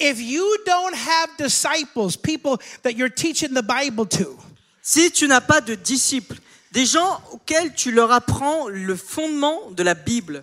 If 0.00 0.18
you 0.18 0.56
don't 0.64 0.94
have 0.94 1.36
disciples, 1.36 2.16
people 2.16 2.58
that 2.82 2.96
you're 2.96 3.10
teaching 3.10 3.52
the 3.52 3.62
Bible 3.62 4.06
to, 4.06 4.38
Si 4.82 5.10
tu 5.10 5.28
n'as 5.28 5.40
pas 5.40 5.60
de 5.60 5.74
disciples, 5.76 6.38
des 6.72 6.86
gens 6.86 7.20
auxquels 7.32 7.74
tu 7.74 7.92
leur 7.92 8.10
apprends 8.10 8.68
le 8.68 8.96
fondement 8.96 9.70
de 9.72 9.82
la 9.82 9.94
Bible, 9.94 10.42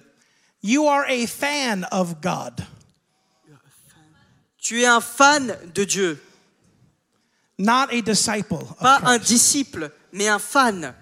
You 0.62 0.88
are 0.88 1.06
a 1.08 1.26
fan 1.26 1.86
of 1.92 2.22
God, 2.22 2.66
Tu 4.62 4.84
es 4.84 4.86
un 4.86 5.02
fan 5.02 5.56
de 5.74 5.86
Dieu, 5.86 6.20
not 7.58 7.92
a 7.92 8.02
disciple. 8.02 8.64
Pas 8.80 9.02
un 9.06 9.18
disciple, 9.18 9.92
mais 10.12 10.28
un 10.28 10.40
fan. 10.40 10.94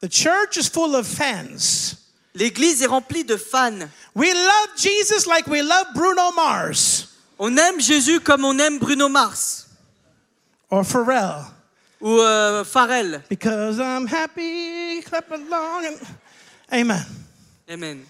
The 0.00 0.08
church 0.08 0.56
is 0.56 0.68
full 0.68 0.94
of 0.94 1.06
fans. 1.06 1.96
L'église 2.34 2.82
est 2.82 2.86
remplie 2.86 3.24
de 3.24 3.36
fans. 3.36 3.88
We 4.14 4.32
love 4.32 4.76
Jesus 4.76 5.26
like 5.26 5.46
we 5.46 5.62
love 5.62 5.88
Bruno 5.94 6.32
Mars 6.32 7.13
On 7.38 7.56
aime 7.56 7.80
Jésus 7.80 8.20
comme 8.20 8.44
on 8.44 8.58
aime 8.58 8.78
Bruno 8.78 9.08
Mars 9.08 9.66
or 10.70 10.84
Pharrell. 10.84 11.44
ou 12.00 12.20
euh, 12.20 12.64
Pharrell. 12.64 13.22
Because 13.28 13.78
I'm 13.78 14.06
happy, 14.06 15.02
clap 15.02 15.30
along. 15.32 15.86
And, 15.86 16.80
amen. 16.80 17.04
Amen. 17.68 18.04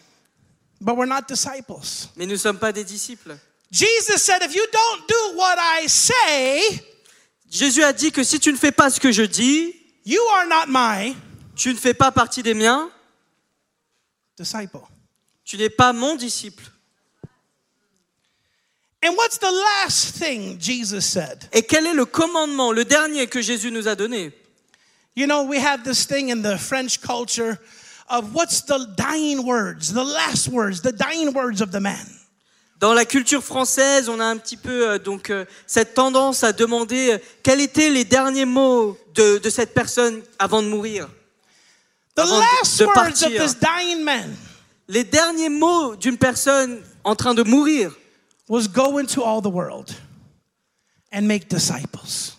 But 0.81 0.97
we're 0.97 1.07
not 1.07 1.29
disciples. 1.29 2.11
Mais 2.17 2.27
nous 2.27 2.33
ne 2.33 2.39
sommes 2.39 2.59
pas 2.59 2.73
des 2.73 2.85
disciples. 2.85 3.39
Jesus 3.71 4.23
said, 4.23 4.43
if 4.43 4.55
you 4.55 4.65
don't 4.71 5.09
do 5.09 5.37
what 5.39 5.57
I 5.59 5.87
say, 5.89 6.81
Jésus 7.51 7.83
a 7.83 7.93
dit 7.93 8.13
que 8.13 8.23
si 8.23 8.39
tu 8.39 8.53
ne 8.53 8.57
fais 8.57 8.73
pas 8.73 8.91
ce 8.91 9.01
que 9.01 9.11
je 9.11 9.23
dis, 9.23 9.75
you 10.05 10.21
are 10.33 10.47
not 10.47 10.67
my 10.69 11.17
tu 11.55 11.73
ne 11.73 11.79
fais 11.79 11.95
pas 11.95 12.11
partie 12.11 12.43
des 12.43 12.55
miens, 12.55 12.91
disciple. 14.37 14.79
tu 15.45 15.57
n'es 15.57 15.71
pas 15.71 15.93
mon 15.93 16.17
disciple. 16.17 16.65
And 19.05 19.17
what's 19.17 19.37
the 19.37 19.53
last 19.53 20.17
thing 20.17 20.59
Jesus 20.59 21.05
said? 21.05 21.47
Et 21.53 21.63
quel 21.63 21.87
est 21.87 21.93
le 21.95 22.07
commandement, 22.07 22.73
le 22.73 22.87
dernier 22.87 23.27
que 23.27 23.43
Jésus 23.43 23.71
nous 23.71 23.87
a 23.87 23.95
donné? 23.95 24.33
You 25.15 25.27
know, 25.27 25.43
we 25.43 25.59
have 25.59 25.85
this 25.85 26.07
thing 26.07 26.31
in 26.31 26.41
the 26.43 26.57
French 26.59 27.01
culture 27.01 27.59
of 28.09 28.35
what's 28.35 28.63
the 28.63 28.87
dying 28.97 29.45
words, 29.45 29.93
the 29.93 30.03
last 30.03 30.49
words, 30.49 30.81
the 30.81 30.93
dying 30.93 31.35
words 31.35 31.61
of 31.61 31.71
the 31.71 31.81
man. 31.81 32.07
Dans 32.81 32.95
la 32.95 33.05
culture 33.05 33.43
française, 33.43 34.09
on 34.09 34.21
a 34.21 34.25
un 34.25 34.37
petit 34.39 34.57
peu 34.57 34.89
euh, 34.89 34.99
donc 34.99 35.31
euh, 35.31 35.45
cette 35.67 35.95
tendance 35.95 36.43
à 36.43 36.53
demander 36.53 37.13
euh, 37.13 37.19
quels 37.43 37.61
étaient 37.61 37.91
les 37.91 38.05
derniers 38.05 38.45
mots 38.47 38.99
de, 39.15 39.39
de 39.39 39.51
cette 39.51 39.75
personne 39.75 40.23
avant 40.39 40.63
de 40.63 40.69
mourir? 40.69 41.09
The 42.17 42.21
Avant 42.21 42.41
last 42.41 42.79
de 42.81 42.85
words 42.87 42.97
of 42.97 43.05
partir. 43.05 43.43
this 43.43 43.57
dying 43.59 44.03
man 44.03 44.35
Les 44.89 45.05
derniers 45.05 45.49
mots 45.51 45.95
d'une 45.97 46.19
personne 46.19 46.83
en 47.05 47.15
train 47.15 47.35
de 47.35 47.43
mourir, 47.43 47.93
was 48.49 48.69
go 48.69 48.99
into 48.99 49.23
all 49.23 49.41
the 49.41 49.51
world 49.51 49.95
and 51.13 51.23
make 51.27 51.49
disciples. 51.49 52.33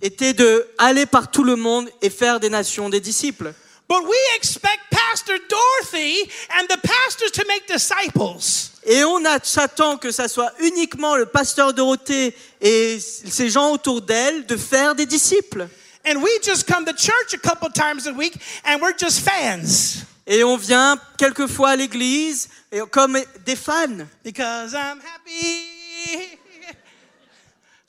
était 0.00 0.32
de 0.34 0.66
aller 0.78 1.06
par 1.06 1.30
tout 1.30 1.44
le 1.44 1.54
monde 1.54 1.88
et 2.00 2.10
faire 2.10 2.40
des 2.40 2.50
nations 2.50 2.88
des 2.88 3.00
disciples. 3.00 3.54
But 3.88 4.02
we 4.04 4.16
expect 4.36 4.80
Pastor 4.90 5.36
Dorothy 5.48 6.28
and 6.58 6.66
the 6.68 6.78
pastors 6.82 7.30
to 7.32 7.44
make 7.46 7.66
disciples. 7.68 8.70
Et 8.84 9.04
on 9.04 9.24
a- 9.24 9.38
s'attend 9.44 9.98
que 9.98 10.10
ça 10.10 10.26
soit 10.28 10.50
uniquement 10.60 11.14
le 11.14 11.26
pasteur 11.26 11.72
Dorothée 11.72 12.34
et 12.60 12.98
ces 12.98 13.48
gens 13.50 13.70
autour 13.70 14.00
d'elle 14.02 14.44
de 14.46 14.56
faire 14.56 14.94
des 14.96 15.06
disciples. 15.06 15.68
And 16.04 16.16
we 16.20 16.30
just 16.42 16.66
come 16.66 16.84
to 16.84 16.92
church 16.96 17.32
a 17.34 17.38
couple 17.38 17.70
times 17.70 18.08
a 18.08 18.12
week 18.12 18.34
and 18.64 18.80
we're 18.80 18.96
just 18.98 19.20
fans 19.20 20.04
Et 20.26 20.42
on 20.42 20.56
vient 20.56 20.96
quelquefois 21.18 21.70
à 21.70 21.76
l'église 21.76 22.48
et 22.72 22.80
comme 22.90 23.18
des 23.44 23.54
fans. 23.56 24.06
because 24.24 24.74
I'm 24.74 25.00
happy. 25.00 26.38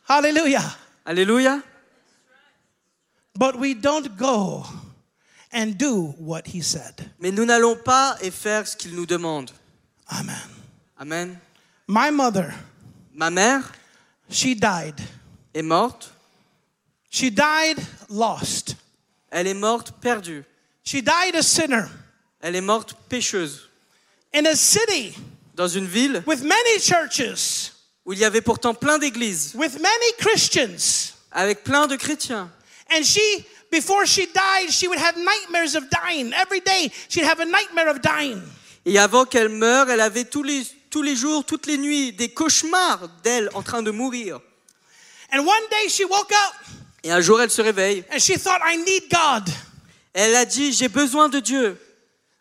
Hallelujah. 0.07 0.75
Alléluia. 1.05 1.61
But 3.35 3.55
we 3.57 3.73
don't 3.73 4.15
go 4.17 4.63
and 5.51 5.77
do 5.77 6.13
what 6.19 6.45
he 6.47 6.61
said. 6.61 7.09
Mais 7.19 7.31
nous 7.31 7.45
n'allons 7.45 7.75
pas 7.77 8.17
et 8.21 8.29
faire 8.31 8.67
ce 8.67 8.75
qu'il 8.75 8.93
nous 8.95 9.05
demande. 9.05 9.51
Amen. 10.09 10.35
Amen. 10.99 11.39
My 11.87 12.11
mother, 12.11 12.53
Ma 13.13 13.29
mère 13.29 13.63
she 14.29 14.55
died. 14.55 14.99
est 15.53 15.61
morte. 15.63 16.11
She 17.09 17.29
died 17.31 17.79
lost. 18.09 18.75
Elle 19.31 19.47
est 19.47 19.53
morte 19.53 19.93
perdue. 20.01 20.43
She 20.83 21.01
died 21.01 21.35
a 21.35 21.41
sinner 21.43 21.87
Elle 22.41 22.55
est 22.55 22.61
morte 22.61 22.93
pécheuse. 23.09 23.69
In 24.33 24.45
a 24.45 24.55
city 24.55 25.13
Dans 25.55 25.67
une 25.67 25.85
ville 25.87 26.23
with 26.25 26.41
many 26.43 26.79
churches, 26.79 27.71
où 28.05 28.13
il 28.13 28.19
y 28.19 28.25
avait 28.25 28.41
pourtant 28.41 28.73
plein 28.73 28.97
d'églises, 28.97 29.53
with 29.55 29.79
many 29.79 30.13
Christians. 30.19 31.13
avec 31.31 31.63
plein 31.63 31.87
de 31.87 31.95
chrétiens. 31.95 32.49
And 32.91 33.03
she, 33.03 33.45
before 33.71 34.05
she 34.05 34.27
died, 34.33 34.69
she 34.71 34.87
would 34.87 34.99
have 34.99 35.15
nightmares 35.17 35.75
of 35.75 35.83
dying. 35.89 36.31
Every 36.33 36.61
day, 36.61 36.91
she'd 37.09 37.23
have 37.23 37.39
a 37.39 37.45
nightmare 37.45 37.89
of 37.89 38.01
dying. 38.01 38.41
Et 38.85 38.97
avant 38.99 39.25
qu'elle 39.25 39.49
meure, 39.49 39.89
elle 39.89 40.01
avait 40.01 40.25
tous 40.25 40.43
les, 40.43 40.63
tous 40.89 41.01
les 41.01 41.15
jours, 41.15 41.45
toutes 41.45 41.65
les 41.67 41.77
nuits, 41.77 42.11
des 42.11 42.29
cauchemars 42.29 43.07
d'elle 43.23 43.49
en 43.53 43.61
train 43.63 43.81
de 43.81 43.91
mourir. 43.91 44.39
And 45.31 45.39
one 45.39 45.63
day 45.71 45.89
she 45.89 46.03
woke 46.03 46.31
up 46.31 46.53
Et 47.03 47.11
un 47.11 47.21
jour, 47.21 47.41
elle 47.41 47.49
se 47.49 47.61
réveille. 47.61 48.03
and 48.11 48.19
she 48.19 48.37
thought, 48.37 48.59
I 48.65 48.77
need 48.77 49.03
God. 49.11 49.49
Elle 50.13 50.35
a 50.35 50.45
dit, 50.45 50.71
j'ai 50.73 50.89
besoin 50.89 51.29
de 51.29 51.39
Dieu. 51.39 51.77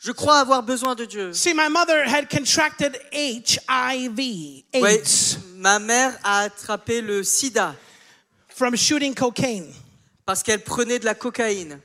Je 0.04 0.10
crois 0.10 0.40
avoir 0.40 0.64
besoin 0.64 0.96
de 0.96 1.04
Dieu. 1.04 1.32
See, 1.32 1.54
my 1.54 1.68
mother 1.68 2.04
had 2.04 2.28
contracted 2.28 2.98
HIV, 3.12 4.64
AIDS, 4.72 5.38
ma 5.54 5.78
mère 5.78 6.18
a 6.24 6.40
attrapé 6.40 7.00
le 7.00 7.22
sida 7.22 7.76
from 8.48 8.76
shooting 8.76 9.14
cocaine. 9.14 9.72
parce 10.26 10.42
qu'elle 10.42 10.62
prenait 10.62 10.98
de 10.98 11.04
la 11.04 11.14
cocaïne. 11.14 11.78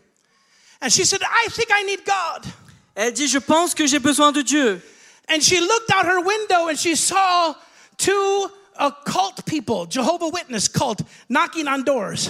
And 0.82 0.90
she 0.90 1.06
said, 1.06 1.22
I 1.22 1.50
think 1.50 1.70
I 1.72 1.84
need 1.84 2.00
God. 2.06 2.52
Elle 2.96 3.14
dit, 3.14 3.28
je 3.28 3.40
pense 3.40 3.76
que 3.76 3.86
j'ai 3.86 4.00
besoin 4.00 4.32
de 4.32 4.42
Dieu. 4.42 4.82
And 5.30 5.42
she 5.42 5.60
looked 5.60 5.92
out 5.92 6.06
her 6.06 6.20
window 6.20 6.70
and 6.70 6.76
she 6.78 6.96
saw 6.96 7.56
two 7.98 8.50
occult 8.80 9.46
people, 9.46 9.86
Jehovah 9.88 10.30
Witness 10.30 10.68
cult, 10.68 11.02
knocking 11.30 11.68
on 11.68 11.84
doors. 11.84 12.30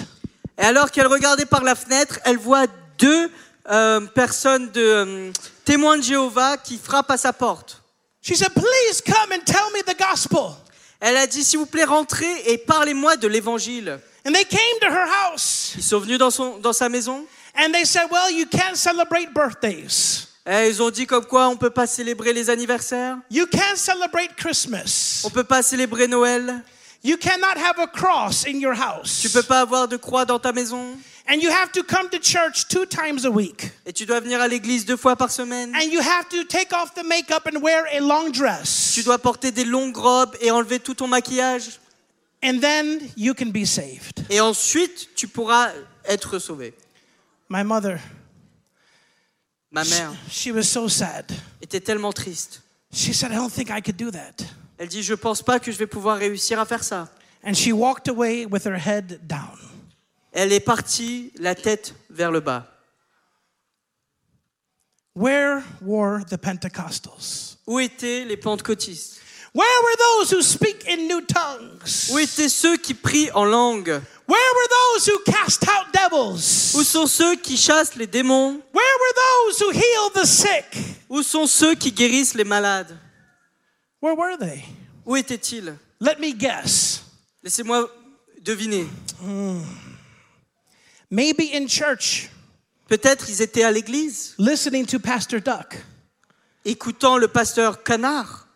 Et 0.58 0.62
alors 0.62 0.90
qu'elle 0.90 1.06
regardait 1.06 1.46
par 1.46 1.62
la 1.62 1.74
fenêtre, 1.74 2.18
elle 2.24 2.38
voit 2.38 2.66
deux 2.98 3.30
euh, 3.70 4.00
personnes 4.00 4.70
de 4.72 4.80
euh, 4.80 5.32
témoins 5.68 5.98
de 5.98 6.02
Jéhovah 6.02 6.56
qui 6.56 6.78
frappent 6.82 7.10
à 7.10 7.18
sa 7.18 7.34
porte. 7.34 7.82
She 8.22 8.34
said, 8.34 8.54
Please 8.54 9.02
come 9.04 9.32
and 9.32 9.44
tell 9.44 9.70
me 9.74 9.82
the 9.82 9.94
gospel. 9.98 10.56
Elle 10.98 11.16
a 11.18 11.26
dit, 11.26 11.44
s'il 11.44 11.58
vous 11.58 11.66
plaît, 11.66 11.84
rentrez 11.84 12.42
et 12.46 12.56
parlez-moi 12.56 13.18
de 13.18 13.28
l'évangile. 13.28 14.00
And 14.26 14.32
they 14.32 14.46
came 14.46 14.78
to 14.80 14.86
her 14.86 15.06
house 15.06 15.74
Ils 15.76 15.82
sont 15.82 16.00
venus 16.00 16.18
dans, 16.18 16.30
son, 16.30 16.56
dans 16.58 16.72
sa 16.72 16.88
maison 16.88 17.22
and 17.54 17.70
they 17.72 17.84
said, 17.84 18.04
Well, 18.10 18.30
you 18.32 18.46
can't 18.46 18.76
celebrate 18.76 19.34
birthdays. 19.34 20.26
et 20.46 20.68
ils 20.70 20.82
ont 20.82 20.90
dit 20.90 21.06
comme 21.06 21.26
quoi 21.26 21.48
on 21.48 21.56
peut 21.56 21.70
pas 21.70 21.86
célébrer 21.86 22.32
les 22.32 22.48
anniversaires, 22.48 23.18
You 23.30 23.46
can't 23.46 23.76
celebrate 23.76 24.34
Christmas. 24.36 25.20
on 25.24 25.30
peut 25.30 25.44
pas 25.44 25.62
célébrer 25.62 26.08
Noël, 26.08 26.64
You 27.04 27.16
cannot 27.18 27.58
have 27.58 27.78
a 27.78 27.86
cross 27.86 28.44
in 28.46 28.58
your 28.58 28.74
house. 28.74 29.20
tu 29.20 29.28
peux 29.28 29.42
pas 29.42 29.60
avoir 29.60 29.86
de 29.86 29.98
croix 29.98 30.24
dans 30.24 30.38
ta 30.38 30.52
maison 30.52 30.96
And 31.30 31.42
you 31.42 31.50
have 31.50 31.70
to 31.72 31.82
come 31.82 32.08
to 32.10 32.18
church 32.18 32.68
two 32.68 32.86
times 32.86 33.26
a 33.26 33.30
week. 33.30 33.70
et 33.84 33.92
tu 33.92 34.06
dois 34.06 34.20
venir 34.20 34.40
à 34.40 34.48
l'église 34.48 34.86
deux 34.86 34.96
fois 34.96 35.14
par 35.14 35.30
semaine. 35.30 35.74
And 35.76 35.90
you 35.92 36.00
have 36.00 36.26
to 36.30 36.42
take 36.44 36.72
off 36.72 36.94
the 36.94 37.04
makeup 37.04 37.46
and 37.46 37.60
wear 37.60 37.84
a 37.92 38.00
long 38.00 38.30
dress. 38.32 38.92
Tu 38.94 39.02
dois 39.02 39.18
porter 39.18 39.50
des 39.52 39.64
longues 39.66 39.96
robes 39.96 40.34
et 40.40 40.50
enlever 40.50 40.78
tout 40.80 40.94
ton 40.94 41.06
maquillage 41.06 41.78
And 42.42 42.60
then 42.60 43.00
you 43.16 43.34
can 43.34 43.50
be 43.50 43.66
saved. 43.66 44.24
et 44.30 44.40
ensuite 44.40 45.08
tu 45.16 45.28
pourras 45.28 45.70
être 46.06 46.38
sauvé. 46.38 46.72
My 47.50 47.62
mother, 47.64 47.98
Ma 49.70 49.84
mère 49.84 50.12
she 50.30 50.50
was 50.50 50.62
so 50.64 50.88
sad. 50.88 51.30
était 51.60 51.80
tellement 51.80 52.12
triste. 52.12 52.62
She 52.90 53.12
said, 53.12 53.32
I 53.32 53.34
don't 53.36 53.52
think 53.52 53.68
I 53.70 53.82
could 53.82 53.96
do 53.98 54.10
that. 54.10 54.46
Elle 54.78 54.88
dit 54.88 55.02
je 55.02 55.14
pense 55.14 55.42
pas 55.42 55.58
que 55.60 55.70
je 55.72 55.76
vais 55.76 55.86
pouvoir 55.86 56.16
réussir 56.16 56.58
à 56.58 56.64
faire 56.64 56.82
ça. 56.84 57.08
And 57.44 57.52
she 57.54 57.72
walked 57.72 58.08
away 58.08 58.46
with 58.46 58.64
her 58.66 58.78
head 58.78 59.20
down. 59.26 59.58
Elle 60.32 60.52
est 60.52 60.60
partie 60.60 61.32
la 61.38 61.54
tête 61.54 61.94
vers 62.10 62.30
le 62.30 62.40
bas. 62.40 62.66
Where 65.14 65.64
were 65.82 66.24
the 66.24 66.36
Pentecostals? 66.36 67.56
Où 67.66 67.80
étaient 67.80 68.24
les 68.24 68.36
pentecôtistes? 68.36 69.20
Where 69.54 69.82
were 69.82 69.96
those 69.96 70.30
who 70.30 70.42
speak 70.42 70.86
in 70.86 71.08
new 71.08 71.20
tongues? 71.22 72.10
Où 72.12 72.18
étaient 72.18 72.48
ceux 72.48 72.76
qui 72.76 72.94
prient 72.94 73.30
en 73.32 73.44
langue? 73.44 73.88
Where 73.88 74.52
were 74.54 74.68
those 74.68 75.08
who 75.08 75.18
cast 75.24 75.64
out 75.64 75.92
devils? 75.92 76.74
Où 76.76 76.84
sont 76.84 77.06
ceux 77.06 77.34
qui 77.36 77.56
chassent 77.56 77.96
les 77.96 78.06
démons? 78.06 78.60
Where 78.72 78.96
were 79.00 79.14
those 79.14 79.60
who 79.62 79.70
heal 79.72 80.10
the 80.14 80.26
sick? 80.26 80.76
Où 81.08 81.22
sont 81.22 81.46
ceux 81.46 81.74
qui 81.74 81.90
guérissent 81.90 82.34
les 82.34 82.44
malades? 82.44 82.96
Where 84.00 84.14
were 84.14 84.36
they? 84.38 84.64
Où 85.04 85.16
étaient-ils? 85.16 85.74
Let 86.00 86.20
me 86.20 86.32
guess. 86.32 87.02
Laissez-moi 87.42 87.90
deviner. 88.42 88.86
Maybe 91.10 91.50
in 91.54 91.66
church, 91.66 92.28
Peut-être 92.88 93.28
ils 93.28 93.42
étaient 93.42 93.64
à 93.64 93.70
l'église, 93.70 94.34
listening 94.38 94.86
to 94.86 94.98
Pastor 94.98 95.40
Duck. 95.40 95.76
écoutant 96.64 97.18
le 97.18 97.28
pasteur 97.28 97.82
Canard. 97.82 98.46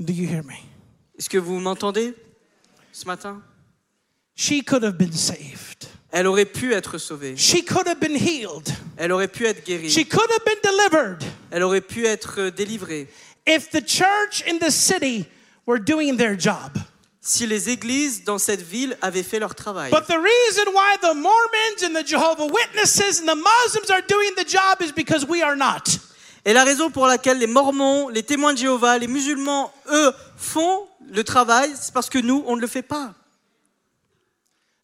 Do 0.00 0.12
you 0.12 0.26
hear 0.28 0.42
me? 0.44 0.54
Est-ce 1.18 1.28
que 1.28 1.38
vous 1.38 1.60
m'entendez 1.60 2.14
ce 2.92 3.04
matin 3.06 3.40
She 4.34 4.62
could 4.64 4.82
have 4.82 4.96
been 4.96 5.12
saved. 5.12 5.86
Elle 6.10 6.26
aurait 6.26 6.46
pu 6.46 6.74
être 6.74 6.98
sauvée. 6.98 7.36
She 7.36 7.64
could 7.64 7.86
have 7.86 8.00
been 8.00 8.16
healed. 8.16 8.68
Elle 8.96 9.12
aurait 9.12 9.28
pu 9.28 9.46
être 9.46 9.64
guérie. 9.64 9.88
She 9.90 10.04
could 10.06 10.28
have 10.30 10.44
been 10.44 10.58
delivered 10.64 11.22
Elle 11.50 11.62
aurait 11.62 11.80
pu 11.80 12.06
être 12.06 12.50
délivrée. 12.50 13.08
if 13.46 13.70
the 13.70 13.80
church 13.86 14.42
in 14.48 14.58
the 14.58 14.70
city 14.70 15.26
were 15.66 15.78
doing 15.78 16.16
their 16.16 16.36
job. 16.38 16.72
Si 17.24 17.46
les 17.46 17.70
églises 17.70 18.24
dans 18.24 18.38
cette 18.38 18.62
ville 18.62 18.98
avaient 19.00 19.22
fait 19.22 19.38
leur 19.38 19.54
travail. 19.54 19.92
But 19.92 20.08
the 20.08 20.18
reason 20.18 20.64
why 20.74 20.96
the 21.00 21.14
Mormons 21.14 21.84
and 21.84 21.94
the 21.94 22.04
Jehovah 22.04 22.46
Witnesses 22.46 23.20
and 23.20 23.28
the 23.28 23.36
Muslims 23.36 23.90
are 23.90 24.02
doing 24.08 24.34
the 24.36 24.44
job 24.44 24.82
is 24.82 24.90
because 24.90 25.24
we 25.24 25.40
are 25.40 25.54
not. 25.54 26.00
Et 26.44 26.52
la 26.52 26.64
raison 26.64 26.90
pour 26.90 27.06
laquelle 27.06 27.38
les 27.38 27.46
Mormons, 27.46 28.08
les 28.08 28.24
témoins 28.24 28.54
de 28.54 28.58
Jéhovah, 28.58 28.98
les 28.98 29.06
musulmans, 29.06 29.72
eux, 29.92 30.12
font 30.36 30.88
le 31.12 31.22
travail, 31.22 31.70
c'est 31.80 31.94
parce 31.94 32.10
que 32.10 32.18
nous, 32.18 32.42
on 32.48 32.56
ne 32.56 32.60
le 32.60 32.66
fait 32.66 32.82
pas. 32.82 33.14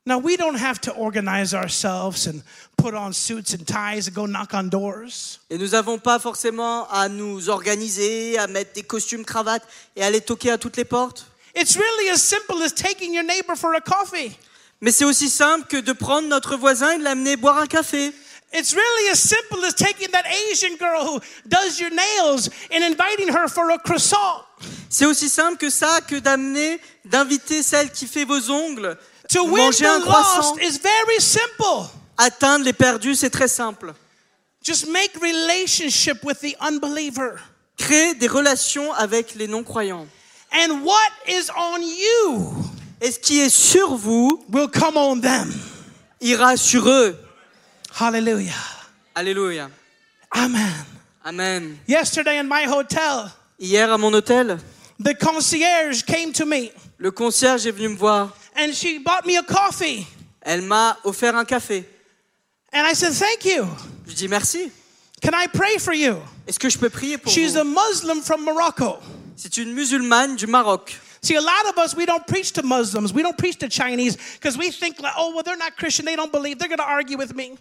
Now, 0.06 0.18
we 0.20 0.36
don't 0.36 0.56
have 0.56 0.80
to 0.82 0.92
organize 0.96 1.52
ourselves 1.52 2.28
and 2.28 2.40
put 2.76 2.94
on 2.94 3.12
suits 3.12 3.52
and 3.52 3.66
ties 3.66 4.08
and 4.08 4.14
go 4.14 4.26
knock 4.26 4.54
on 4.54 4.68
doors. 4.68 5.40
Et 5.50 5.58
nous 5.58 5.70
n'avons 5.70 5.98
pas 5.98 6.20
forcément 6.20 6.88
à 6.88 7.08
nous 7.08 7.50
organiser, 7.50 8.38
à 8.38 8.46
mettre 8.46 8.74
des 8.74 8.84
costumes, 8.84 9.24
cravates 9.24 9.66
et 9.96 10.04
aller 10.04 10.20
toquer 10.20 10.52
à 10.52 10.56
toutes 10.58 10.76
les 10.76 10.84
portes. 10.84 11.26
It's 11.60 11.76
really 11.76 12.08
as 12.10 12.22
simple 12.22 12.62
as 12.62 12.72
taking 12.72 13.12
your 13.12 13.24
neighbor 13.24 13.56
for 13.56 13.74
a 13.74 13.80
coffee. 13.80 14.36
Mais 14.80 14.92
c'est 14.92 15.04
aussi 15.04 15.28
simple 15.28 15.66
que 15.66 15.78
de 15.80 15.92
prendre 15.92 16.28
notre 16.28 16.56
voisin 16.56 16.92
et 16.92 16.98
de 16.98 17.02
l'amener 17.02 17.36
boire 17.36 17.58
un 17.58 17.66
café. 17.66 18.12
It's 18.54 18.72
really 18.72 19.10
as 19.10 19.18
simple 19.18 19.64
as 19.64 19.74
taking 19.74 20.08
that 20.12 20.24
Asian 20.50 20.76
girl 20.78 21.04
who 21.04 21.20
does 21.46 21.80
your 21.80 21.90
nails 21.90 22.48
and 22.72 22.82
inviting 22.84 23.28
her 23.28 23.48
for 23.48 23.70
a 23.72 23.78
croissant. 23.78 24.44
C'est 24.88 25.04
aussi 25.04 25.28
simple 25.28 25.58
que 25.58 25.68
ça, 25.68 26.00
que 26.00 26.16
d'amener, 26.16 26.80
d'inviter 27.04 27.62
celle 27.62 27.90
qui 27.90 28.06
fait 28.06 28.24
vos 28.24 28.50
ongles, 28.50 28.96
To 29.30 29.44
win 29.44 29.64
manger 29.64 29.86
un 29.86 29.98
the 29.98 30.04
croissant, 30.04 30.54
lost 30.54 30.62
is 30.62 30.78
very 30.78 31.20
simple. 31.20 31.90
atteindre 32.16 32.64
les 32.64 32.72
perdus, 32.72 33.16
c'est 33.16 33.30
très 33.30 33.48
simple. 33.48 33.92
Just 34.62 34.86
make 34.86 35.10
relationship 35.20 36.24
with 36.24 36.38
the 36.40 36.54
unbeliever. 36.60 37.32
Créer 37.76 38.14
des 38.14 38.28
relations 38.28 38.92
avec 38.94 39.34
les 39.34 39.48
non-croyants. 39.48 40.06
And 40.52 40.82
what 40.84 41.10
is 41.26 41.50
on 41.56 41.80
you 41.82 42.64
Et 43.00 43.12
ce 43.12 43.18
qui 43.18 43.40
est 43.40 43.50
sur 43.50 43.94
vous 43.96 44.44
will 44.50 44.68
come 44.68 44.96
on 44.96 45.20
them. 45.20 45.52
ira 46.20 46.56
sur 46.56 46.88
eux. 46.88 47.16
Hallelujah. 48.00 48.52
Alléluia. 49.14 49.70
Amen. 50.32 50.72
Amen. 51.24 51.78
Yesterday 51.86 52.38
in 52.38 52.44
my 52.48 52.64
hotel, 52.66 53.30
Hier 53.58 53.90
à 53.92 53.98
mon 53.98 54.12
hôtel, 54.14 54.58
the 55.00 55.14
concierge 55.14 56.04
came 56.06 56.32
to 56.32 56.44
me 56.46 56.70
le 56.98 57.10
concierge 57.10 57.66
est 57.66 57.72
venu 57.72 57.88
me 57.90 57.96
voir. 57.96 58.30
and 58.56 58.72
she 58.74 58.98
bought 58.98 59.24
me 59.26 59.36
a 59.36 59.42
coffee. 59.42 60.06
Elle 60.42 60.62
m'a 60.62 60.96
offert 61.04 61.36
un 61.36 61.44
café. 61.44 61.84
And 62.72 62.86
I 62.86 62.94
said, 62.94 63.12
Thank 63.12 63.44
you. 63.44 63.66
Je 64.06 64.14
dis 64.14 64.28
merci. 64.28 64.70
Can 65.22 65.32
I 65.34 65.46
pray 65.48 65.78
for 65.78 65.92
you? 65.92 66.16
Est-ce 66.46 66.58
que 66.58 66.68
je 66.70 66.78
peux 66.78 66.88
prier 66.90 67.18
pour 67.18 67.32
She's 67.32 67.56
a 67.56 67.64
Muslim 67.64 68.22
from 68.22 68.44
Morocco. 68.44 68.98
C'est 69.38 69.56
une 69.56 69.72
musulmane 69.72 70.34
du 70.34 70.48
Maroc. 70.48 70.98
See, 71.22 71.36
a 71.36 71.40
lot 71.40 71.68
of 71.70 71.78
us, 71.78 71.94
we 71.96 72.04
don't 72.04 72.26
preach 72.26 72.52
to 72.52 72.62
Muslims. 72.62 73.12
We 73.12 73.22
don't 73.22 73.38
preach 73.38 73.56
to 73.58 73.68
Chinese 73.68 74.16
because 74.34 74.58
we 74.58 74.70
think, 74.70 75.00
like, 75.00 75.14
oh, 75.16 75.32
well, 75.32 75.44
they're 75.44 75.56
not 75.56 75.76
Christian. 75.76 76.04
They 76.06 76.16
don't 76.16 76.32
believe. 76.32 76.58
They're 76.58 76.68
going 76.68 76.78
to 76.78 76.84
argue 76.84 77.16
with 77.16 77.34
me. 77.34 77.56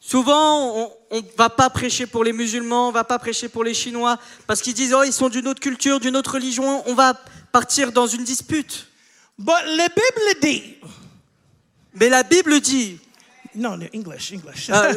Souvent, 0.00 0.90
on 1.10 1.16
ne 1.16 1.22
va 1.38 1.48
pas 1.48 1.70
prêcher 1.70 2.06
pour 2.06 2.24
les 2.24 2.32
musulmans, 2.34 2.88
on 2.88 2.92
va 2.92 3.04
pas 3.04 3.18
prêcher 3.18 3.48
pour 3.48 3.64
les 3.64 3.72
Chinois, 3.72 4.18
parce 4.46 4.60
qu'ils 4.60 4.74
disent, 4.74 4.92
oh, 4.92 5.02
ils 5.02 5.14
sont 5.14 5.30
d'une 5.30 5.48
autre 5.48 5.60
culture, 5.60 5.98
d'une 5.98 6.14
autre 6.14 6.34
religion, 6.34 6.82
on 6.86 6.94
va 6.94 7.14
partir 7.52 7.90
dans 7.90 8.06
une 8.06 8.22
dispute. 8.22 8.86
But 9.38 9.64
le 9.64 9.88
Bible 9.88 10.40
dit, 10.42 10.76
Mais 11.94 12.10
la 12.10 12.22
Bible 12.22 12.60
dit, 12.60 12.98
no, 13.54 13.76
no, 13.78 13.86
English, 13.94 14.32
English, 14.32 14.68
euh, 14.68 14.92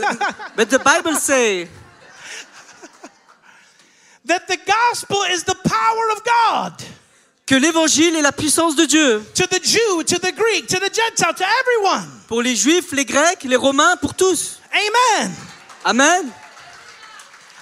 but 0.57 0.67
the 0.67 0.79
Bible 0.83 1.15
say, 1.17 1.69
that 4.27 4.47
the 4.47 4.57
gospel 4.65 5.17
is 5.31 5.43
the 5.43 5.55
power 5.63 6.11
of 6.15 6.23
God 6.23 6.73
que 7.45 7.55
l'évangile 7.55 8.15
est 8.17 8.21
la 8.21 8.33
puissance 8.33 8.75
de 8.75 8.85
Dieu. 8.85 9.23
to 9.33 9.47
the 9.47 9.59
Jew, 9.63 10.03
to 10.03 10.19
the 10.19 10.33
Greek, 10.35 10.67
to 10.67 10.79
the 10.79 10.93
Gentile, 10.93 11.33
to 11.33 11.45
everyone. 11.61 12.05
Pour 12.27 12.41
les 12.41 12.55
Juifs, 12.57 12.91
les 12.91 13.05
Grecs, 13.05 13.43
les 13.45 13.55
Romains, 13.55 13.95
pour 14.01 14.13
tous. 14.15 14.59
Amen. 14.73 15.31
Amen. 15.85 16.29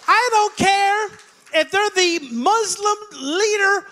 I 0.08 0.30
don't 0.32 0.56
care 0.56 1.08
if 1.62 1.70
they're 1.70 1.90
the 1.96 2.20
Muslim 2.32 2.98
leader 3.14 3.86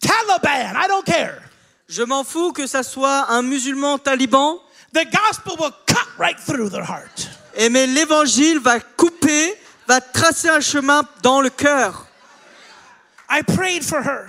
Taliban. 0.00 0.76
I 0.76 0.86
don't 0.86 1.04
care. 1.04 1.42
Je 1.88 2.04
m'en 2.04 2.22
fous 2.24 2.52
que 2.52 2.66
ça 2.68 2.82
soit 2.84 3.26
un 3.30 3.42
musulman 3.42 3.98
taliban, 3.98 4.60
The 4.92 5.04
gospel 5.10 5.56
will 5.58 5.72
cut 5.86 6.06
right 6.18 6.38
through 6.38 6.70
their 6.70 6.84
heart. 6.84 7.28
et 7.56 7.68
mais 7.68 7.86
l'évangile 7.86 8.58
va 8.60 8.78
couper, 8.78 9.54
va 9.88 10.00
tracer 10.00 10.48
un 10.50 10.60
chemin 10.60 11.02
dans 11.22 11.40
le 11.40 11.50
cœur. 11.50 12.06
I 13.32 13.42
prayed 13.42 13.82
for 13.84 14.02
her 14.02 14.28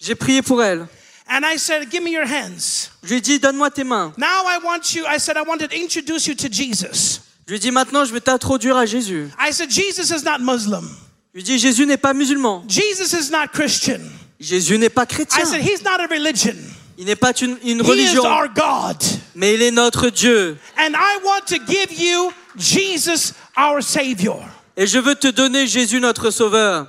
J'ai 0.00 0.14
prié 0.14 0.40
pour 0.42 0.62
elle. 0.62 0.86
and 1.28 1.44
I 1.44 1.58
said, 1.58 1.90
Give 1.90 2.02
me 2.02 2.10
your 2.10 2.24
hands. 2.26 2.88
Je 3.02 3.08
lui 3.10 3.16
ai 3.18 3.20
dit, 3.20 3.38
donne-moi 3.38 3.70
tes 3.70 3.84
mains. 3.84 4.12
Now 4.16 4.44
I 4.46 4.58
want 4.64 4.94
you, 4.94 5.04
I 5.06 5.18
said, 5.18 5.36
I 5.36 5.42
want 5.42 5.58
to 5.58 5.68
introduce 5.76 6.26
you 6.26 6.34
to 6.34 6.48
Jesus. 6.48 7.20
Je 7.46 7.52
lui 7.52 7.56
ai 7.56 7.58
dit, 7.60 7.70
maintenant, 7.70 8.04
je 8.04 8.12
vais 8.12 8.20
t'introduire 8.20 8.76
à 8.76 8.86
Jésus. 8.86 9.28
I 9.38 9.52
said, 9.52 9.70
Jesus 9.70 10.10
is 10.14 10.24
not 10.24 10.38
Muslim. 10.40 10.88
Je 11.34 11.38
lui 11.38 11.40
ai 11.40 11.44
dit, 11.44 11.58
Jésus 11.58 11.84
n'est 11.86 11.96
pas 11.98 12.14
musulman. 12.14 12.64
Jesus 12.68 13.12
is 13.14 13.30
not 13.30 13.48
Christian. 13.52 14.00
Jésus 14.40 14.78
n'est 14.78 14.88
pas 14.88 15.02
I 15.04 15.06
chrétien. 15.06 15.44
said, 15.44 15.60
He's 15.60 15.82
not 15.84 16.00
a 16.00 16.06
religion. 16.08 16.56
Il 16.98 17.04
n'est 17.06 17.16
pas 17.16 17.32
une, 17.40 17.56
une 17.64 17.78
He 17.78 17.82
is 17.84 17.88
religion, 17.88 18.24
our 18.24 18.48
God. 18.48 18.96
mais 19.34 19.54
il 19.54 19.62
est 19.62 19.70
notre 19.70 20.08
Dieu. 20.10 20.56
And 20.78 20.94
I 20.96 21.18
want 21.24 21.46
to 21.48 21.58
give 21.66 21.92
you 21.92 22.32
Jesus, 22.56 23.32
our 23.56 23.82
Savior. 23.82 24.42
Et 24.76 24.86
je 24.86 24.98
veux 24.98 25.14
te 25.14 25.28
donner 25.28 25.66
Jésus, 25.66 26.00
notre 26.00 26.30
Sauveur. 26.30 26.88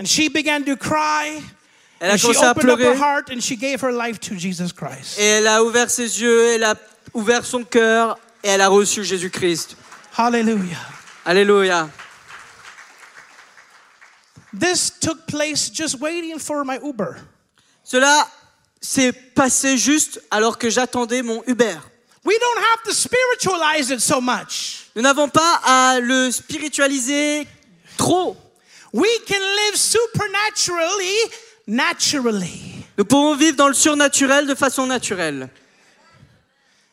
And 0.00 0.06
she 0.08 0.28
began 0.30 0.64
to 0.64 0.76
cry. 0.76 1.42
Elle 2.00 2.08
a 2.08 2.12
And 2.14 2.18
she 2.18 2.28
commencé 2.28 2.44
à 2.46 2.50
opened 2.52 2.70
up 2.70 2.78
her 2.78 2.84
pleurer. 2.94 2.96
heart 2.96 3.30
and 3.30 3.40
she 3.42 3.54
gave 3.56 3.82
her 3.82 3.92
life 3.92 4.18
to 4.20 4.34
Jesus 4.34 4.72
Christ. 4.72 5.18
Et 5.18 5.24
elle 5.24 5.46
a 5.46 5.62
ouvert 5.62 5.90
ses 5.90 6.20
yeux, 6.22 6.54
elle 6.54 6.64
a 6.64 6.74
ouvert 7.12 7.44
son 7.44 7.62
cœur, 7.64 8.18
et 8.42 8.48
elle 8.48 8.62
a 8.62 8.68
reçu 8.68 9.04
Jésus-Christ. 9.04 9.76
Hallelujah. 10.16 10.78
Alléluia. 11.26 11.90
This 14.58 14.90
took 14.98 15.26
place 15.26 15.68
just 15.70 16.00
waiting 16.00 16.38
for 16.38 16.64
my 16.64 16.78
Uber. 16.82 17.16
Cela 17.84 18.26
s'est 18.80 19.12
passé 19.12 19.76
juste 19.76 20.20
alors 20.30 20.56
que 20.58 20.70
j'attendais 20.70 21.22
mon 21.22 21.42
Uber. 21.46 21.76
We 22.24 22.36
don't 22.38 22.64
have 22.72 22.82
to 22.84 22.92
spiritualize 22.92 23.90
it 23.90 24.00
so 24.00 24.20
much. 24.20 24.90
Nous 24.96 25.02
n'avons 25.02 25.28
pas 25.28 25.60
à 25.62 26.00
le 26.00 26.30
spiritualiser 26.30 27.46
trop. 27.96 28.36
We 28.92 29.08
can 29.26 29.40
live 29.40 29.76
supernaturally, 29.76 31.16
naturally. 31.66 32.84
Nous 32.98 33.04
pouvons 33.04 33.36
vivre 33.36 33.56
dans 33.56 33.68
le 33.68 33.74
surnaturel 33.74 34.46
de 34.46 34.54
façon 34.54 34.86
naturelle. 34.86 35.48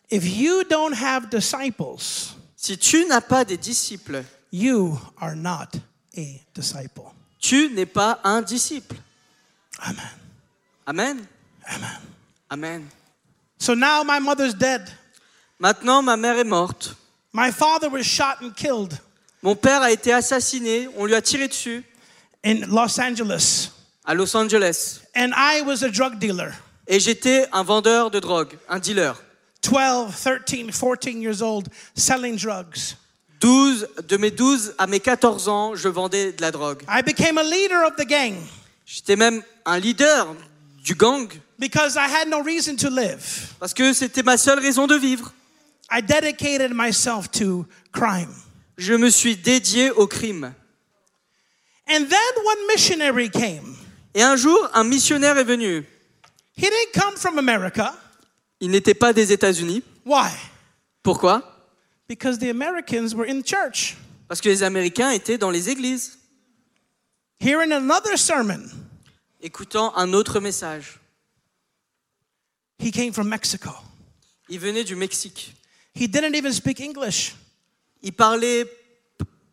If 0.10 0.26
you 0.26 0.64
don't 0.64 0.94
have 0.94 1.30
disciples, 1.30 2.34
Si 2.56 2.78
tu 2.78 3.06
n'as 3.06 3.22
pas 3.22 3.46
des 3.46 3.58
disciples, 3.58 4.24
you 4.52 4.98
are 5.20 5.36
not 5.36 5.76
a 6.18 6.42
disciple. 6.54 7.12
tu 7.40 7.70
n'es 7.70 7.86
pas 7.86 8.20
un 8.24 8.42
disciple. 8.42 8.96
Amen. 9.80 10.10
Amen. 10.88 11.28
Amen. 11.70 12.00
Amen. 12.50 12.90
So 13.60 13.74
now 13.74 14.04
my 14.04 14.20
mother's 14.20 14.54
dead. 14.54 14.90
Maintenant, 15.60 16.02
ma 16.04 16.16
mère 16.16 16.38
est 16.40 16.48
morte. 16.48 16.96
My 17.34 17.52
father 17.52 17.90
was 17.90 18.06
shot 18.06 18.42
and 18.42 18.56
killed 18.56 19.00
Mon 19.44 19.56
père 19.56 19.82
a 19.82 19.92
été 19.92 20.12
assassiné, 20.14 20.88
on 20.98 21.06
lui 21.06 21.16
a 21.16 21.22
tiré 21.22 21.48
dessus 21.48 21.84
in 22.44 22.66
Los 22.68 23.00
Angeles. 23.00 23.70
à 24.06 24.14
Los 24.14 24.36
Angeles. 24.36 25.02
And 25.16 25.32
I 25.36 25.62
was 25.62 25.84
a 25.84 25.90
drug 25.90 26.18
dealer. 26.20 26.52
Et 26.88 27.00
j'étais 27.00 27.48
un 27.52 27.64
vendeur 27.64 28.10
de 28.10 28.20
drogue, 28.20 28.58
un 28.70 28.80
dealer. 28.80 29.22
12, 29.62 30.14
13, 30.46 30.72
14 30.72 31.16
years 31.22 31.42
old, 31.42 31.68
selling 31.96 32.38
drugs. 32.38 32.96
12, 33.42 33.88
de 34.08 34.18
mes 34.18 34.32
12 34.32 34.74
à 34.78 34.88
mes 34.88 35.00
14 35.00 35.48
ans, 35.50 35.76
je 35.76 35.90
vendais 35.90 36.32
de 36.32 36.42
la 36.42 36.52
drogue. 36.52 36.84
I 36.88 37.02
became 37.04 37.38
a 37.38 37.44
leader 37.44 37.86
of 37.86 37.96
the 37.98 38.08
gang 38.08 38.36
J'étais 38.86 39.18
même 39.18 39.44
un 39.66 39.78
leader 39.80 40.34
du 40.84 40.96
gang 40.96 41.28
because 41.60 41.96
I 41.98 42.08
had 42.08 42.30
no 42.30 42.42
reason 42.42 42.78
to 42.78 42.90
live. 42.90 43.20
parce 43.60 43.74
que 43.74 43.92
c'était 43.94 44.24
ma 44.24 44.38
seule 44.38 44.60
raison 44.60 44.88
de 44.88 44.96
vivre. 44.96 45.34
I 45.92 46.02
dedicated 46.02 46.72
myself 46.74 47.30
to 47.32 47.66
crime. 47.92 48.34
Je 48.78 48.94
me 48.94 49.10
suis 49.10 49.36
dédié 49.36 49.92
au 49.92 50.08
crime. 50.08 50.54
And 51.88 52.06
then 52.08 52.44
one 52.44 52.68
missionary 52.68 53.30
came. 53.30 53.76
Et 54.14 54.22
un 54.22 54.36
jour, 54.36 54.70
un 54.74 54.84
missionnaire 54.84 55.38
est 55.38 55.44
venu. 55.44 55.86
He 56.56 56.62
didn't 56.62 56.94
come 56.94 57.16
from 57.16 57.38
America. 57.38 57.96
Il 58.60 58.72
n'était 58.72 58.96
pas 58.96 59.14
des 59.14 59.32
États-Unis. 59.32 59.84
Why? 60.06 60.32
Pourquoi? 61.04 61.44
Because 62.08 62.40
the 62.40 62.50
Americans 62.50 63.14
were 63.14 63.28
in 63.28 63.42
church. 63.44 63.96
Parce 64.28 64.42
que 64.42 64.50
les 64.50 64.64
Américains 64.64 65.12
étaient 65.12 65.38
dans 65.38 65.52
les 65.52 65.70
églises, 65.70 66.18
Hearing 67.40 67.72
another 67.72 68.18
sermon, 68.18 68.64
écoutant 69.42 69.96
un 69.96 70.12
autre 70.14 70.40
message. 70.40 71.00
he 72.80 72.92
came 72.92 73.14
from 73.14 73.30
Mexico. 73.30 73.72
Il 74.50 74.60
venait 74.60 74.84
du 74.84 74.96
Mexique. 74.96 75.54
He 75.94 76.08
didn't 76.08 76.36
even 76.36 76.54
speak 76.54 76.80
English. 76.80 77.36
Il 78.04 78.14
parlait 78.14 78.66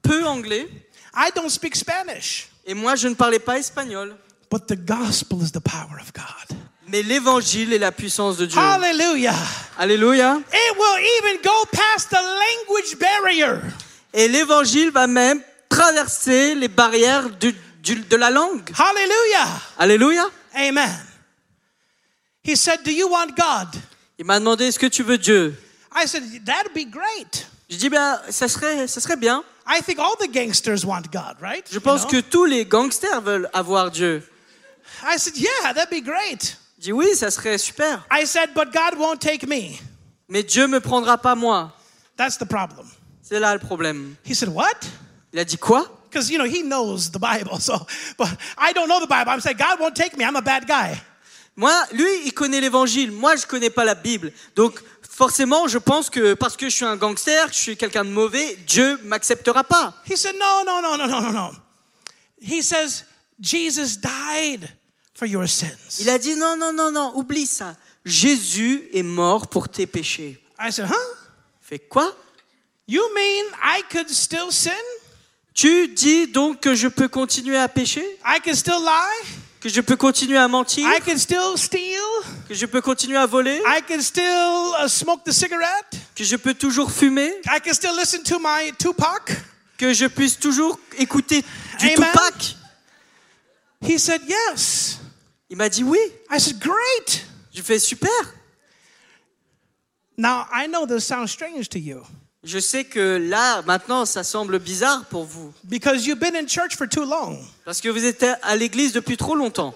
peu 0.02 0.24
anglais 0.26 0.68
I 1.16 1.30
don't 1.34 1.48
speak 1.50 1.76
Spanish. 1.76 2.48
et 2.66 2.74
moi 2.74 2.96
je 2.96 3.08
ne 3.08 3.14
parlais 3.14 3.38
pas 3.38 3.58
espagnol. 3.58 4.16
But 4.50 4.66
the 4.66 4.76
gospel 4.76 5.38
is 5.42 5.50
the 5.52 5.60
power 5.60 5.98
of 6.00 6.12
God. 6.12 6.56
Mais 6.88 7.02
l'évangile 7.02 7.72
est 7.72 7.78
la 7.78 7.90
puissance 7.92 8.36
de 8.36 8.46
Dieu. 8.46 8.58
Hallelujah. 8.60 9.34
Alléluia. 9.78 10.36
It 10.52 10.76
will 10.76 11.06
even 11.18 11.40
go 11.42 11.64
past 11.72 12.10
the 12.10 12.20
language 12.20 12.96
barrier. 12.98 13.58
Et 14.12 14.28
l'évangile 14.28 14.90
va 14.90 15.06
même 15.06 15.40
traverser 15.68 16.54
les 16.54 16.68
barrières 16.68 17.30
du- 17.30 17.54
du- 17.82 17.96
de 18.00 18.16
la 18.16 18.30
langue. 18.30 18.70
Hallelujah. 18.78 19.48
Alléluia. 19.78 20.26
Amen. 20.54 20.94
He 22.44 22.54
said, 22.56 22.82
Do 22.84 22.90
you 22.92 23.08
want 23.08 23.28
God? 23.36 23.68
Il 24.18 24.26
m'a 24.26 24.38
demandé 24.38 24.66
est-ce 24.66 24.78
que 24.78 24.86
tu 24.86 25.02
veux 25.02 25.18
Dieu? 25.18 25.56
I 25.96 26.06
said, 26.06 26.22
That'd 26.44 26.72
be 26.74 26.84
great. 26.88 27.46
Je 27.68 27.76
dis 27.76 27.88
ben 27.88 28.20
ça 28.30 28.48
serait 28.48 28.86
ça 28.86 29.00
serait 29.00 29.16
bien. 29.16 29.42
I 29.66 29.80
think 29.80 29.98
all 29.98 30.16
the 30.18 30.30
gangsters 30.30 30.84
want 30.84 31.10
God, 31.10 31.36
right? 31.40 31.66
Je 31.70 31.78
pense 31.78 32.02
You 32.02 32.08
que 32.08 32.20
tous 32.20 32.44
les 32.44 32.66
gangsters 32.66 33.20
veulent 33.22 33.48
avoir 33.52 33.90
Dieu. 33.90 34.22
I 35.02 35.18
said, 35.18 35.36
Yeah, 35.36 35.72
that'd 35.72 35.90
be 35.90 36.02
great. 36.02 36.56
Je 36.78 36.84
dis 36.84 36.92
oui, 36.92 37.14
ça 37.14 37.30
serait 37.30 37.58
super. 37.58 38.04
I 38.10 38.26
said, 38.26 38.50
But 38.54 38.72
God 38.72 38.98
won't 38.98 39.20
take 39.20 39.46
me. 39.46 39.80
Mais 40.28 40.42
Dieu 40.42 40.66
me 40.66 40.80
prendra 40.80 41.16
pas 41.18 41.34
moi. 41.34 41.72
That's 42.16 42.36
the 42.38 42.44
problem. 42.46 42.86
C'est 43.22 43.40
là 43.40 43.54
le 43.54 43.60
problème. 43.60 44.16
He 44.24 44.34
said, 44.34 44.50
What? 44.50 44.86
Il 45.32 45.38
a 45.38 45.44
dit 45.44 45.58
quoi? 45.58 45.86
Because, 46.10 46.30
you 46.30 46.38
know, 46.38 46.44
he 46.44 46.62
knows 46.62 47.10
the 47.10 47.18
Bible. 47.18 47.58
So, 47.58 47.74
but 48.16 48.28
I 48.56 48.72
don't 48.72 48.88
know 48.88 49.00
the 49.00 49.08
Bible. 49.08 49.32
I'm 49.32 49.40
saying, 49.40 49.56
God 49.56 49.80
won't 49.80 49.96
take 49.96 50.16
me. 50.16 50.24
I'm 50.24 50.36
a 50.36 50.42
bad 50.42 50.66
guy. 50.66 51.00
Moi, 51.56 51.72
lui, 51.92 52.26
il 52.26 52.32
connaît 52.32 52.60
l'évangile. 52.60 53.10
Moi, 53.10 53.36
je 53.36 53.46
connais 53.46 53.70
pas 53.70 53.84
la 53.84 53.94
Bible. 53.94 54.32
Donc, 54.54 54.80
forcément, 55.14 55.68
je 55.68 55.78
pense 55.78 56.10
que 56.10 56.34
parce 56.34 56.56
que 56.56 56.68
je 56.68 56.74
suis 56.74 56.84
un 56.84 56.96
gangster, 56.96 57.46
que 57.46 57.54
je 57.54 57.60
suis 57.60 57.76
quelqu'un 57.76 58.04
de 58.04 58.10
mauvais, 58.10 58.56
Dieu 58.66 58.98
m'acceptera 59.04 59.64
pas. 59.64 59.94
He 60.10 60.16
said, 60.16 60.34
No, 60.38 60.64
no, 60.64 60.80
no, 60.82 60.96
no, 60.96 61.06
no, 61.06 61.20
no, 61.20 61.32
no. 61.32 61.50
He 62.40 62.62
says, 62.62 63.04
Jesus 63.40 63.96
died 63.96 64.68
for 65.14 65.26
your 65.26 65.48
sins. 65.48 66.00
Il 66.00 66.10
a 66.10 66.18
dit 66.18 66.36
non, 66.36 66.56
non, 66.56 66.72
non, 66.72 66.90
non, 66.90 67.12
oublie 67.16 67.46
ça. 67.46 67.76
Jésus 68.04 68.88
est 68.92 69.02
mort 69.02 69.48
pour 69.48 69.68
tes 69.68 69.86
péchés. 69.86 70.38
I 70.58 70.70
said, 70.70 70.86
Huh? 70.86 71.16
Fait 71.60 71.78
quoi? 71.78 72.14
You 72.86 73.02
mean 73.14 73.46
I 73.62 73.82
could 73.90 74.10
still 74.10 74.50
sin? 74.50 74.72
Tu 75.54 75.88
dis 75.88 76.26
donc 76.26 76.60
que 76.60 76.74
je 76.74 76.88
peux 76.88 77.08
continuer 77.08 77.56
à 77.56 77.68
pécher? 77.68 78.04
I 78.26 78.40
can 78.44 78.54
still 78.54 78.80
lie? 78.80 79.43
Que 79.64 79.70
je 79.70 79.80
peux 79.80 79.96
continuer 79.96 80.36
à 80.36 80.46
mentir 80.46 80.86
I 80.86 81.00
can 81.00 81.16
still 81.16 81.56
steal? 81.56 81.98
Que 82.46 82.52
je 82.52 82.66
peux 82.66 82.82
continuer 82.82 83.16
à 83.16 83.24
voler 83.24 83.62
I 83.66 83.80
can 83.88 84.02
still 84.02 84.74
uh, 84.78 84.86
smoke 84.86 85.24
the 85.24 85.32
cigarette? 85.32 85.98
Que 86.14 86.22
je 86.22 86.36
peux 86.36 86.52
toujours 86.52 86.92
fumer 86.92 87.32
I 87.46 87.60
can 87.64 87.72
still 87.72 87.96
listen 87.96 88.22
to 88.24 88.38
my 88.38 88.74
Tupac? 88.78 89.32
Que 89.78 89.94
je 89.94 90.04
puisse 90.04 90.38
toujours 90.38 90.78
écouter 90.98 91.42
du 91.80 91.86
Amen. 91.86 91.96
Tupac 91.96 92.56
He 93.80 93.98
said, 93.98 94.20
Yes. 94.28 94.98
Il 95.48 95.56
m'a 95.56 95.70
dit 95.70 95.82
oui. 95.82 95.98
I 96.30 96.38
said, 96.38 96.58
Great. 96.58 97.24
Je 97.54 97.62
fais 97.62 97.78
super. 97.78 98.10
Now, 100.18 100.46
I 100.52 100.66
know 100.68 100.84
this 100.84 101.06
sounds 101.06 101.30
strange 101.30 101.70
to 101.70 101.78
you 101.78 102.02
Je 102.44 102.58
sais 102.58 102.84
que 102.84 103.16
là, 103.16 103.62
maintenant, 103.62 104.04
ça 104.04 104.22
semble 104.22 104.58
bizarre 104.58 105.04
pour 105.06 105.24
vous. 105.24 105.52
because 105.64 106.06
you've 106.06 106.18
been 106.20 106.36
in 106.36 106.46
church 106.46 106.76
for 106.76 106.86
too 106.86 107.04
long. 107.04 107.38
Parce 107.64 107.80
que 107.80 107.88
vous 107.88 108.04
êtes 108.04 108.24
à 108.42 108.54
l'église 108.56 108.92
depuis 108.92 109.16
trop 109.16 109.34
longtemps. 109.34 109.74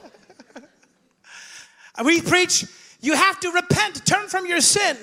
We 2.04 2.20
preach, 2.22 2.66
you 3.02 3.14
have 3.14 3.40
to 3.40 3.50
repent, 3.50 4.04
turn 4.04 4.28
from 4.28 4.46
your 4.46 4.60
sin. 4.62 4.96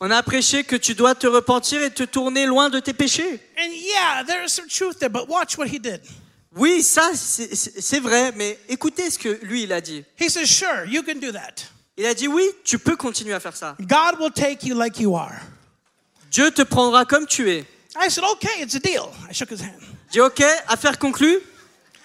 On 0.00 0.10
a 0.10 0.22
prêché 0.22 0.64
que 0.64 0.76
tu 0.76 0.94
dois 0.94 1.14
te 1.14 1.26
repentir 1.26 1.82
et 1.82 1.90
te 1.90 2.02
tourner 2.02 2.46
loin 2.46 2.70
de 2.70 2.80
tes 2.80 2.92
péchés. 2.92 3.40
And 3.56 3.70
yeah, 3.70 4.24
there 4.26 4.44
is 4.44 4.48
some 4.50 4.66
truth 4.66 4.98
there, 4.98 5.10
but 5.10 5.28
watch 5.28 5.56
what 5.56 5.66
he 5.68 5.78
did. 5.78 6.00
Oui, 6.56 6.82
ça, 6.82 7.10
c'est 7.14 8.00
vrai, 8.00 8.32
mais 8.36 8.58
écoutez 8.68 9.10
ce 9.10 9.18
que 9.18 9.38
lui, 9.42 9.64
il 9.64 9.72
a 9.72 9.80
dit. 9.80 10.04
He 10.20 10.28
says, 10.30 10.46
Sure, 10.46 10.84
you 10.86 11.02
can 11.02 11.20
do 11.20 11.32
that. 11.32 11.66
Il 11.96 12.06
a 12.06 12.14
dit 12.14 12.26
oui, 12.26 12.44
tu 12.64 12.78
peux 12.78 12.96
continuer 12.96 13.34
à 13.34 13.40
faire 13.40 13.56
ça. 13.56 13.76
God 13.80 14.18
will 14.18 14.32
take 14.32 14.66
you 14.66 14.74
like 14.74 14.98
you 14.98 15.16
are. 15.16 15.40
Dieu 16.34 16.50
te 16.50 16.62
prendra 16.62 17.04
comme 17.04 17.26
tu 17.26 17.48
es. 17.48 17.64
I 17.96 18.08
said, 18.08 18.24
Okay, 18.24 18.60
it's 18.60 18.74
a 18.74 18.80
deal. 18.80 19.08
I 19.28 19.32
shook 19.32 19.50
his 19.50 19.60
hand. 19.60 19.80
Dis 20.10 20.20
ok, 20.20 20.42
affaire 20.68 20.96
conclue. 20.98 21.40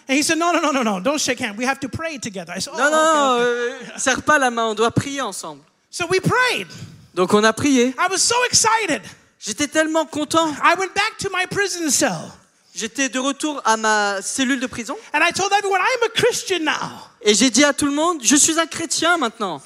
And 0.08 0.16
he 0.16 0.22
said, 0.22 0.38
No, 0.38 0.52
no, 0.52 0.60
no, 0.60 0.70
no, 0.72 0.84
no, 0.84 1.00
don't 1.00 1.20
shake 1.20 1.40
hands. 1.40 1.58
We 1.58 1.66
have 1.66 1.80
to 1.80 1.90
pray 1.90 2.20
together. 2.20 2.54
I 2.56 2.60
said, 2.60 2.74
Oh, 2.76 2.78
Non, 2.78 2.92
non, 2.92 3.00
okay, 3.00 3.18
non, 3.18 3.40
okay. 3.80 3.86
euh, 3.96 3.98
serre 3.98 4.22
pas 4.22 4.38
la 4.38 4.52
main, 4.52 4.66
on 4.68 4.76
doit 4.76 4.92
prier 4.92 5.22
ensemble. 5.22 5.64
So 5.90 6.06
we 6.08 6.20
prayed. 6.20 6.68
Donc 7.16 7.34
on 7.34 7.44
a 7.44 7.52
prié. 7.54 7.96
I 7.98 8.08
was 8.08 8.22
so 8.22 8.36
excited. 8.46 9.02
J'étais 9.40 9.68
tellement 9.68 10.06
content. 10.06 10.54
I 10.64 10.76
went 10.78 10.94
back 10.94 11.18
to 11.20 11.30
my 11.32 11.48
prison 11.48 11.90
cell 11.90 12.32
J'étais 12.76 13.10
de 13.10 13.18
retour 13.18 13.60
à 13.66 13.78
ma 13.78 14.22
cellule 14.22 14.60
de 14.60 14.68
prison 14.68 14.96
and 15.12 15.24
I 15.24 15.32
told 15.32 15.52
everyone, 15.54 15.82
I'm 15.82 16.04
a 16.06 16.10
Christian 16.10 16.66
now. 16.66 17.02
et 17.24 17.34
j'ai 17.34 17.50
dit 17.50 17.64
à 17.64 17.74
tout 17.74 17.88
le 17.88 17.94
monde, 17.94 18.22
je 18.24 18.36
suis 18.36 18.60
un 18.60 18.68
chrétien 18.68 19.18
maintenant. 19.18 19.54
And 19.54 19.54
my 19.54 19.60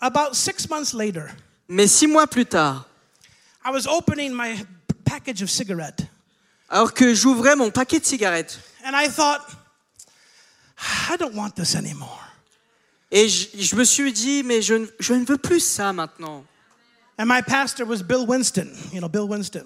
about 0.00 0.34
six 0.34 0.68
months 0.68 0.92
later, 0.92 1.28
Mais 1.68 1.86
six 1.86 2.06
mois 2.06 2.26
plus 2.26 2.46
tard, 2.46 2.86
I 3.64 3.70
was 3.70 3.86
opening 3.86 4.32
my 4.32 4.64
package 5.04 5.42
of 5.42 5.50
cigarette 5.50 6.06
alors 6.68 6.92
que 6.92 7.14
j'ouvrais 7.14 7.54
mon 7.56 7.70
paquet 7.70 8.00
de 8.00 8.04
cigarettes, 8.04 8.58
and 8.84 8.92
I 8.94 9.08
thought, 9.08 9.40
I 10.78 11.16
don't 11.18 11.34
want 11.34 11.50
this 11.56 11.74
anymore. 11.74 12.22
et 13.10 13.28
je, 13.28 13.48
je 13.54 13.76
me 13.76 13.84
suis 13.84 14.12
dit, 14.12 14.42
mais 14.42 14.60
je, 14.62 14.74
ne- 14.74 14.86
je 14.98 15.14
ne 15.14 15.24
veux 15.24 15.38
plus 15.38 15.60
ça 15.60 15.92
maintenant. 15.92 16.44
And 17.18 17.26
my 17.26 17.40
pastor 17.42 17.86
was 17.86 18.02
Bill 18.02 18.26
Winston, 18.26 18.68
you 18.92 19.00
know, 19.00 19.08
Bill 19.08 19.26
Winston. 19.28 19.64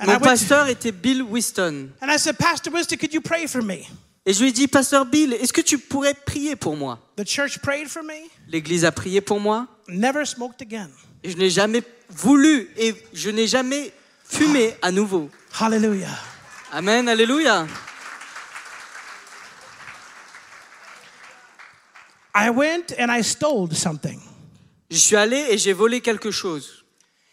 And 0.00 0.06
I, 0.08 0.14
Mon 0.14 0.18
to- 0.18 0.24
pasteur 0.24 0.66
était 0.68 0.90
Bill 0.90 1.22
Winston. 1.22 1.90
and 2.00 2.10
I 2.10 2.18
said, 2.18 2.36
Pastor 2.36 2.72
Winston, 2.72 2.96
could 2.98 3.14
you 3.14 3.20
pray 3.20 3.46
for 3.46 3.62
me? 3.62 3.86
Et 4.26 4.32
je 4.32 4.40
lui 4.40 4.48
ai 4.48 4.52
dit, 4.52 4.66
pasteur 4.66 5.04
Bill, 5.04 5.34
est-ce 5.34 5.52
que 5.52 5.60
tu 5.60 5.78
pourrais 5.78 6.14
prier 6.14 6.56
pour 6.56 6.76
moi? 6.76 6.98
The 7.16 7.24
church 7.28 7.58
prayed 7.60 7.88
for 7.88 8.02
me, 8.02 8.14
L'église 8.48 8.84
a 8.84 8.90
prié 8.90 9.20
pour 9.20 9.38
moi? 9.38 9.68
never 9.86 10.24
smoked 10.24 10.60
again. 10.62 10.88
Et 11.22 11.30
je 11.30 11.36
n'ai 11.36 11.50
jamais 11.50 11.82
voulu 12.08 12.68
et 12.76 12.94
je 13.12 13.30
n'ai 13.30 13.46
jamais 13.46 13.92
fumé 14.24 14.74
à 14.82 14.90
nouveau. 14.90 15.30
Hallelujah. 15.60 16.18
Amen, 16.72 17.06
alléluia. 17.08 17.66
I 22.34 22.50
went 22.50 22.92
and 22.98 23.10
I 23.10 23.22
stole 23.22 23.72
something. 23.72 24.20
Je 24.90 24.98
suis 24.98 25.16
allé 25.16 25.46
et 25.50 25.58
j'ai 25.58 25.72
volé 25.72 26.00
quelque 26.00 26.30
chose. 26.30 26.84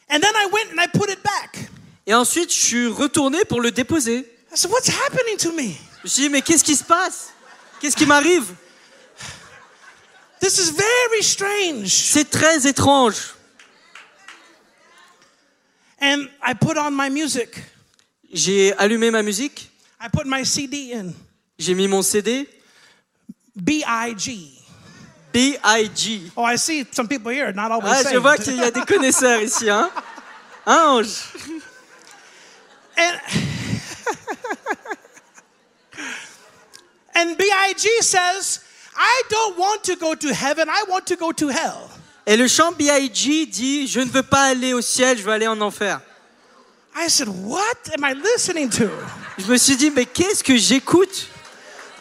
And 0.09 0.19
then 0.19 0.33
I 0.35 0.47
went 0.51 0.71
and 0.71 0.79
I 0.79 0.87
put 0.87 1.09
it 1.09 1.21
back. 1.23 1.69
Et 2.05 2.13
ensuite, 2.13 2.51
je 2.51 2.59
suis 2.59 2.87
retourné 2.87 3.43
pour 3.45 3.61
le 3.61 3.71
déposer. 3.71 4.25
I 4.51 4.57
said, 4.57 4.71
What's 4.71 4.89
happening 4.89 5.37
to 5.37 5.51
me? 5.53 5.75
Je 5.99 6.03
me 6.03 6.09
suis 6.09 6.23
dit, 6.23 6.29
mais 6.29 6.41
qu'est-ce 6.41 6.63
qui 6.63 6.75
se 6.75 6.83
passe? 6.83 7.31
Qu'est-ce 7.79 7.95
qui 7.95 8.05
m'arrive? 8.05 8.53
This 10.39 10.57
is 10.57 10.71
very 10.71 11.23
strange. 11.23 11.87
C'est 11.89 12.29
très 12.29 12.67
étrange. 12.67 13.35
And 16.01 16.27
I 16.41 16.55
put 16.55 16.77
on 16.77 16.91
my 16.91 17.09
music. 17.09 17.49
J'ai 18.33 18.73
allumé 18.73 19.11
ma 19.11 19.21
musique, 19.21 19.69
I 20.01 20.07
put 20.09 20.25
my 20.25 20.45
CD 20.45 20.93
in. 20.93 21.11
j'ai 21.59 21.75
mis 21.75 21.87
mon 21.87 22.01
CD, 22.01 22.47
B 23.55 23.83
B.I.G. 25.31 26.31
Oh, 26.35 26.43
I 26.43 26.57
see 26.57 26.85
some 26.91 27.07
people 27.07 27.31
here 27.31 27.51
not 27.53 27.71
always 27.71 28.05
Ah, 28.05 28.11
je 28.11 28.17
vois 28.17 28.37
qu'il 28.37 28.55
y 28.57 28.63
a 28.63 28.71
des 28.71 28.81
connaisseurs 28.85 29.41
ici, 29.43 29.69
hein 29.69 29.89
Hein, 30.65 30.99
Ange 30.99 31.07
And, 32.97 33.19
and 37.15 37.37
B.I.G. 37.37 37.87
says, 38.01 38.59
I 38.95 39.23
don't 39.29 39.57
want 39.57 39.83
to 39.85 39.95
go 39.95 40.13
to 40.13 40.33
heaven, 40.33 40.69
I 40.69 40.83
want 40.87 41.07
to 41.07 41.15
go 41.15 41.31
to 41.31 41.47
hell. 41.47 41.89
Et 42.27 42.37
le 42.37 42.47
chant 42.47 42.73
B.I.G. 42.77 43.45
dit, 43.47 43.87
je 43.87 44.01
ne 44.01 44.09
veux 44.09 44.23
pas 44.23 44.43
aller 44.43 44.73
au 44.73 44.81
ciel, 44.81 45.17
je 45.17 45.23
veux 45.23 45.31
aller 45.31 45.47
en 45.47 45.59
enfer. 45.61 45.99
I 46.95 47.07
said, 47.07 47.29
What 47.29 47.89
am 47.93 48.03
I 48.03 48.13
listening 48.13 48.69
to? 48.71 48.89
Je 49.37 49.45
me 49.47 49.57
suis 49.57 49.75
dit, 49.77 49.89
mais 49.89 50.05
qu'est-ce 50.05 50.43
que 50.43 50.55
j'écoute 50.57 51.27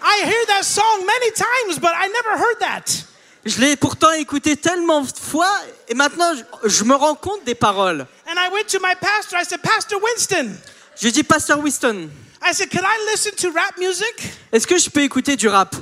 I 0.02 0.22
hear 0.24 0.46
that 0.48 0.64
song 0.64 1.06
many 1.06 1.30
times, 1.32 1.78
but 1.78 1.92
I 1.94 2.08
never 2.08 2.36
heard 2.36 2.60
that. 2.60 3.04
Je 3.44 3.60
l'ai 3.60 3.76
pourtant 3.76 4.12
écouté 4.12 4.56
tellement 4.56 5.00
de 5.00 5.08
fois 5.18 5.50
et 5.88 5.94
maintenant 5.94 6.32
je, 6.34 6.68
je 6.68 6.84
me 6.84 6.94
rends 6.94 7.14
compte 7.14 7.44
des 7.44 7.54
paroles. 7.54 8.06
And 8.26 8.34
I 8.36 8.48
went 8.52 8.66
to 8.68 8.78
my 8.80 8.94
pastor, 9.00 9.38
I 9.40 9.44
said, 9.44 9.60
Pastor 9.62 9.98
Winston, 10.02 10.56
Je 11.00 11.08
dis, 11.08 11.22
Pasteur 11.22 11.58
Winston, 11.58 12.10
I 12.42 12.52
said, 12.52 12.70
Can 12.70 12.82
I 12.84 13.10
listen 13.10 13.32
to 13.36 13.50
rap 13.52 13.78
music? 13.78 14.32
est-ce 14.52 14.66
que 14.66 14.78
je 14.78 14.90
peux 14.90 15.02
écouter 15.02 15.36
du 15.36 15.48
rap? 15.48 15.74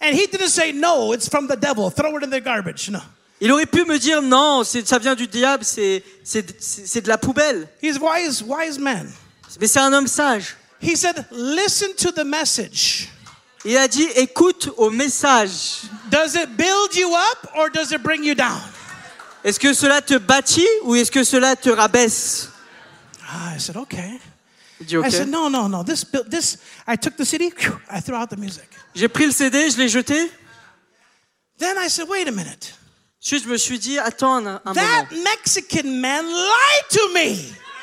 And 0.00 0.12
he 0.12 0.26
didn't 0.26 0.50
say, 0.50 0.72
no, 0.72 1.12
it's 1.12 1.28
from 1.28 1.48
the 1.48 1.56
devil. 1.56 1.90
Throw 1.90 2.16
it 2.18 2.24
in 2.24 2.30
the 2.30 2.40
garbage. 2.40 2.90
No. 2.90 3.00
Il 3.40 3.50
aurait 3.50 3.66
pu 3.66 3.84
me 3.84 3.98
dire 3.98 4.22
non, 4.22 4.62
ça 4.64 4.98
vient 4.98 5.14
du 5.14 5.26
diable, 5.26 5.64
c'est 5.64 6.02
de 6.32 7.08
la 7.08 7.18
poubelle. 7.18 7.68
He's 7.82 7.98
wise, 7.98 8.42
wise 8.46 8.78
man. 8.78 9.10
Mais 9.60 9.66
c'est 9.66 9.80
un 9.80 9.92
homme 9.92 10.06
sage. 10.06 10.56
He 10.80 10.96
said, 10.96 11.26
listen 11.32 11.94
to 11.96 12.12
the 12.12 12.24
message. 12.24 13.08
Il 13.64 13.76
a 13.76 13.88
dit 13.88 14.06
écoute 14.16 14.70
au 14.76 14.90
message. 14.90 15.82
Does 16.10 16.34
it 16.34 16.56
build 16.56 16.94
you 16.94 17.14
up 17.14 17.50
or 17.56 17.70
does 17.70 17.92
it 17.92 18.02
bring 18.02 18.22
you 18.22 18.34
down? 18.34 18.60
Est-ce 19.42 19.58
que 19.58 19.72
cela 19.72 20.00
te 20.02 20.18
bâtit 20.18 20.66
ou 20.82 20.94
est-ce 20.94 21.10
que 21.10 21.24
cela 21.24 21.56
te 21.56 21.70
rabaisse? 21.70 22.50
Ah, 23.26 23.54
I 23.56 23.60
said, 23.60 23.76
okay. 23.76 24.20
Dit 24.80 24.94
I 24.94 24.98
ok. 24.98 25.10
said, 25.10 25.28
no, 25.28 25.48
no, 25.48 25.66
no. 25.66 25.82
This, 25.82 26.04
this. 26.28 26.58
I 26.86 26.96
took 26.96 27.16
the 27.16 27.24
CD. 27.24 27.52
I 27.90 28.00
threw 28.00 28.16
out 28.16 28.30
the 28.30 28.36
music. 28.38 28.68
J'ai 28.94 29.08
pris 29.08 29.26
le 29.26 29.32
CD, 29.32 29.70
je 29.70 29.78
l'ai 29.78 29.88
jeté. 29.88 30.30
Then 31.58 31.76
I 31.78 31.88
said, 31.88 32.08
wait 32.08 32.28
a 32.28 32.32
minute. 32.32 32.74
Ensuite, 33.22 33.44
je 33.44 33.48
me 33.48 33.56
suis 33.56 33.78
dit 33.78 33.98
attends 33.98 34.46
un, 34.46 34.60
un 34.64 34.72
That 34.74 35.06
moment. 35.10 35.24
Mexican 35.24 35.88
man 36.00 36.26
lied 36.26 36.88
to 36.90 37.08
me. 37.14 37.36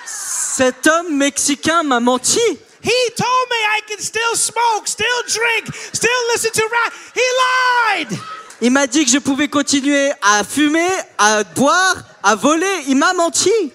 Cet 0.05 0.85
homme 0.85 1.17
mexicain 1.17 1.83
m'a 1.83 1.99
menti. 1.99 2.39
He 2.83 3.11
told 3.15 3.49
me 3.49 3.57
I 3.77 3.81
can 3.87 3.99
still 3.99 4.35
smoke, 4.35 4.87
still 4.87 5.21
drink, 5.27 5.75
still 5.93 6.21
listen 6.33 6.51
to 6.53 6.67
rap. 6.71 6.93
He 7.13 7.21
lied. 7.43 8.19
Il 8.61 8.71
m'a 8.71 8.87
dit 8.87 9.05
que 9.05 9.11
je 9.11 9.19
pouvais 9.19 9.47
continuer 9.47 10.11
à 10.21 10.43
fumer, 10.43 10.89
à 11.17 11.43
boire, 11.43 11.95
à 12.23 12.35
voler. 12.35 12.83
Il 12.87 12.95
m'a 12.95 13.13
menti. 13.13 13.49
He 13.49 13.73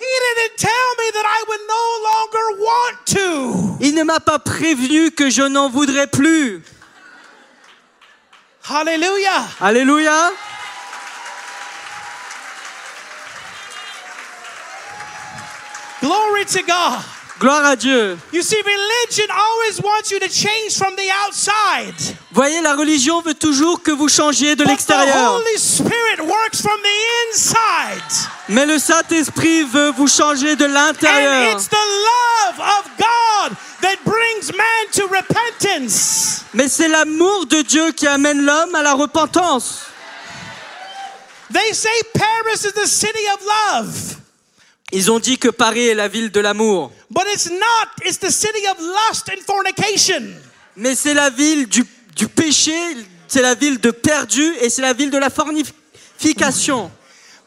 didn't 0.00 0.56
tell 0.56 0.70
me 0.96 1.10
that 1.12 1.24
I 1.24 1.44
would 1.48 1.60
no 1.68 1.84
longer 2.08 2.46
want 2.60 2.96
to. 3.06 3.76
Il 3.80 3.94
ne 3.94 4.04
m'a 4.04 4.20
pas 4.20 4.38
prévenu 4.38 5.10
que 5.10 5.28
je 5.28 5.42
n'en 5.42 5.68
voudrais 5.68 6.06
plus. 6.06 6.62
Hallelujah. 8.70 9.48
Alléluia. 9.60 10.30
Glory 16.00 16.44
to 16.44 16.62
God. 16.62 17.02
Gloire 17.40 17.64
à 17.64 17.76
Dieu. 17.76 18.18
You 18.32 18.42
see, 18.42 18.56
religion 18.56 19.26
always 19.30 19.80
wants 19.80 20.10
you 20.10 20.18
to 20.18 20.28
change 20.28 20.76
from 20.76 20.96
the 20.96 21.08
outside. 21.24 21.94
Voyez, 22.32 22.60
la 22.62 22.74
religion 22.74 23.20
veut 23.22 23.34
toujours 23.34 23.80
que 23.80 23.92
vous 23.92 24.08
changiez 24.08 24.56
de 24.56 24.64
But 24.64 24.66
the 24.66 24.70
l'extérieur. 24.70 25.34
Holy 25.34 25.56
Spirit 25.58 26.20
works 26.22 26.60
from 26.60 26.76
the 26.82 27.28
inside. 27.30 28.02
Mais 28.48 28.66
le 28.66 28.78
Saint-Esprit 28.80 29.62
veut 29.62 29.92
vous 29.92 30.08
changer 30.08 30.56
de 30.56 30.64
And 30.66 30.72
l'intérieur. 30.72 31.52
it's 31.52 31.68
the 31.68 31.76
love 31.76 32.58
of 32.58 32.90
God 32.98 33.56
that 33.82 33.96
brings 34.04 34.52
man 34.56 34.88
to 34.94 35.06
repentance. 35.06 36.42
Mais 36.54 36.66
c'est 36.68 36.88
l'amour 36.88 37.46
de 37.46 37.62
Dieu 37.62 37.92
qui 37.92 38.08
amène 38.08 38.44
l'homme 38.44 38.74
à 38.74 38.82
la 38.82 38.94
repentance. 38.94 39.82
They 41.52 41.72
say 41.72 41.88
Paris 42.14 42.64
is 42.64 42.72
the 42.72 42.86
city 42.86 43.24
of 43.32 43.40
love. 43.74 44.16
Ils 44.90 45.10
ont 45.12 45.18
dit 45.20 45.38
que 45.38 45.48
Paris 45.50 45.86
est 45.88 45.94
la 45.94 46.08
ville 46.08 46.30
de 46.32 46.40
l'amour. 46.40 46.90
But 47.10 47.26
it's 47.32 47.50
not. 47.50 47.88
It's 48.02 48.18
the 48.18 48.30
city 48.30 48.66
of 48.66 48.78
lust 48.78 49.30
and 49.30 49.42
fornication. 49.46 50.34
Mais 50.76 50.94
c'est 50.94 51.14
la 51.14 51.30
ville 51.30 51.66
du, 51.66 51.84
du 52.14 52.28
péché, 52.28 52.72
c'est 53.26 53.42
la 53.42 53.54
ville 53.54 53.80
de 53.80 53.90
perdu 53.90 54.54
et 54.60 54.70
c'est 54.70 54.82
la 54.82 54.92
ville 54.92 55.10
de 55.10 55.18
la 55.18 55.30
fornification. 55.30 56.90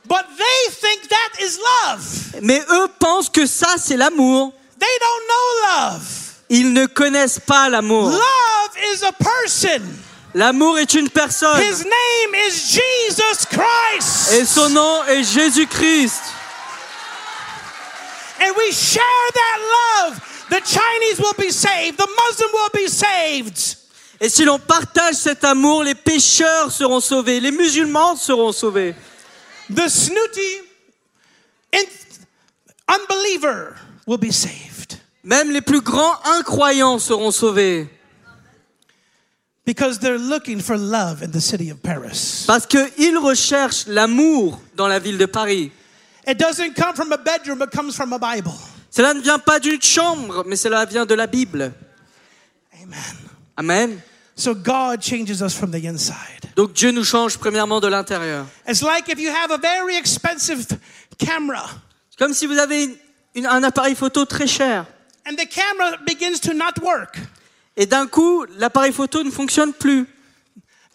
But 0.06 0.26
they 0.38 0.74
think 0.74 1.08
that 1.10 1.44
is 1.44 1.58
love. 1.58 2.42
Mais 2.42 2.62
eux 2.70 2.88
pensent 3.00 3.30
que 3.30 3.46
ça, 3.46 3.76
c'est 3.78 3.98
l'amour. 3.98 4.52
They 4.80 4.98
don't 5.00 5.28
know 5.28 5.92
love. 5.92 6.04
Ils 6.50 6.74
ne 6.74 6.86
connaissent 6.88 7.40
pas 7.40 7.70
l'amour. 7.70 8.10
Love 8.10 8.78
is 8.94 9.06
a 9.06 9.12
person. 9.14 9.82
L'amour 10.34 10.80
est 10.80 10.94
une 10.94 11.10
personne. 11.10 11.62
His 11.62 11.84
name 11.84 12.36
is 12.48 12.52
Jesus 12.72 13.46
Christ. 13.50 14.34
Et 14.34 14.46
son 14.46 14.70
nom 14.70 15.04
est 15.06 15.24
Jésus-Christ. 15.24 16.22
And 18.44 18.56
we 18.58 18.72
share 18.72 19.28
that 19.34 19.60
love. 20.10 20.48
The 20.50 20.62
Chinese 20.62 21.20
will 21.20 21.34
be 21.38 21.52
saved. 21.52 21.98
The 21.98 22.08
Muslim 22.08 22.50
will 22.54 22.70
be 22.74 22.88
saved. 22.88 23.78
Et 24.20 24.30
si 24.30 24.46
l'on 24.46 24.60
partage 24.60 25.16
cet 25.16 25.44
amour, 25.44 25.84
les 25.84 25.96
pécheurs 25.96 26.72
seront 26.72 27.00
sauvés, 27.00 27.40
les 27.40 27.52
musulmans 27.52 28.16
seront 28.16 28.52
sauvés. 28.52 28.94
The 29.70 29.88
snooty 29.88 30.62
unbeliever 32.88 33.76
will 34.06 34.18
be 34.18 34.32
saved 34.32 35.00
Même 35.24 35.52
les 35.52 35.62
plus 35.62 35.82
grands 35.82 36.18
incroyants 36.26 37.00
seront 37.00 37.32
sauvés. 37.32 37.88
because 39.64 40.00
they're 40.00 40.18
looking 40.18 40.60
for 40.60 40.76
love 40.78 41.22
in 41.24 41.32
the 41.32 41.40
city 41.40 41.70
of 41.70 41.82
Paris. 41.82 42.44
Parce 42.48 42.66
qu'ils 42.66 43.18
recherchent 43.18 43.86
l'amour 43.88 44.60
dans 44.76 44.88
la 44.88 45.00
ville 45.00 45.18
de 45.18 45.28
Paris. 45.28 45.72
It 46.28 46.38
doesn't 46.38 46.76
come 46.76 46.94
from 46.96 47.12
a 47.12 47.18
bedroom, 47.18 47.62
it 47.62 47.72
comes 47.72 47.96
from 47.96 48.14
a 48.14 48.20
Bible. 48.20 48.54
Cela 48.90 49.14
ne 49.14 49.22
vient 49.22 49.40
pas 49.40 49.60
d'une 49.60 49.82
chambre, 49.82 50.44
mais 50.46 50.56
cela 50.58 50.86
vient 50.86 51.06
de 51.06 51.16
la 51.16 51.26
Bible. 51.28 51.72
Amen. 52.82 53.18
Amen. 53.58 54.02
So 54.36 54.54
God 54.56 55.02
changes 55.02 55.42
us 55.42 55.54
from 55.56 55.72
the 55.72 55.86
inside. 55.86 56.50
Donc 56.56 56.74
Dieu 56.74 56.92
nous 56.92 57.04
change 57.04 57.38
premièrement 57.38 57.80
de 57.80 57.88
l'intérieur. 57.88 58.46
It's 58.68 58.82
like 58.82 59.08
if 59.10 59.20
you 59.20 59.30
have 59.32 59.52
a 59.52 59.58
very 59.58 59.96
expensive 59.98 60.66
camera 61.18 61.70
Comme 62.18 62.34
si 62.34 62.46
vous 62.48 62.58
avez 62.58 62.84
une- 62.84 62.98
une- 63.36 63.46
un 63.48 63.64
appareil 63.64 63.96
photo 63.96 64.26
très 64.26 64.48
cher. 64.48 64.86
and 65.28 65.36
the 65.38 65.46
camera 65.48 65.98
begins 66.06 66.40
to 66.40 66.54
not 66.54 66.80
work. 66.82 67.18
Et 67.78 67.86
d'un 67.86 68.08
coup, 68.08 68.46
l'appareil 68.58 68.92
photo 68.92 69.24
ne 69.24 69.32
fonctionne 69.32 69.74
plus. 69.74 70.06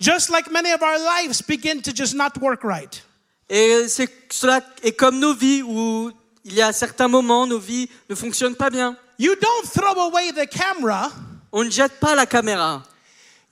Just 0.01 0.29
like 0.31 0.51
many 0.51 0.73
of 0.73 0.83
our 0.83 0.99
lives 0.99 1.41
begin 1.43 1.81
to 1.81 1.91
just 1.95 2.15
not 2.15 2.37
work 2.41 2.63
right. 2.65 3.03
Et 3.49 3.87
c'est 3.89 4.09
cela 4.31 4.61
est 4.83 4.93
comme 4.93 5.19
nos 5.19 5.35
vies 5.35 5.63
où 5.63 6.11
il 6.45 6.55
y 6.55 6.63
a 6.63 6.73
certains 6.73 7.09
moments, 7.09 7.47
nos 7.47 7.59
vies 7.59 7.89
ne 8.09 8.15
fonctionnent 8.15 8.57
pas 8.57 8.71
bien. 8.71 8.97
You 9.19 9.35
don't 9.35 9.71
throw 9.73 9.99
away 10.01 10.33
the 10.33 10.49
camera, 10.49 11.11
On 11.53 11.65
ne 11.65 11.71
jette 11.71 11.99
pas 12.01 12.15
la 12.15 12.27
caméra. 12.27 12.83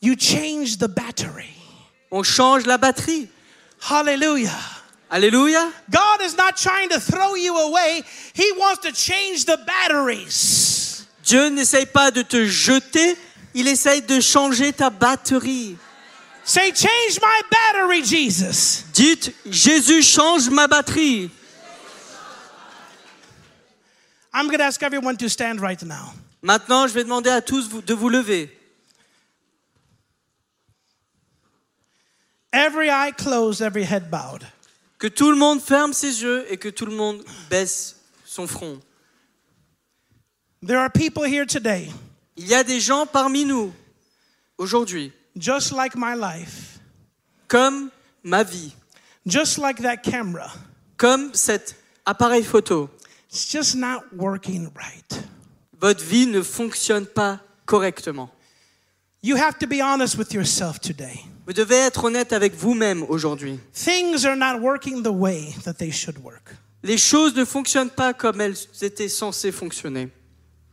you 0.02 0.14
change 0.18 0.76
the 0.78 0.88
battery. 0.88 1.54
On 2.10 2.22
change 2.22 2.66
la 2.66 2.76
batterie. 2.76 3.28
Hallelujah. 3.90 4.50
Alléluia. 5.10 5.70
God 5.90 6.22
is 6.22 6.36
not 6.36 6.56
trying 6.56 6.88
to 6.90 6.98
throw 7.00 7.34
you 7.36 7.56
away, 7.56 8.02
He 8.34 8.50
wants 8.58 8.80
to 8.82 8.92
change 8.92 9.44
the 9.44 9.58
batteries. 9.66 11.06
Dieu 11.24 11.48
n'essaye 11.48 11.86
pas 11.86 12.10
de 12.10 12.22
te 12.22 12.44
jeter, 12.44 13.16
il 13.54 13.68
essaye 13.68 14.02
de 14.02 14.20
changer 14.20 14.72
ta 14.72 14.90
batterie. 14.90 15.76
Say, 16.44 16.72
change 16.72 17.18
my 17.22 17.40
battery, 17.50 18.02
Jesus. 18.02 18.82
Dites, 18.92 19.30
Jésus 19.46 20.02
change 20.02 20.50
ma 20.50 20.66
batterie. 20.66 21.30
I'm 24.32 24.46
going 24.46 24.58
to 24.58 24.64
ask 24.64 24.82
everyone 24.82 25.16
to 25.18 25.28
stand 25.28 25.60
right 25.60 25.82
now. 25.84 26.12
Maintenant, 26.42 26.86
je 26.86 26.92
vais 26.92 27.04
demander 27.04 27.30
à 27.30 27.40
tous 27.40 27.68
de 27.68 27.94
vous 27.94 28.10
lever. 28.10 28.50
Every 32.52 32.90
eye 32.90 33.12
closed, 33.12 33.62
every 33.62 33.84
head 33.84 34.10
bowed. 34.10 34.44
Que 34.98 35.08
tout 35.08 35.30
le 35.30 35.36
monde 35.36 35.60
ferme 35.60 35.92
ses 35.92 36.22
yeux 36.22 36.44
et 36.50 36.56
que 36.58 36.68
tout 36.68 36.86
le 36.86 36.94
monde 36.94 37.24
baisse 37.48 37.96
son 38.24 38.46
front. 38.46 38.80
There 40.62 40.78
are 40.78 40.90
people 40.90 41.24
here 41.24 41.46
today, 41.46 41.90
Il 42.36 42.46
y 42.46 42.54
a 42.54 42.64
des 42.64 42.80
gens 42.80 43.06
parmi 43.06 43.44
nous, 43.44 43.72
aujourd'hui, 44.58 45.12
just 45.36 45.72
like 45.72 45.96
my 45.96 46.14
life, 46.14 46.78
comme 47.48 47.90
ma 48.22 48.42
vie, 48.42 48.72
just 49.26 49.58
like 49.58 49.82
that 49.82 50.02
camera. 50.02 50.50
comme 50.96 51.34
cet 51.34 51.74
appareil 52.06 52.42
photo. 52.42 52.88
It's 53.28 53.46
just 53.50 53.74
not 53.74 54.04
working 54.16 54.70
right. 54.74 55.24
Votre 55.80 56.04
vie 56.04 56.26
ne 56.26 56.40
fonctionne 56.40 57.06
pas 57.06 57.40
correctement. 57.66 58.30
You 59.22 59.36
have 59.36 59.58
to 59.58 59.66
be 59.66 59.80
honest 59.80 60.16
with 60.16 60.32
yourself 60.32 60.78
today. 60.80 61.20
Vous 61.46 61.52
devez 61.52 61.76
être 61.76 62.04
honnête 62.04 62.32
avec 62.32 62.54
vous-même 62.54 63.04
aujourd'hui. 63.08 63.58
Things 63.72 64.24
are 64.24 64.36
not 64.36 64.60
working 64.60 65.02
the 65.02 65.12
way 65.12 65.54
that 65.64 65.74
they 65.74 65.90
should 65.90 66.18
work. 66.22 66.54
Les 66.82 66.98
choses 66.98 67.34
ne 67.34 67.44
fonctionnent 67.44 67.90
pas 67.90 68.12
comme 68.12 68.40
elles 68.40 68.56
étaient 68.82 69.08
censées 69.08 69.52
fonctionner. 69.52 70.10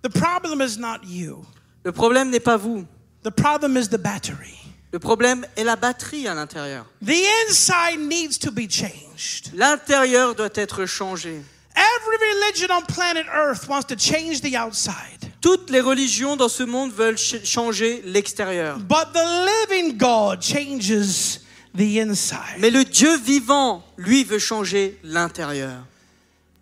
The 0.03 0.09
problem 0.09 0.61
is 0.61 0.77
not 0.77 0.99
you. 1.05 1.45
Le 1.83 1.91
problème 1.91 2.29
n'est 2.29 2.39
pas 2.39 2.57
vous. 2.57 2.85
The 3.23 3.31
problem 3.31 3.77
is 3.77 3.89
the 3.89 3.97
battery. 3.99 4.57
Le 4.91 4.99
problème 4.99 5.45
est 5.55 5.63
la 5.63 5.75
batterie 5.75 6.27
à 6.27 6.33
l'intérieur. 6.33 6.85
The 7.05 7.23
inside 7.47 7.99
needs 7.99 8.37
to 8.39 8.51
be 8.51 8.67
changed. 8.69 9.51
L'intérieur 9.53 10.35
doit 10.35 10.49
être 10.55 10.85
changé. 10.85 11.41
Every 11.75 12.17
religion 12.33 12.67
on 12.71 12.81
planet 12.81 13.25
Earth 13.33 13.69
wants 13.69 13.85
to 13.87 13.95
change 13.95 14.41
the 14.41 14.55
outside. 14.57 15.31
Toutes 15.39 15.69
les 15.69 15.79
religions 15.79 16.35
dans 16.35 16.49
ce 16.49 16.63
monde 16.63 16.91
veulent 16.91 17.17
ch- 17.17 17.43
changer 17.45 18.01
l'extérieur. 18.05 18.77
But 18.79 19.13
the 19.13 19.45
living 19.69 19.97
God 19.97 20.41
changes 20.41 21.39
the 21.73 21.97
inside. 21.99 22.59
Mais 22.59 22.69
le 22.69 22.83
Dieu 22.83 23.15
vivant, 23.17 23.83
lui, 23.97 24.23
veut 24.25 24.39
changer 24.39 24.99
l'intérieur. 25.03 25.85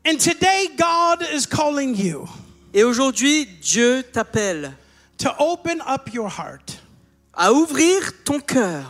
And 0.05 0.17
today, 0.17 0.69
God 0.77 1.25
is 1.33 1.45
calling 1.47 1.95
you 1.95 2.27
Et 2.73 2.83
aujourd'hui, 2.83 3.47
Dieu 3.61 4.03
t'appelle 4.03 4.73
to 5.19 5.33
open 5.39 5.81
up 5.87 6.11
your 6.13 6.27
heart 6.29 6.81
à 7.33 7.53
ouvrir 7.53 8.01
ton 8.25 8.39
cœur 8.39 8.83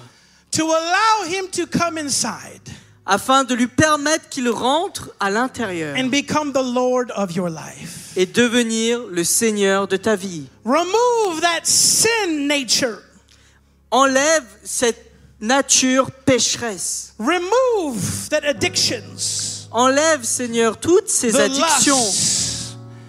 to 0.52 0.64
allow 0.64 1.26
Him 1.28 1.48
to 1.52 1.66
come 1.68 1.98
inside 1.98 2.62
afin 3.06 3.44
de 3.44 3.56
lui 3.56 3.68
permettre 3.68 4.30
qu'il 4.30 4.50
rentre 4.50 5.10
à 5.20 5.30
l'intérieur 5.32 5.96
and 5.98 6.10
become 6.10 6.54
the 6.54 6.64
Lord 6.64 7.12
of 7.16 7.36
your 7.36 7.50
life. 7.50 8.14
et 8.16 8.26
devenir 8.26 9.02
le 9.10 9.24
Seigneur 9.24 9.88
de 9.88 9.98
ta 9.98 10.16
vie. 10.16 10.48
Remove 10.66 11.42
that 11.42 11.62
sin 11.64 12.48
nature. 12.48 13.00
Enlève 13.92 14.44
cette 14.64 15.12
nature 15.40 16.12
pécheresse. 16.26 17.14
Remove 17.20 18.30
that 18.30 18.44
addictions, 18.46 19.68
Enlève, 19.72 20.24
Seigneur, 20.24 20.78
toutes 20.80 21.10
ces 21.10 21.40
addictions, 21.40 21.96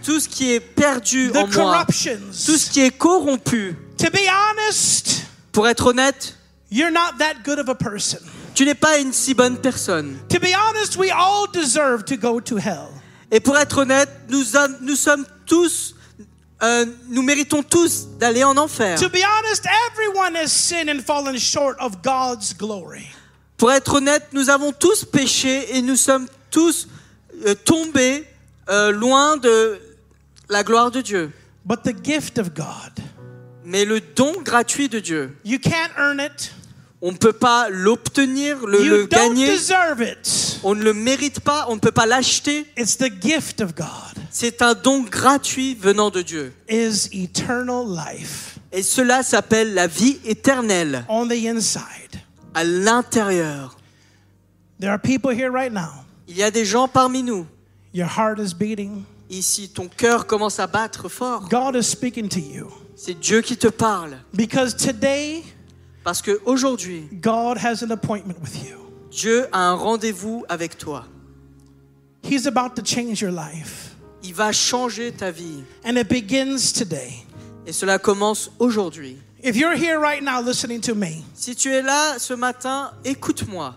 tout 0.03 0.21
ce 0.21 0.29
qui 0.29 0.53
est 0.53 0.61
perdu 0.61 1.31
the 1.33 1.37
en 1.37 1.47
moi, 1.47 1.85
tout 1.87 2.57
ce 2.57 2.71
qui 2.71 2.81
est 2.81 2.91
corrompu. 2.97 3.77
To 3.99 4.11
be 4.11 4.21
honest, 4.29 5.23
Pour 5.53 5.69
être 5.69 5.87
honnête, 5.89 6.37
you're 6.71 6.91
not 6.91 7.19
that 7.19 7.43
good 7.45 7.59
of 7.59 7.69
a 7.69 7.75
person. 7.75 8.19
tu 8.55 8.65
n'es 8.65 8.75
pas 8.75 8.99
une 8.99 9.13
si 9.13 9.35
bonne 9.35 9.59
personne. 9.59 10.17
To 10.29 10.39
be 10.39 10.55
honest, 10.55 10.97
we 10.97 11.11
all 11.11 11.47
deserve 11.53 12.05
to 12.07 12.17
go 12.17 12.41
to 12.41 12.57
hell. 12.57 12.89
Et 13.31 13.41
pour 13.41 13.57
être 13.59 13.79
honnête, 13.79 14.09
nous, 14.29 14.43
sommes- 14.45 14.77
nous 14.81 14.97
sommes 14.97 15.25
tous, 15.47 15.95
euh, 16.63 16.85
nous 17.09 17.23
méritons 17.23 17.63
tous 17.63 18.07
d'aller 18.19 18.43
en 18.45 18.57
enfer. 18.57 18.99
To 18.99 19.09
be 19.09 19.23
honest, 19.25 19.65
everyone 19.93 20.35
has 20.37 20.49
sinned 20.49 20.89
and 20.89 21.01
fallen 21.05 21.39
short 21.39 21.77
of 21.81 22.03
God's 22.03 22.55
glory. 22.57 23.07
Pour 23.57 23.71
être 23.71 23.95
honnête, 23.95 24.27
nous 24.33 24.49
avons 24.51 24.73
tous 24.73 25.05
péché 25.05 25.77
et 25.77 25.83
nous 25.83 25.97
sommes 25.97 26.27
tous 26.51 26.89
euh, 27.47 27.55
tombés 27.55 28.25
euh, 28.69 28.91
loin 28.91 29.37
de 29.37 29.79
la 30.51 30.63
gloire 30.63 30.91
de 30.91 31.01
Dieu. 31.01 31.33
But 31.65 31.83
the 31.85 31.93
gift 32.03 32.39
of 32.39 32.55
God, 32.55 33.01
Mais 33.65 33.85
le 33.85 34.01
don 34.01 34.33
gratuit 34.43 34.89
de 34.89 34.99
Dieu, 35.01 35.37
you 35.45 35.59
can't 35.59 35.91
earn 35.97 36.21
it. 36.21 36.53
on 37.03 37.13
ne 37.13 37.17
peut 37.17 37.33
pas 37.33 37.69
l'obtenir, 37.71 38.67
le, 38.67 38.85
You 38.85 38.91
le 38.91 39.07
don't 39.07 39.35
gagner. 39.35 39.57
On 40.63 40.75
ne 40.75 40.83
le 40.83 40.93
mérite 40.93 41.41
pas, 41.41 41.67
on 41.69 41.77
ne 41.77 41.81
peut 41.81 41.93
pas 41.93 42.07
l'acheter. 42.07 42.67
It's 42.77 42.97
the 42.99 43.11
gift 43.21 43.61
of 43.61 43.75
God 43.75 43.87
C'est 44.31 44.61
un 44.63 44.75
don 44.75 45.03
gratuit 45.03 45.75
venant 45.75 46.11
de 46.11 46.23
Dieu. 46.23 46.53
is 46.69 47.09
eternal 47.13 47.85
life 47.87 48.59
Et 48.73 48.83
cela 48.83 49.23
s'appelle 49.23 49.75
la 49.75 49.87
vie 49.87 50.19
éternelle 50.25 51.05
on 51.09 51.27
the 51.29 51.47
inside. 51.47 52.21
à 52.55 52.65
l'intérieur. 52.65 53.77
There 54.81 54.91
are 54.91 54.99
people 55.01 55.31
here 55.31 55.51
right 55.51 55.73
now. 55.73 56.05
Il 56.27 56.37
y 56.37 56.43
a 56.43 56.51
des 56.51 56.65
gens 56.65 56.89
parmi 56.89 57.23
nous. 57.23 57.47
Your 57.93 58.09
heart 58.09 58.39
is 58.39 58.55
beating. 58.55 59.05
Ici, 59.31 59.69
ton 59.69 59.87
cœur 59.89 60.27
commence 60.27 60.59
à 60.59 60.67
battre 60.67 61.09
fort. 61.09 61.49
God 61.49 61.77
is 61.77 61.85
speaking 61.85 62.29
to 62.29 62.41
you 62.41 62.67
C'est 62.97 63.15
Dieu 63.19 63.41
qui 63.43 63.57
te 63.57 63.69
parle. 63.69 64.19
because 64.35 64.75
today 64.77 65.43
Parce 66.03 66.21
que 66.23 66.41
aujourd'hui, 66.47 67.09
God 67.23 67.59
has 67.59 67.83
an 67.85 67.91
appointment 67.91 68.37
with 68.43 68.57
you. 68.69 68.77
Dieu 69.11 69.47
a 69.53 69.59
un 69.71 69.75
rendez-vous 69.75 70.45
avec 70.49 70.77
toi. 70.79 71.05
He's 72.23 72.47
about 72.47 72.75
to 72.77 72.83
change 72.85 73.21
your 73.21 73.31
life. 73.33 73.95
Il 74.23 74.35
va 74.35 74.53
changer 74.53 75.13
ta 75.13 75.31
vie. 75.31 75.63
And 75.85 75.97
it 75.97 76.09
begins 76.09 76.73
today. 76.73 77.13
Et 77.67 77.73
cela 77.73 77.99
commence 77.99 78.51
aujourd'hui. 78.59 79.17
If 79.43 79.57
you're 79.57 79.75
here 79.77 79.99
right 79.99 80.23
now 80.23 80.41
listening 80.43 80.81
to 80.83 80.95
me 80.95 81.23
Si 81.35 81.55
tu 81.55 81.71
es 81.73 81.83
là 81.83 82.19
ce 82.19 82.35
matin, 82.35 82.93
écoute-moi. 83.05 83.75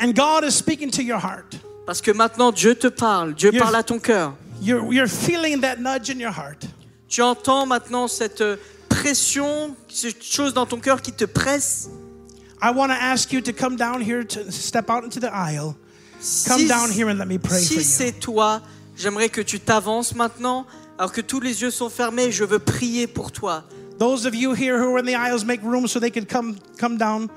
and 0.00 0.12
God 0.14 0.44
is 0.44 0.52
speaking 0.54 0.90
to 0.90 1.02
your 1.02 1.18
heart, 1.18 1.56
Parce 1.86 2.02
que 2.02 2.10
maintenant, 2.10 2.52
Dieu 2.52 2.74
te 2.74 2.88
parle. 2.88 3.34
Dieu 3.34 3.50
Yes. 3.52 3.62
parle 3.62 3.76
à 3.76 3.82
ton 3.82 3.98
cœur. 3.98 4.34
You're, 4.60 4.92
you're 4.92 5.08
feeling 5.08 5.60
that 5.62 5.78
nudge 5.80 6.10
in 6.10 6.18
your 6.20 6.32
heart. 6.32 6.66
Tu 7.08 7.22
entends 7.22 7.66
maintenant 7.66 8.08
cette 8.08 8.42
pression, 8.88 9.74
cette 9.88 10.22
chose 10.22 10.52
dans 10.54 10.66
ton 10.66 10.78
cœur 10.80 11.00
qui 11.00 11.12
te 11.12 11.24
presse. 11.24 11.88
I 12.60 12.70
want 12.70 12.88
to 12.88 12.94
ask 13.00 13.32
you 13.32 13.40
to 13.40 13.52
come 13.52 13.76
down 13.76 14.00
here 14.00 14.24
to 14.24 14.50
step 14.50 14.90
out 14.90 15.04
into 15.04 15.20
the 15.20 15.32
aisle. 15.32 15.76
Come 16.46 16.60
Si- 16.62 16.68
down 16.68 16.90
here 16.90 17.08
and 17.08 17.18
let 17.18 17.28
me 17.28 17.38
pray 17.38 17.60
for 17.60 17.64
Si 17.66 17.74
you. 17.76 17.80
c'est 17.82 18.12
toi, 18.20 18.60
j'aimerais 18.96 19.28
que 19.28 19.40
tu 19.42 19.60
t'avances 19.60 20.14
maintenant, 20.16 20.66
alors 20.98 21.12
que 21.12 21.20
tous 21.20 21.40
les 21.40 21.62
yeux 21.62 21.70
sont 21.70 21.88
fermés. 21.88 22.32
Je 22.32 22.44
veux 22.44 22.58
prier 22.58 23.06
pour 23.06 23.30
toi. 23.30 23.62
Those 23.98 24.26
of 24.26 24.34
you 24.34 24.52
here 24.54 24.78
who 24.78 24.92
are 24.94 24.98
in 24.98 25.04
the 25.06 25.14
aisles, 25.14 25.44
make 25.44 25.62
room 25.62 25.86
so 25.86 26.00
they 26.00 26.10
can 26.10 26.24
come 26.24 26.56
come 26.78 26.98
down 26.98 27.28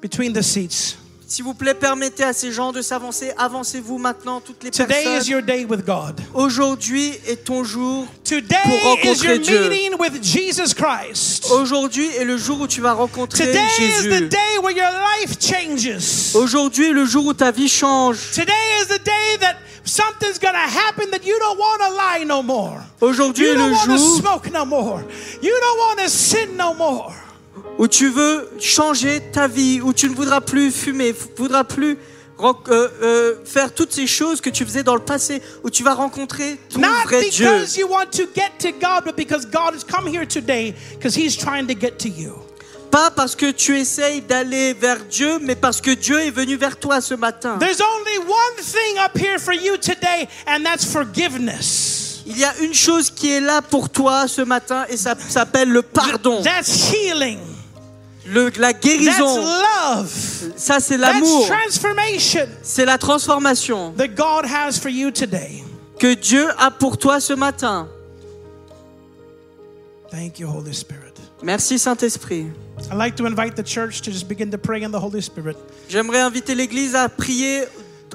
between 0.00 0.32
the 0.32 0.42
seats. 0.42 0.96
S'il 1.30 1.44
vous 1.44 1.54
plaît, 1.54 1.74
permettez 1.74 2.24
à 2.24 2.32
ces 2.32 2.50
gens 2.50 2.72
de 2.72 2.82
s'avancer. 2.82 3.32
Avancez-vous 3.38 3.98
maintenant, 3.98 4.40
toutes 4.40 4.64
les 4.64 4.72
Today 4.72 5.02
is 5.02 5.04
personnes. 5.04 5.30
your 5.30 5.42
day 5.42 5.64
with 5.64 5.86
God. 5.86 6.20
Aujourd'hui 6.34 7.12
est 7.28 7.44
ton 7.44 7.62
jour. 7.62 8.04
Today 8.24 8.56
Pour 8.64 8.72
is 8.74 8.82
your 8.82 8.96
rencontrer 8.96 9.38
Dieu. 9.38 9.68
meeting 9.68 9.94
with 10.00 10.20
Jesus 10.24 10.74
Christ. 10.74 11.46
Aujourd'hui 11.52 12.08
est 12.16 12.24
le 12.24 12.36
jour 12.36 12.60
où 12.60 12.66
tu 12.66 12.80
vas 12.80 12.94
rencontrer 12.94 13.46
Today 13.46 13.64
is 13.78 14.02
the 14.08 14.10
Jésus. 14.10 14.28
day 14.28 14.58
where 14.60 14.76
your 14.76 14.90
life 15.20 15.38
changes. 15.38 16.34
Aujourd'hui 16.34 16.86
est 16.86 16.92
le 16.92 17.04
jour 17.04 17.24
où 17.24 17.32
ta 17.32 17.52
vie 17.52 17.68
change. 17.68 18.16
Today 18.34 18.52
is 18.82 18.86
the 18.88 18.98
day 19.04 19.36
that 19.38 19.54
something's 19.84 20.36
to 20.40 20.46
happen 20.48 21.12
that 21.12 21.24
you 21.24 21.38
don't 21.38 21.56
want 21.58 21.78
to 21.78 21.94
lie 21.94 22.24
no 22.24 22.42
more. 22.42 22.82
Aujourd'hui 23.00 23.44
You 23.44 23.52
est 23.52 23.54
don't 23.56 23.68
le 23.68 23.74
want 23.76 23.84
to 23.86 23.96
jour 23.98 24.18
smoke 24.18 24.50
no 24.52 24.64
more. 24.64 25.04
You 25.40 25.52
don't 25.52 25.78
want 25.78 25.98
to 26.02 26.08
sin 26.10 26.56
no 26.56 26.74
more. 26.74 27.14
Où 27.80 27.88
tu 27.88 28.10
veux 28.10 28.46
changer 28.60 29.22
ta 29.32 29.48
vie, 29.48 29.80
où 29.80 29.94
tu 29.94 30.10
ne 30.10 30.14
voudras 30.14 30.42
plus 30.42 30.70
fumer, 30.70 31.14
voudras 31.38 31.64
plus 31.64 31.96
euh, 32.38 32.52
euh, 32.68 33.34
faire 33.46 33.72
toutes 33.72 33.90
ces 33.90 34.06
choses 34.06 34.42
que 34.42 34.50
tu 34.50 34.66
faisais 34.66 34.82
dans 34.82 34.94
le 34.94 35.00
passé, 35.00 35.40
où 35.64 35.70
tu 35.70 35.82
vas 35.82 35.94
rencontrer 35.94 36.58
ton 36.68 36.80
Not 36.80 36.88
vrai 37.06 37.30
Dieu. 37.30 37.46
because 37.46 37.78
you 37.78 37.88
want 37.88 38.10
to 38.12 38.24
get 38.34 38.50
to 38.58 38.72
God, 38.72 39.04
but 39.06 39.16
because 39.16 39.46
God 39.46 39.74
has 39.74 39.82
come 39.82 40.06
here 40.06 40.26
today 40.26 40.74
because 40.92 41.16
He's 41.16 41.34
trying 41.34 41.66
to 41.68 41.74
get 41.74 41.92
to 42.00 42.08
you. 42.08 42.34
Pas 42.90 43.10
parce 43.10 43.34
que 43.34 43.50
tu 43.50 43.78
essayes 43.78 44.20
d'aller 44.20 44.74
vers 44.74 45.02
Dieu, 45.06 45.38
mais 45.40 45.54
parce 45.54 45.80
que 45.80 45.92
Dieu 45.92 46.20
est 46.20 46.30
venu 46.30 46.56
vers 46.56 46.76
toi 46.78 47.00
ce 47.00 47.14
matin. 47.14 47.56
There's 47.58 47.80
only 47.80 48.18
one 48.18 48.62
thing 48.62 48.98
up 49.02 49.16
here 49.16 49.38
for 49.38 49.54
you 49.54 49.78
today, 49.78 50.28
and 50.46 50.64
that's 50.64 50.84
forgiveness. 50.84 52.20
Il 52.26 52.36
y 52.36 52.44
a 52.44 52.54
une 52.60 52.74
chose 52.74 53.10
qui 53.10 53.30
est 53.30 53.40
là 53.40 53.62
pour 53.62 53.88
toi 53.88 54.28
ce 54.28 54.42
matin 54.42 54.84
et 54.90 54.98
ça 54.98 55.14
s'appelle 55.16 55.70
le 55.70 55.80
pardon, 55.80 56.42
That's 56.42 56.92
healing. 56.92 57.38
Le, 58.30 58.50
la 58.58 58.72
That's 58.72 58.80
guérison. 58.80 59.36
love. 59.42 60.08
Ça 60.56 60.80
c'est 60.80 60.98
That's 60.98 61.14
l'amour, 61.14 61.46
transformation 61.46 62.46
c'est 62.62 62.84
la 62.84 62.98
transformation 62.98 63.92
that 63.96 64.08
God 64.08 64.44
has 64.44 64.78
for 64.78 64.90
you 64.90 65.10
today. 65.10 65.62
que 65.98 66.14
Dieu 66.14 66.48
a 66.58 66.70
pour 66.70 66.96
toi 66.98 67.20
ce 67.20 67.32
matin. 67.34 67.88
Thank 70.10 70.38
you, 70.40 70.48
Holy 70.48 70.74
Spirit. 70.74 71.14
Merci 71.42 71.78
Saint-Esprit. 71.78 72.46
I'd 72.90 72.96
like 72.98 73.16
to 73.16 73.26
invite 73.26 73.54
the 73.56 73.62
church 73.62 74.00
to 74.02 74.10
just 74.10 74.28
begin 74.28 74.50
to 74.50 74.58
pray 74.58 74.82
in 74.82 74.90
the 74.90 74.98
Holy 74.98 75.20
Spirit. 75.22 75.56
J'aimerais 75.88 76.20
inviter 76.20 76.54
l'Église 76.54 76.94
à 76.94 77.08
prier 77.08 77.64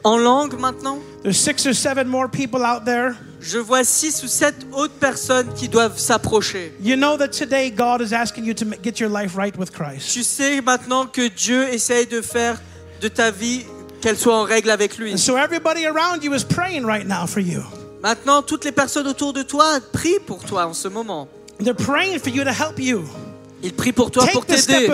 en 0.04 0.18
langue 0.18 0.60
maintenant. 0.60 1.00
There's 1.24 1.38
six 1.40 1.66
or 1.66 1.74
seven 1.74 2.08
more 2.08 2.28
people 2.28 2.64
out 2.64 2.86
there. 2.86 3.16
Je 3.42 3.58
vois 3.58 3.84
six 3.84 4.24
ou 4.24 4.28
sept 4.28 4.56
autres 4.72 4.94
personnes 4.94 5.54
qui 5.56 5.68
doivent 5.68 5.98
s'approcher. 5.98 6.74
You 6.82 6.96
know 6.96 7.18
that 7.18 7.30
today 7.30 7.70
God 7.72 8.02
is 8.02 8.14
asking 8.14 8.46
you 8.46 8.54
to 8.54 8.66
ma- 8.66 8.76
get 8.84 9.00
your 9.00 9.10
life 9.10 9.36
right 9.36 9.56
with 9.58 9.72
Christ. 9.72 10.12
Tu 10.14 10.24
sais 10.24 10.62
maintenant 10.62 11.06
que 11.06 11.28
Dieu 11.28 11.68
essaye 11.70 12.08
de 12.08 12.22
faire 12.22 12.60
de 13.02 13.08
ta 13.08 13.32
vie 13.32 13.66
qu'elle 14.02 14.18
soit 14.18 14.36
en 14.36 14.44
règle 14.44 14.70
avec 14.70 14.98
lui. 14.98 15.14
And 15.14 15.18
so 15.18 15.38
everybody 15.38 15.86
around 15.86 16.24
you 16.24 16.34
is 16.34 16.44
praying 16.44 16.86
right 16.86 17.08
now 17.08 17.28
for 17.28 17.42
you. 17.42 17.62
Maintenant, 18.02 18.44
toutes 18.44 18.66
les 18.66 18.72
personnes 18.72 19.08
autour 19.08 19.34
de 19.34 19.42
toi 19.42 19.80
prient 19.92 20.20
pour 20.28 20.44
toi 20.44 20.68
en 20.68 20.74
ce 20.74 20.88
moment. 20.88 21.28
They're 21.60 21.74
praying 21.74 22.20
for 22.20 22.30
you 22.30 22.44
to 22.44 22.52
help 22.52 22.80
you. 22.80 23.04
Ils 23.64 23.74
prient 23.74 23.94
pour 23.94 24.12
toi 24.12 24.28
pour 24.28 24.46
Take 24.46 24.62
t'aider, 24.68 24.88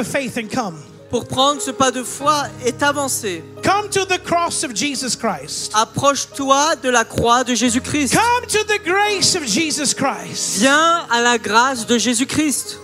pour 1.11 1.25
prendre 1.25 1.61
ce 1.61 1.71
pas 1.71 1.91
de 1.91 2.01
foi 2.01 2.45
et 2.65 2.71
t'avancer. 2.71 3.43
Come 3.61 3.89
to 3.89 4.05
the 4.05 4.17
cross 4.17 4.63
of 4.63 4.73
Jesus 4.73 5.15
Christ. 5.15 5.71
Approche-toi 5.75 6.77
de 6.81 6.89
la 6.89 7.03
croix 7.03 7.43
de 7.43 7.53
Jésus-Christ. 7.53 8.15
Come 8.15 8.47
to 8.47 8.63
the 8.63 8.81
grace 8.83 9.35
of 9.35 9.45
Jesus 9.45 9.93
Christ. 9.93 10.59
Viens 10.59 11.05
à 11.11 11.21
la 11.21 11.37
grâce 11.37 11.85
de 11.85 11.97
Jésus-Christ. 11.97 12.77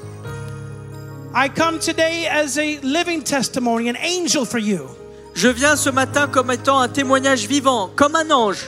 I 1.33 1.49
come 1.49 1.79
today 1.79 2.27
as 2.27 2.57
a 2.57 2.79
living 2.81 3.23
testimony, 3.23 3.89
an 3.89 3.95
angel 3.95 4.45
for 4.45 4.59
you. 4.59 4.89
Je 5.33 5.47
viens 5.47 5.77
ce 5.77 5.89
matin 5.89 6.27
comme 6.27 6.51
étant 6.51 6.79
un 6.81 6.89
témoignage 6.89 7.47
vivant, 7.47 7.89
comme 7.95 8.15
un 8.15 8.29
ange. 8.29 8.65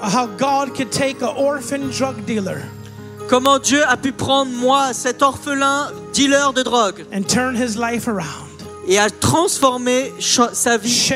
How 0.00 0.26
God 0.26 0.74
could 0.74 0.90
take 0.90 1.22
an 1.22 1.34
orphan 1.36 1.90
drug 1.90 2.24
dealer 2.24 2.62
Comment 3.28 3.58
Dieu 3.58 3.82
a 3.86 3.96
pu 3.96 4.12
prendre 4.12 4.52
moi, 4.52 4.92
cet 4.92 5.22
orphelin 5.22 5.90
dealer 6.12 6.52
de 6.54 6.62
drogue, 6.62 7.04
and 7.12 7.22
turn 7.26 7.56
his 7.56 7.76
life 7.76 8.06
around. 8.06 8.43
Et 8.86 8.98
a 8.98 9.10
transformé 9.10 10.12
sa 10.20 10.76
vie. 10.76 11.12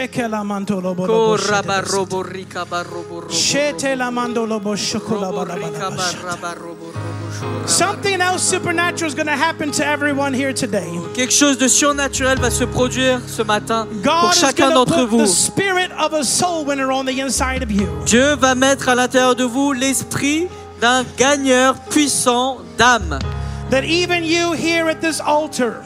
Something 7.67 8.21
else 8.21 8.43
supernatural 8.43 9.11
is 9.11 9.15
going 9.15 9.27
to 9.27 9.33
happen 9.33 9.71
to 9.71 9.85
everyone 9.85 10.33
here 10.33 10.53
today. 10.53 10.89
Quelque 11.15 11.33
chose 11.33 11.59
de 11.59 11.69
surnaturel 11.69 12.39
va 12.39 12.51
se 12.51 12.65
produire 12.65 13.21
ce 13.27 13.43
matin 13.43 13.87
pour 14.03 14.33
chacun 14.33 14.71
d'entre 14.71 15.05
vous. 15.05 15.27
spirit 15.27 15.91
of 15.99 16.15
a 16.15 16.25
soul 16.25 16.65
winner 16.65 16.91
on 16.91 17.05
the 17.05 17.21
inside 17.21 17.63
of 17.63 17.71
you. 17.71 17.87
Dieu 18.07 18.35
va 18.37 18.55
mettre 18.55 18.89
à 18.89 18.95
l'intérieur 18.95 19.37
de 19.37 19.45
vous 19.45 19.73
l'esprit 19.73 20.49
d'un 20.81 21.05
gagneur 21.17 21.75
puissant 21.91 22.59
d'âme. 22.79 23.19
That 23.71 23.85
even 23.85 24.25
you 24.25 24.55
here 24.55 24.89
at 24.89 25.03
this 25.03 25.21
altar, 25.21 25.85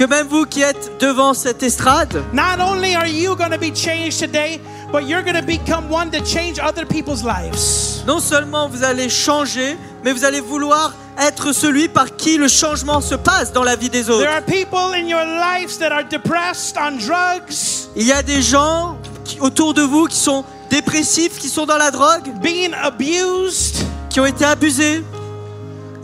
que 0.00 0.06
même 0.06 0.28
vous 0.28 0.46
qui 0.46 0.62
êtes 0.62 0.92
devant 0.98 1.34
cette 1.34 1.62
estrade, 1.62 2.24
not 2.32 2.58
only 2.58 2.94
are 2.94 3.06
you 3.06 3.36
going 3.36 3.50
to 3.50 3.58
be 3.58 3.70
changed 3.70 4.18
today, 4.18 4.58
but 4.90 5.06
you're 5.06 5.22
going 5.22 5.38
to 5.38 5.42
become 5.42 5.90
one 5.90 6.10
to 6.10 6.24
change 6.24 6.58
other 6.58 6.86
people's 6.86 7.22
lives. 7.22 8.02
non 8.06 8.18
seulement 8.18 8.66
vous 8.66 8.82
allez 8.82 9.10
changer, 9.10 9.76
mais 10.02 10.14
vous 10.14 10.24
allez 10.24 10.40
vouloir 10.40 10.94
être 11.18 11.52
celui 11.52 11.88
par 11.88 12.16
qui 12.16 12.38
le 12.38 12.48
changement 12.48 13.02
se 13.02 13.14
passe 13.14 13.52
dans 13.52 13.62
la 13.62 13.76
vie 13.76 13.90
des 13.90 14.08
autres. 14.08 14.22
There 14.22 14.32
are 14.32 14.42
people 14.42 14.94
in 14.94 15.06
your 15.06 15.22
lives 15.22 15.76
that 15.80 15.92
are 15.92 16.04
depressed 16.08 16.78
on 16.78 16.92
drugs, 16.92 17.90
Il 17.94 18.06
y 18.06 18.12
a 18.12 18.22
des 18.22 18.40
gens 18.40 18.96
autour 19.40 19.74
de 19.74 19.82
vous 19.82 20.06
qui 20.06 20.16
sont 20.16 20.46
dépressifs, 20.70 21.38
qui 21.38 21.50
sont 21.50 21.66
dans 21.66 21.76
la 21.76 21.90
drogue, 21.90 22.32
being 22.40 22.72
abused, 22.72 23.84
qui 24.08 24.18
ont 24.18 24.24
été 24.24 24.46
abusés, 24.46 25.04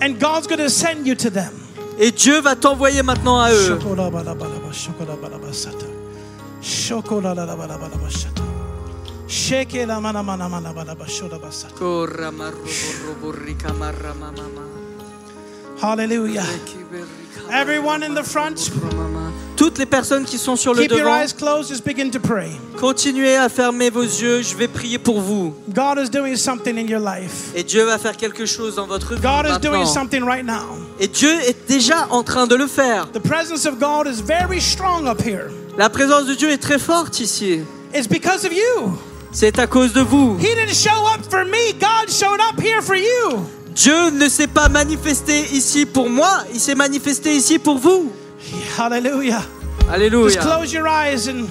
and 0.03 0.19
God's 0.21 0.47
going 0.47 0.59
to 0.59 0.69
send 0.69 1.07
you 1.07 1.15
to 1.15 1.31
them. 1.31 1.66
Et 1.99 2.11
Dieu 2.13 2.41
va 2.41 2.55
t'envoyer 2.57 3.03
maintenant 3.03 3.41
à 3.41 3.53
eux. 3.53 3.79
Hallelujah. 15.83 16.43
Everyone 17.51 18.03
in 18.03 18.15
the 18.15 18.25
front, 18.25 18.71
Toutes 19.57 19.79
les 19.79 19.87
personnes 19.87 20.25
qui 20.25 20.37
sont 20.39 20.55
sur 20.55 20.75
le 20.75 20.83
keep 20.83 20.91
your 20.91 21.01
devant, 21.01 21.17
eyes 21.17 21.33
closed, 21.33 21.69
just 21.71 21.85
begin 21.85 22.11
to 22.11 22.21
pray. 22.21 22.51
continuez 22.79 23.37
à 23.37 23.49
fermer 23.49 23.89
vos 23.91 24.03
yeux, 24.03 24.43
je 24.43 24.55
vais 24.55 24.69
prier 24.69 24.99
pour 24.99 25.21
vous. 25.21 25.55
God 25.71 25.99
is 25.99 26.11
doing 26.11 26.37
something 26.37 26.77
in 26.77 26.87
your 26.87 27.01
life. 27.01 27.53
Et 27.55 27.63
Dieu 27.63 27.85
va 27.85 27.97
faire 27.99 28.17
quelque 28.17 28.45
chose 28.45 28.77
dans 28.77 28.87
votre 28.87 29.15
vie 29.15 29.21
God 29.23 29.47
is 29.47 29.59
doing 29.61 29.79
maintenant. 29.79 29.87
something 29.87 30.23
right 30.25 30.45
now. 30.45 30.77
Et 31.01 31.09
Dieu 31.09 31.33
est 31.47 31.67
déjà 31.69 32.07
en 32.11 32.23
train 32.23 32.47
de 32.47 32.55
le 32.55 32.67
faire. 32.67 33.11
The 33.13 33.19
presence 33.23 33.67
of 33.67 33.79
God 33.79 34.07
is 34.07 34.21
very 34.23 34.61
strong 34.61 35.07
up 35.09 35.21
here. 35.21 35.51
La 35.79 35.89
présence 35.89 36.27
de 36.27 36.35
Dieu 36.35 36.51
est 36.51 36.59
très 36.63 36.79
forte 36.79 37.21
ici. 37.21 37.61
It's 37.95 38.09
because 38.09 38.45
of 38.45 38.53
you. 38.53 38.93
C'est 39.33 39.59
à 39.59 39.67
cause 39.67 39.93
de 39.93 40.01
vous. 40.01 40.37
He 40.39 40.55
didn't 40.55 40.75
show 40.75 41.07
up 41.15 41.21
for 41.31 41.45
me, 41.45 41.73
God 41.81 42.11
showed 42.11 42.41
up 42.41 42.61
here 42.63 42.83
for 42.83 42.97
you. 42.97 43.47
Dieu 43.75 44.11
ne 44.11 44.29
s'est 44.29 44.47
pas 44.47 44.71
manifesté 44.71 45.45
ici 45.53 45.85
pour 45.85 46.09
moi, 46.09 46.45
il 46.55 46.61
s'est 46.61 46.75
manifesté 46.75 47.35
ici 47.37 47.59
pour 47.59 47.77
vous. 47.79 48.11
Hallelujah. 48.77 49.43
Just 50.29 50.41
close 50.41 50.73
your 50.73 50.87
eyes 50.89 51.29
and, 51.29 51.49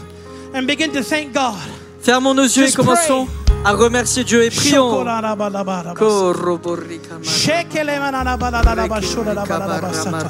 and 0.53 0.67
begin 0.67 0.91
to 0.91 1.01
thank 1.01 1.33
God. 1.33 1.57
Fermons 2.01 2.35
nos 2.35 2.55
yeux 2.55 2.63
et 2.63 2.67
Just 2.67 2.77
commençons 2.77 3.27
à 3.63 3.71
remercier 3.71 4.23
Dieu 4.23 4.43
et 4.43 4.51
prions. 4.51 4.91
Shokolalabalabala. 4.91 5.95
Koroborikama. 5.95 7.23
Shekelemananabalalaba, 7.23 9.01
shodalabalabasata. 9.01 10.27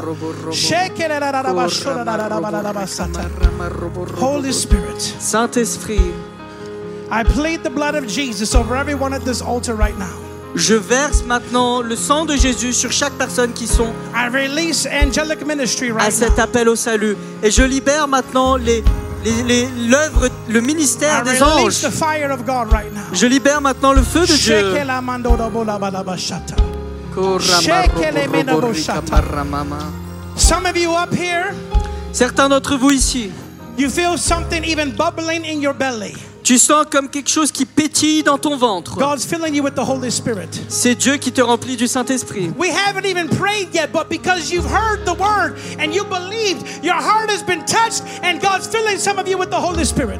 Shekelelalaba, 0.53 1.67
shodalabalabasata. 1.67 3.29
Holy 4.17 4.53
Spirit, 4.53 5.01
Saint-Esprit, 5.19 6.13
I 7.11 7.23
plead 7.23 7.63
the 7.63 7.69
blood 7.69 7.95
of 7.95 8.07
Jesus 8.07 8.55
over 8.55 8.75
everyone 8.75 9.13
at 9.13 9.25
this 9.25 9.41
altar 9.41 9.75
right 9.75 9.97
now. 9.97 10.24
Je 10.55 10.73
verse 10.75 11.23
maintenant 11.25 11.81
le 11.81 11.95
sang 11.95 12.25
de 12.25 12.35
Jésus 12.35 12.73
sur 12.73 12.91
chaque 12.91 13.13
personne 13.13 13.51
qui 13.53 13.67
sont 13.67 13.93
I 14.15 14.27
release 14.31 14.87
angelic 14.87 15.45
ministry 15.45 15.91
à 15.99 16.09
cet 16.11 16.39
appel 16.39 16.69
au 16.69 16.75
salut. 16.75 17.15
Et 17.43 17.51
je 17.51 17.61
libère 17.63 18.07
maintenant 18.07 18.55
les, 18.55 18.83
les- 19.23 19.43
les- 19.43 19.67
l'œuvre, 19.87 20.29
le 20.47 20.59
I 20.59 20.63
ministère 20.65 21.23
des 21.23 21.41
anges. 21.43 21.81
the 21.81 21.89
fire 21.91 22.31
of 22.31 22.45
God 22.45 22.71
right 22.71 22.93
now. 22.93 23.01
Je 23.13 23.25
libère 23.27 23.59
maintenant 23.61 23.91
le 23.93 24.01
feu 24.01 24.21
de 24.21 24.25
Dieu. 24.27 24.35
Shekelamandodabolabashata. 24.73 26.55
Shekelemenaboshata. 27.39 29.23
Some 30.37 30.65
of 30.65 30.75
you 30.77 30.91
up 30.91 31.13
here, 31.13 31.53
Certains 32.11 32.47
d'entre 32.49 32.77
vous 32.77 32.91
ici, 32.91 33.29
you 33.77 33.89
feel 33.89 34.17
something 34.17 34.63
even 34.63 34.91
bubbling 34.95 35.43
in 35.45 35.59
your 35.61 35.73
belly. 35.73 36.15
Tu 36.45 36.59
sens 36.59 36.85
comme 36.91 37.09
quelque 37.09 37.29
chose 37.29 37.51
qui 37.51 37.65
pétille 37.65 38.21
dans 38.21 38.37
ton 38.37 38.55
ventre. 38.55 38.97
God's 38.99 39.25
filling 39.25 39.55
you 39.55 39.63
with 39.63 39.73
the 39.73 39.79
Holy 39.79 40.11
Spirit. 40.11 40.47
C'est 40.69 40.93
Dieu 40.93 41.17
qui 41.17 41.31
te 41.31 41.41
remplit 41.41 41.75
du 41.75 41.87
Saint-Esprit. 41.87 42.51
We 42.59 42.69
haven't 42.69 43.05
even 43.05 43.27
prayed 43.27 43.69
yet, 43.73 43.87
but 43.91 44.07
because 44.09 44.51
you've 44.51 44.69
heard 44.71 45.03
the 45.05 45.19
word 45.19 45.55
and 45.79 45.91
you 45.91 46.03
believed, 46.05 46.63
your 46.83 46.93
heart 46.93 47.31
has 47.31 47.41
been 47.43 47.65
touched, 47.65 48.03
and 48.23 48.39
God's 48.39 48.67
filling 48.67 48.99
some 48.99 49.17
of 49.17 49.27
you 49.27 49.39
with 49.39 49.49
the 49.49 49.59
Holy 49.59 49.83
Spirit. 49.83 50.19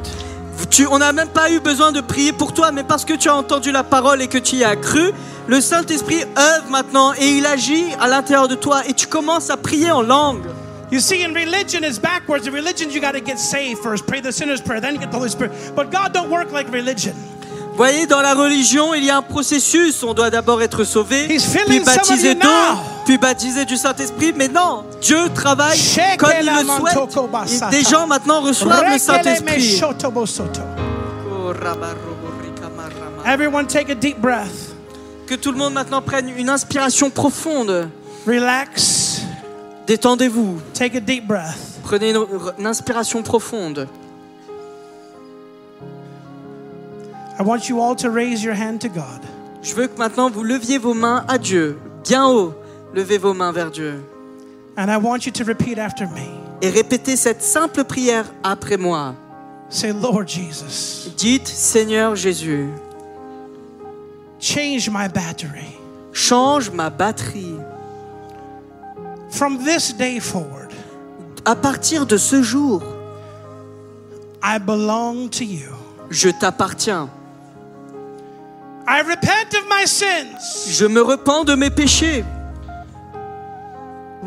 Tu- 0.68 0.88
on 0.88 0.98
n'a 0.98 1.12
même 1.12 1.28
pas 1.28 1.48
eu 1.48 1.60
besoin 1.60 1.92
de 1.92 2.00
prier 2.00 2.32
pour 2.32 2.52
toi, 2.52 2.72
mais 2.72 2.82
parce 2.82 3.04
que 3.04 3.14
tu 3.14 3.28
as 3.28 3.36
entendu 3.36 3.70
la 3.70 3.84
parole 3.84 4.20
et 4.20 4.26
que 4.26 4.38
tu 4.38 4.56
y 4.56 4.64
as 4.64 4.74
cru, 4.74 5.12
le 5.46 5.60
Saint-Esprit 5.60 6.24
œuvre 6.36 6.68
maintenant 6.70 7.12
et 7.14 7.36
il 7.36 7.46
agit 7.46 7.84
à 8.00 8.08
l'intérieur 8.08 8.48
de 8.48 8.56
toi 8.56 8.80
et 8.88 8.94
tu 8.94 9.06
commences 9.06 9.48
à 9.50 9.56
prier 9.56 9.92
en 9.92 10.02
langue. 10.02 10.42
You 10.90 11.00
see, 11.00 11.22
in 11.22 11.34
religion, 11.34 11.82
it's 11.82 11.98
backwards. 11.98 12.46
In 12.46 12.52
religion, 12.54 12.90
you 12.90 13.00
got 13.00 13.12
to 13.12 13.20
get 13.20 13.38
saved 13.38 13.80
first, 13.82 14.06
pray 14.06 14.20
the 14.20 14.32
sinner's 14.32 14.60
prayer, 14.60 14.80
then 14.80 14.94
you 14.94 15.00
get 15.00 15.10
the 15.10 15.18
Holy 15.18 15.30
Spirit. 15.30 15.52
But 15.74 15.90
God 15.90 16.12
don't 16.12 16.30
work 16.30 16.52
like 16.52 16.70
religion. 16.70 17.14
Vous 17.76 17.82
voyez, 17.82 18.06
dans 18.06 18.22
la 18.22 18.34
religion, 18.34 18.94
il 18.94 19.04
y 19.04 19.10
a 19.10 19.18
un 19.18 19.22
processus. 19.22 20.02
On 20.02 20.14
doit 20.14 20.30
d'abord 20.30 20.62
être 20.62 20.84
sauvé, 20.84 21.26
puis 21.26 21.80
baptisé 21.80 22.28
you 22.28 22.34
d'eau, 22.34 22.78
puis 23.04 23.18
baptisé 23.18 23.66
du 23.66 23.76
Saint-Esprit. 23.76 24.32
Mais 24.34 24.48
non, 24.48 24.84
Dieu 25.02 25.28
travaille 25.34 25.78
comme 26.16 26.30
il 26.40 26.46
le 26.46 26.64
souhaite. 26.64 26.96
Et 27.70 27.76
des 27.76 27.82
gens 27.82 28.06
maintenant 28.06 28.40
reçoivent 28.40 28.90
le 28.90 28.98
Saint-Esprit. 28.98 29.82
Everyone 33.26 33.66
take 33.66 33.90
a 33.90 33.94
deep 33.94 34.20
breath. 34.20 34.74
Que 35.26 35.34
tout 35.34 35.52
le 35.52 35.58
monde 35.58 35.74
maintenant 35.74 36.00
prenne 36.00 36.30
une 36.34 36.48
inspiration 36.48 37.10
profonde. 37.10 37.90
Relax. 38.26 38.95
Détendez-vous. 39.86 40.60
Take 40.74 40.96
a 40.96 41.00
deep 41.00 41.26
breath. 41.26 41.80
Prenez 41.84 42.10
une, 42.10 42.26
une 42.58 42.66
inspiration 42.66 43.22
profonde. 43.22 43.88
I 47.38 47.42
want 47.42 47.68
you 47.68 47.80
all 47.80 47.94
to 47.96 48.10
raise 48.10 48.42
your 48.42 48.54
hand 48.54 48.80
to 48.80 48.88
God. 48.88 49.20
Je 49.62 49.74
veux 49.74 49.86
que 49.88 49.98
maintenant 49.98 50.30
vous 50.30 50.42
leviez 50.42 50.78
vos 50.78 50.94
mains 50.94 51.24
à 51.28 51.38
Dieu, 51.38 51.78
bien 52.04 52.26
haut. 52.28 52.54
Levez 52.94 53.18
vos 53.18 53.34
mains 53.34 53.52
vers 53.52 53.70
Dieu. 53.70 54.02
And 54.78 54.90
I 54.90 54.96
want 54.96 55.26
you 55.26 55.32
to 55.32 55.44
repeat 55.44 55.78
after 55.78 56.06
me. 56.06 56.28
Et 56.62 56.70
répétez 56.70 57.16
cette 57.16 57.42
simple 57.42 57.84
prière 57.84 58.24
après 58.42 58.76
moi. 58.76 59.14
Say, 59.68 59.92
Lord 59.92 60.28
Jesus, 60.28 61.10
Dites, 61.16 61.48
Seigneur 61.48 62.14
Jésus, 62.14 62.68
change 64.38 64.88
my 64.88 65.08
battery. 65.08 65.76
change 66.12 66.70
ma 66.70 66.88
batterie. 66.88 67.56
From 69.36 69.58
this 69.58 69.92
day 69.94 70.18
forward, 70.20 70.72
À 71.44 71.54
partir 71.54 72.06
de 72.06 72.16
ce 72.16 72.42
jour, 72.42 72.82
I 74.42 74.58
belong 74.58 75.28
to 75.30 75.44
you. 75.44 75.70
je 76.10 76.28
t'appartiens. 76.30 77.08
I 78.88 79.02
repent 79.02 79.54
of 79.54 79.64
my 79.68 79.86
sins. 79.86 80.66
Je 80.68 80.86
me 80.86 81.00
repens 81.02 81.44
de 81.44 81.54
mes 81.54 81.70
péchés. 81.70 82.24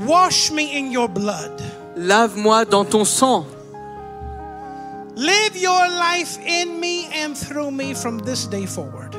Wash 0.08 0.52
me 0.52 0.64
in 0.78 0.92
your 0.92 1.08
blood. 1.10 1.62
Lave-moi 1.98 2.66
dans 2.66 2.86
ton 2.86 3.04
sang. 3.06 3.46
Live 5.16 5.58
your 5.58 5.88
life 5.90 6.38
in 6.48 6.80
me 6.80 7.08
and 7.24 7.34
through 7.36 7.72
me 7.72 7.94
from 7.94 8.22
this 8.22 8.48
day 8.48 8.66
forward. 8.66 9.16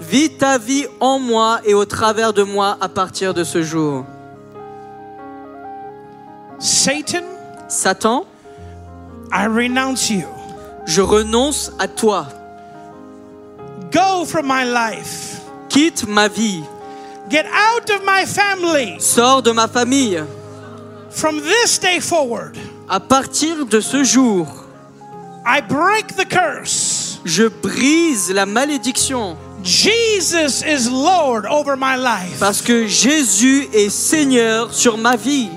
Vis 0.00 0.30
ta 0.38 0.58
vie 0.58 0.86
en 1.00 1.18
moi 1.18 1.60
et 1.64 1.74
au 1.74 1.84
travers 1.84 2.32
de 2.32 2.42
moi 2.44 2.76
à 2.80 2.88
partir 2.88 3.32
de 3.34 3.42
ce 3.44 3.62
jour. 3.62 4.04
Satan, 6.60 7.24
Satan, 7.68 8.24
I 9.32 9.46
renounce 9.46 10.10
you. 10.10 10.24
je 10.86 11.00
renonce 11.02 11.70
à 11.78 11.88
toi. 11.88 12.26
Go 13.92 14.24
from 14.24 14.46
my 14.46 14.64
life. 14.64 15.40
Quitte 15.68 16.06
ma 16.08 16.28
vie. 16.28 16.62
Get 17.30 17.46
out 17.46 17.88
of 17.90 18.02
my 18.04 18.24
family. 18.26 18.96
Sors 18.98 19.42
de 19.42 19.52
ma 19.52 19.66
famille. 19.68 20.24
From 21.10 21.40
this 21.40 21.78
day 21.78 22.00
forward, 22.00 22.56
À 22.88 22.98
partir 23.00 23.66
de 23.66 23.80
ce 23.80 24.02
jour, 24.02 24.46
I 25.46 25.60
break 25.60 26.16
the 26.16 26.24
curse. 26.28 27.20
je 27.24 27.44
brise 27.48 28.30
la 28.32 28.46
malédiction 28.46 29.36
Jesus 29.62 30.62
is 30.64 30.88
Lord 30.90 31.44
over 31.46 31.76
my 31.76 31.96
life. 31.96 32.38
parce 32.40 32.62
que 32.62 32.86
Jésus 32.86 33.68
est 33.72 33.90
Seigneur 33.90 34.72
sur 34.74 34.96
ma 34.98 35.16
vie. 35.16 35.50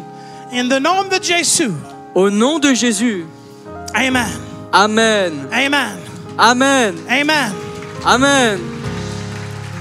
In 0.53 0.69
the 0.69 0.79
name 0.79 1.11
of 1.11 1.19
Jesus. 1.19 1.71
Au 2.13 2.29
nom 2.29 2.59
de 2.59 2.75
Jésus. 2.75 3.25
Amen. 3.95 4.27
Amen. 4.71 5.47
Amen. 5.51 5.97
Amen. 6.37 6.95
Amen. 7.09 7.53
Amen. 8.05 8.59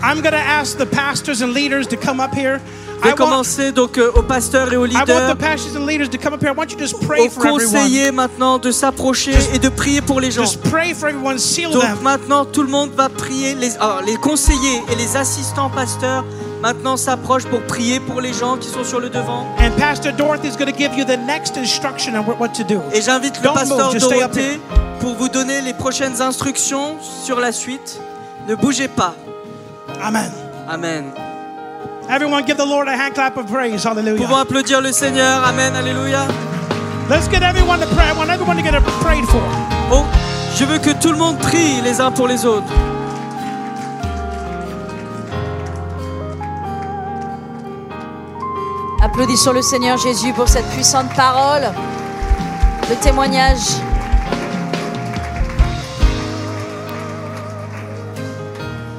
I'm 0.02 0.22
going 0.22 0.32
to 0.32 0.38
ask 0.38 0.78
the 0.78 0.86
pastors 0.86 1.42
and 1.42 1.52
leaders 1.52 1.86
to 1.88 1.98
come 1.98 2.20
up 2.20 2.32
here. 2.32 2.58
Je 3.02 3.08
I 3.08 3.10
vais 3.10 3.10
want, 3.10 3.16
commencer 3.16 3.72
donc 3.72 3.98
euh, 3.98 4.12
aux 4.14 4.22
pasteurs 4.22 4.72
et 4.72 4.76
aux 4.76 4.86
leaders, 4.86 5.34
the 5.34 5.36
pastors 5.36 5.76
and 5.76 5.84
leaders 5.84 6.08
to 6.08 6.16
come 6.16 6.32
up 6.32 6.40
here. 6.40 6.52
I 6.52 6.54
want 6.56 6.70
you 6.70 6.78
to 6.78 6.84
just 6.84 7.06
pray 7.06 7.20
aux 7.20 7.28
for 7.28 7.44
everyone. 7.44 7.60
conseillers 7.60 8.10
maintenant 8.10 8.58
de 8.58 8.70
s'approcher 8.70 9.34
et 9.52 9.58
de 9.58 9.68
prier 9.68 10.00
pour 10.00 10.20
les 10.20 10.30
gens. 10.30 10.44
Just 10.44 10.62
pray 10.70 10.94
for 10.94 11.10
everyone. 11.10 11.38
Seal 11.38 11.70
Donc 11.70 12.00
maintenant, 12.00 12.46
tout 12.46 12.62
le 12.62 12.70
monde 12.70 12.92
va 12.96 13.10
prier. 13.10 13.54
Les, 13.56 13.76
alors, 13.76 14.02
les 14.06 14.16
conseillers 14.16 14.82
et 14.90 14.94
les 14.94 15.16
assistants 15.18 15.68
pasteurs 15.68 16.24
maintenant 16.62 16.96
s'approche 16.96 17.44
pour 17.46 17.60
prier 17.62 18.00
pour 18.00 18.20
les 18.20 18.32
gens 18.32 18.56
qui 18.56 18.68
sont 18.68 18.84
sur 18.84 19.00
le 19.00 19.10
devant. 19.10 19.46
And 19.58 19.70
Pastor 19.78 20.12
Dorothy 20.12 20.48
is 20.48 20.56
going 20.56 20.70
to 20.72 20.78
give 20.78 20.94
you 20.96 21.04
the 21.04 21.18
next 21.18 21.56
instruction 21.56 22.14
on 22.14 22.24
what- 22.24 22.38
what 22.38 22.48
to 22.54 22.62
do. 22.64 22.80
Et 22.94 23.02
j'invite 23.02 23.36
le 23.38 23.42
Don't 23.42 23.54
pasteur 23.54 23.92
move, 23.92 23.98
Dorothée 23.98 24.60
pour 25.00 25.14
vous 25.14 25.28
donner 25.28 25.60
les 25.60 25.74
prochaines 25.74 26.22
instructions 26.22 26.96
sur 27.24 27.40
la 27.40 27.52
suite. 27.52 28.00
Ne 28.48 28.54
bougez 28.54 28.88
pas. 28.88 29.14
Amen. 30.02 30.30
Amen. 30.68 31.04
Everyone 32.08 32.44
give 32.46 32.56
the 32.56 32.66
Lord 32.66 32.88
a 32.88 32.92
hand 32.96 33.14
clap 33.14 33.36
of 33.36 33.46
praise. 33.46 33.82
Pouvons 33.82 33.96
Hallelujah. 34.00 34.40
applaudir 34.40 34.80
le 34.80 34.92
Seigneur. 34.92 35.42
Amen. 35.44 35.74
Alléluia. 35.76 36.26
Let's 37.10 37.28
get 37.28 37.42
everyone 37.42 37.80
to 37.80 37.86
pray. 37.94 38.06
I 38.08 38.12
want 38.16 38.30
everyone 38.30 38.56
to 38.56 38.62
get 38.62 38.72
prayed 39.00 39.24
for. 39.26 39.40
Oh, 39.92 40.04
je 40.56 40.64
veux 40.64 40.78
que 40.78 40.90
tout 41.00 41.10
le 41.10 41.18
monde 41.18 41.38
prie 41.38 41.80
les 41.82 42.00
uns 42.00 42.10
pour 42.10 42.26
les 42.28 42.44
autres. 42.46 42.66
Applaudissons 49.22 49.52
le 49.52 49.62
Seigneur 49.62 49.96
Jésus 49.98 50.32
pour 50.32 50.48
cette 50.48 50.66
puissante 50.70 51.14
parole, 51.14 51.62
le 52.90 52.96
témoignage. 52.96 53.76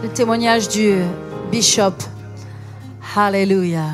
Le 0.01 0.07
témoignage 0.07 0.69
du 0.69 1.01
bishop. 1.51 1.95
Alléluia. 3.17 3.89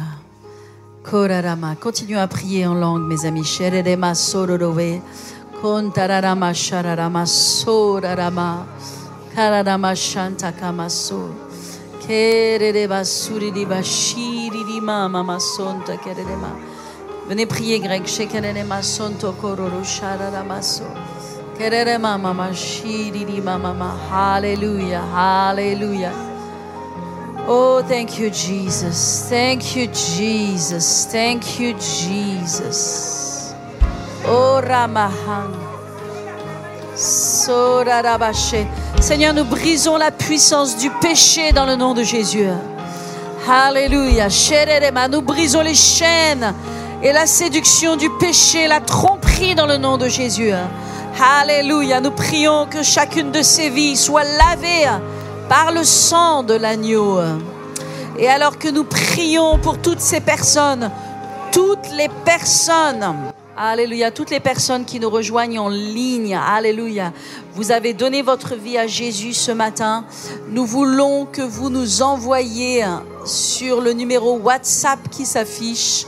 Continuons 1.81 2.19
à 2.19 2.27
prier 2.27 2.67
en 2.67 2.75
langue, 2.75 3.07
mes 3.07 3.25
amis. 3.25 3.59
Kontararama 5.63 6.53
shararama 6.53 7.25
sorarama. 7.25 8.67
Kararama 9.35 9.95
shantakamaso. 9.95 11.31
Kerereba 12.05 13.03
surireba 13.03 13.81
shiririma 13.81 14.38
mama 15.09 15.39
sonta 15.39 15.97
kererema. 15.97 16.51
Venez 17.27 17.45
prier, 17.45 17.79
Greg. 17.79 18.07
Shekererema 18.07 18.81
sonto 18.81 19.33
kororo 19.33 19.83
shararamaso. 19.83 20.83
Kererema 21.57 22.17
mama 22.17 22.53
shiririma 22.53 23.57
mama. 23.57 23.97
Hallelujah. 24.09 25.03
Hallelujah. 25.13 26.13
Oh, 27.47 27.81
thank 27.87 28.19
you, 28.19 28.29
Jesus. 28.29 29.27
Thank 29.29 29.75
you, 29.75 29.87
Jesus. 29.87 31.07
Thank 31.11 31.59
you, 31.59 31.73
Jesus. 31.73 33.53
Oh, 34.25 34.61
Ramahan. 34.61 35.53
Sorarabashe. 36.95 38.67
Seigneur, 38.99 39.33
nous 39.33 39.45
brisons 39.45 39.97
la 39.97 40.11
puissance 40.11 40.77
du 40.77 40.89
péché 41.01 41.51
dans 41.51 41.65
le 41.65 41.75
nom 41.75 41.93
de 41.93 42.03
Jésus. 42.03 42.49
Alléluia. 43.51 44.27
Nous 45.09 45.21
brisons 45.21 45.61
les 45.61 45.73
chaînes 45.73 46.53
et 47.01 47.11
la 47.11 47.25
séduction 47.25 47.95
du 47.95 48.07
péché, 48.19 48.67
la 48.67 48.79
tromperie 48.79 49.55
dans 49.55 49.65
le 49.65 49.77
nom 49.77 49.97
de 49.97 50.07
Jésus. 50.07 50.51
Alléluia. 51.19 51.99
Nous 51.99 52.11
prions 52.11 52.67
que 52.67 52.83
chacune 52.83 53.31
de 53.31 53.41
ces 53.41 53.71
vies 53.71 53.97
soit 53.97 54.23
lavée 54.23 54.85
par 55.49 55.71
le 55.71 55.83
sang 55.83 56.43
de 56.43 56.53
l'agneau. 56.53 57.19
Et 58.19 58.27
alors 58.27 58.59
que 58.59 58.67
nous 58.67 58.83
prions 58.83 59.57
pour 59.57 59.79
toutes 59.79 60.01
ces 60.01 60.19
personnes, 60.19 60.91
toutes 61.51 61.89
les 61.97 62.09
personnes, 62.23 63.31
Alléluia, 63.61 64.09
toutes 64.09 64.29
les 64.29 64.39
personnes 64.39 64.85
qui 64.85 65.01
nous 65.01 65.09
rejoignent 65.09 65.59
en 65.59 65.67
ligne, 65.67 66.33
Alléluia, 66.33 67.11
vous 67.55 67.71
avez 67.71 67.91
donné 67.91 68.21
votre 68.21 68.55
vie 68.55 68.77
à 68.77 68.87
Jésus 68.87 69.33
ce 69.33 69.51
matin. 69.51 70.05
Nous 70.47 70.65
voulons 70.65 71.25
que 71.25 71.41
vous 71.41 71.69
nous 71.69 72.01
envoyiez 72.01 72.85
sur 73.25 73.81
le 73.81 73.91
numéro 73.91 74.37
WhatsApp 74.37 74.99
qui 75.11 75.25
s'affiche 75.25 76.05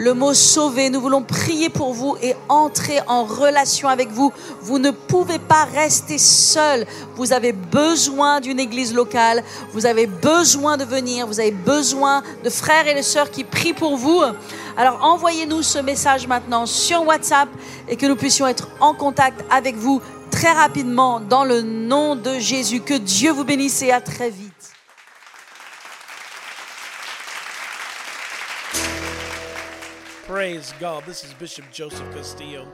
le 0.00 0.14
mot 0.14 0.32
sauver. 0.32 0.88
Nous 0.88 1.00
voulons 1.00 1.22
prier 1.22 1.68
pour 1.68 1.92
vous 1.92 2.16
et 2.22 2.34
entrer 2.48 3.00
en 3.06 3.24
relation 3.24 3.88
avec 3.88 4.08
vous. 4.08 4.32
Vous 4.62 4.78
ne 4.78 4.90
pouvez 4.90 5.38
pas 5.38 5.64
rester 5.64 6.16
seul. 6.16 6.86
Vous 7.16 7.34
avez 7.34 7.52
besoin 7.52 8.40
d'une 8.40 8.58
église 8.58 8.94
locale. 8.94 9.44
Vous 9.74 9.84
avez 9.84 10.06
besoin 10.06 10.78
de 10.78 10.84
venir. 10.84 11.26
Vous 11.26 11.38
avez 11.38 11.50
besoin 11.50 12.22
de 12.42 12.48
frères 12.48 12.88
et 12.88 12.94
de 12.94 13.02
sœurs 13.02 13.30
qui 13.30 13.44
prient 13.44 13.74
pour 13.74 13.98
vous. 13.98 14.22
Alors 14.78 15.04
envoyez-nous 15.04 15.62
ce 15.62 15.78
message 15.78 16.26
maintenant 16.26 16.64
sur 16.64 17.06
WhatsApp 17.06 17.50
et 17.86 17.96
que 17.96 18.06
nous 18.06 18.16
puissions 18.16 18.46
être 18.46 18.68
en 18.80 18.94
contact 18.94 19.44
avec 19.50 19.76
vous 19.76 20.00
très 20.30 20.52
rapidement 20.52 21.20
dans 21.20 21.44
le 21.44 21.60
nom 21.60 22.16
de 22.16 22.38
Jésus. 22.38 22.80
Que 22.80 22.94
Dieu 22.94 23.32
vous 23.32 23.44
bénisse 23.44 23.82
et 23.82 23.92
à 23.92 24.00
très 24.00 24.30
vite. 24.30 24.49
Praise 30.30 30.72
God. 30.78 31.02
This 31.06 31.24
is 31.24 31.34
Bishop 31.34 31.64
Joseph 31.72 32.08
Castillo, 32.14 32.68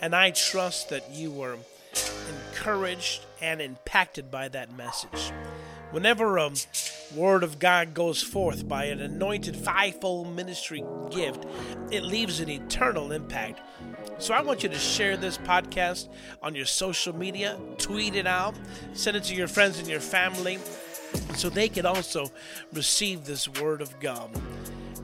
and 0.00 0.16
I 0.16 0.30
trust 0.30 0.88
that 0.88 1.10
you 1.10 1.30
were 1.30 1.58
encouraged 2.48 3.26
and 3.42 3.60
impacted 3.60 4.30
by 4.30 4.48
that 4.48 4.74
message. 4.78 5.30
Whenever 5.90 6.38
a 6.38 6.50
word 7.14 7.42
of 7.42 7.58
God 7.58 7.92
goes 7.92 8.22
forth 8.22 8.66
by 8.66 8.86
an 8.86 9.02
anointed 9.02 9.54
fivefold 9.54 10.34
ministry 10.34 10.82
gift, 11.10 11.44
it 11.90 12.02
leaves 12.02 12.40
an 12.40 12.48
eternal 12.48 13.12
impact. 13.12 13.60
So 14.16 14.32
I 14.32 14.40
want 14.40 14.62
you 14.62 14.70
to 14.70 14.78
share 14.78 15.18
this 15.18 15.36
podcast 15.36 16.08
on 16.42 16.54
your 16.54 16.64
social 16.64 17.14
media, 17.14 17.58
tweet 17.76 18.16
it 18.16 18.26
out, 18.26 18.54
send 18.94 19.18
it 19.18 19.24
to 19.24 19.34
your 19.34 19.48
friends 19.48 19.78
and 19.78 19.86
your 19.86 20.00
family 20.00 20.58
so 21.34 21.50
they 21.50 21.68
can 21.68 21.84
also 21.84 22.32
receive 22.72 23.26
this 23.26 23.46
word 23.60 23.82
of 23.82 24.00
God. 24.00 24.30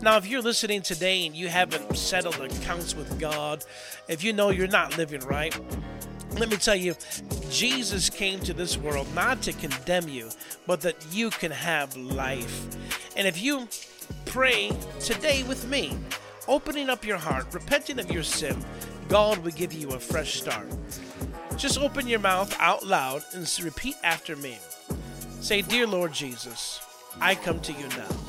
Now, 0.01 0.17
if 0.17 0.27
you're 0.29 0.43
listening 0.43 0.83
today 0.83 1.27
and 1.27 1.35
you 1.35 1.49
haven't 1.49 1.97
settled 1.97 2.37
accounts 2.37 2.95
with 2.95 3.19
God, 3.19 3.65
if 4.07 4.23
you 4.23 4.33
know 4.33 4.51
you're 4.51 4.69
not 4.69 4.97
living 4.97 5.21
right, 5.23 5.59
let 6.39 6.49
me 6.49 6.57
tell 6.57 6.77
you, 6.77 6.95
Jesus 7.51 8.09
came 8.09 8.39
to 8.41 8.55
this 8.55 8.77
world 8.77 9.13
not 9.13 9.43
to 9.43 9.53
condemn 9.53 10.09
you, 10.09 10.31
but 10.69 10.83
that 10.83 11.05
you 11.11 11.31
can 11.31 11.51
have 11.51 11.97
life. 11.97 12.77
And 13.17 13.27
if 13.27 13.43
you 13.43 13.67
pray 14.25 14.71
today 15.01 15.43
with 15.43 15.69
me, 15.69 15.99
opening 16.47 16.89
up 16.89 17.05
your 17.05 17.19
heart, 17.19 17.53
repenting 17.53 17.99
of 17.99 18.09
your 18.09 18.23
sin, 18.23 18.65
God 19.09 19.39
will 19.39 19.51
give 19.51 19.73
you 19.73 19.91
a 19.91 19.99
fresh 19.99 20.41
start. 20.41 20.69
Just 21.57 21.77
open 21.77 22.07
your 22.07 22.21
mouth 22.21 22.55
out 22.61 22.87
loud 22.87 23.25
and 23.35 23.51
repeat 23.65 23.97
after 24.05 24.37
me. 24.37 24.59
Say, 25.41 25.63
Dear 25.63 25.89
Lord 25.89 26.13
Jesus, 26.13 26.81
I 27.21 27.35
come 27.35 27.59
to 27.61 27.73
you 27.73 27.89
now. 27.89 28.28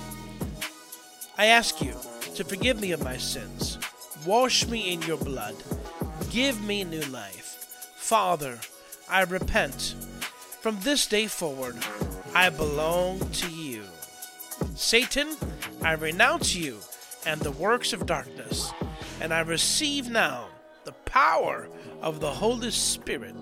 I 1.39 1.45
ask 1.45 1.81
you 1.81 1.95
to 2.35 2.43
forgive 2.43 2.81
me 2.81 2.91
of 2.91 3.01
my 3.01 3.15
sins. 3.15 3.77
Wash 4.25 4.67
me 4.67 4.91
in 4.91 5.01
your 5.03 5.15
blood. 5.15 5.55
Give 6.29 6.61
me 6.61 6.83
new 6.83 6.99
life. 7.03 7.65
Father, 7.95 8.59
I 9.09 9.23
repent. 9.23 9.95
From 10.59 10.77
this 10.81 11.07
day 11.07 11.27
forward, 11.27 11.77
I 12.35 12.49
belong 12.49 13.21
to 13.21 13.49
you. 13.49 13.83
Satan, 14.75 15.37
I 15.81 15.93
renounce 15.93 16.57
you 16.57 16.79
and 17.25 17.39
the 17.39 17.51
works 17.51 17.93
of 17.93 18.05
darkness, 18.05 18.73
and 19.21 19.33
I 19.33 19.39
receive 19.39 20.09
now 20.09 20.49
the 20.83 20.91
power 20.91 21.69
of 22.01 22.19
the 22.19 22.31
Holy 22.31 22.71
Spirit 22.71 23.35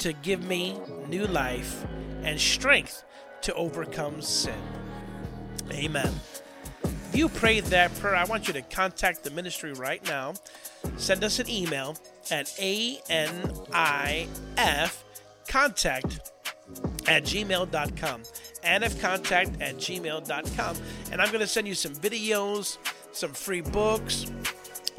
to 0.00 0.12
give 0.12 0.42
me 0.42 0.76
new 1.08 1.28
life 1.28 1.86
and 2.24 2.40
strength 2.40 3.04
to 3.42 3.54
overcome 3.54 4.22
sin. 4.22 4.60
Amen. 5.70 6.12
If 7.12 7.18
you 7.18 7.28
prayed 7.28 7.64
that 7.64 7.94
prayer, 7.96 8.16
I 8.16 8.24
want 8.24 8.48
you 8.48 8.54
to 8.54 8.62
contact 8.62 9.22
the 9.22 9.30
ministry 9.30 9.74
right 9.74 10.02
now. 10.06 10.32
Send 10.96 11.22
us 11.22 11.40
an 11.40 11.46
email 11.46 11.94
at 12.30 12.46
ANIF 12.46 13.04
contact 15.46 16.32
at 17.06 17.24
gmail.com. 17.24 18.22
ANIFcontact 18.64 19.60
at 19.60 19.76
gmail.com. 19.76 20.76
And 21.12 21.20
I'm 21.20 21.28
going 21.28 21.40
to 21.40 21.46
send 21.46 21.68
you 21.68 21.74
some 21.74 21.92
videos, 21.92 22.78
some 23.12 23.34
free 23.34 23.60
books, 23.60 24.32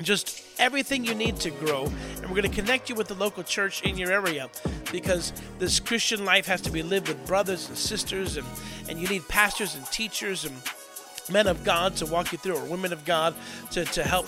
just 0.04 0.44
everything 0.60 1.04
you 1.04 1.16
need 1.16 1.38
to 1.38 1.50
grow. 1.50 1.86
And 2.18 2.26
we're 2.26 2.42
going 2.42 2.44
to 2.44 2.56
connect 2.56 2.90
you 2.92 2.96
with 2.96 3.08
the 3.08 3.16
local 3.16 3.42
church 3.42 3.82
in 3.82 3.98
your 3.98 4.12
area 4.12 4.52
because 4.92 5.34
this 5.58 5.80
Christian 5.80 6.26
life 6.26 6.46
has 6.46 6.62
to 6.62 6.70
be 6.70 6.84
lived 6.84 7.08
with 7.08 7.26
brothers 7.26 7.70
and 7.70 7.76
sisters, 7.76 8.38
and, 8.38 8.46
and 8.88 9.00
you 9.00 9.08
need 9.08 9.28
pastors 9.28 9.74
and 9.74 9.84
teachers 9.88 10.46
and 10.46 10.56
men 11.30 11.48
of 11.48 11.64
God 11.64 11.96
to 11.98 12.06
walk 12.06 12.32
you 12.32 12.38
through, 12.38 12.58
or 12.58 12.66
women 12.66 12.94
of 12.94 13.06
God 13.06 13.34
to, 13.72 13.86
to 13.86 14.04
help 14.04 14.28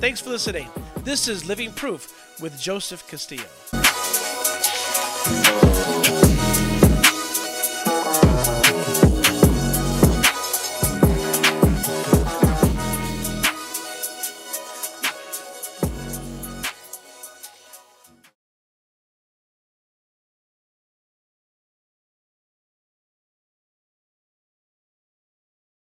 Thanks 0.00 0.20
for 0.20 0.30
listening. 0.30 0.68
This 0.98 1.28
is 1.28 1.46
Living 1.46 1.70
Proof 1.72 2.40
with 2.40 2.60
Joseph 2.60 3.06
Castillo. 3.08 3.44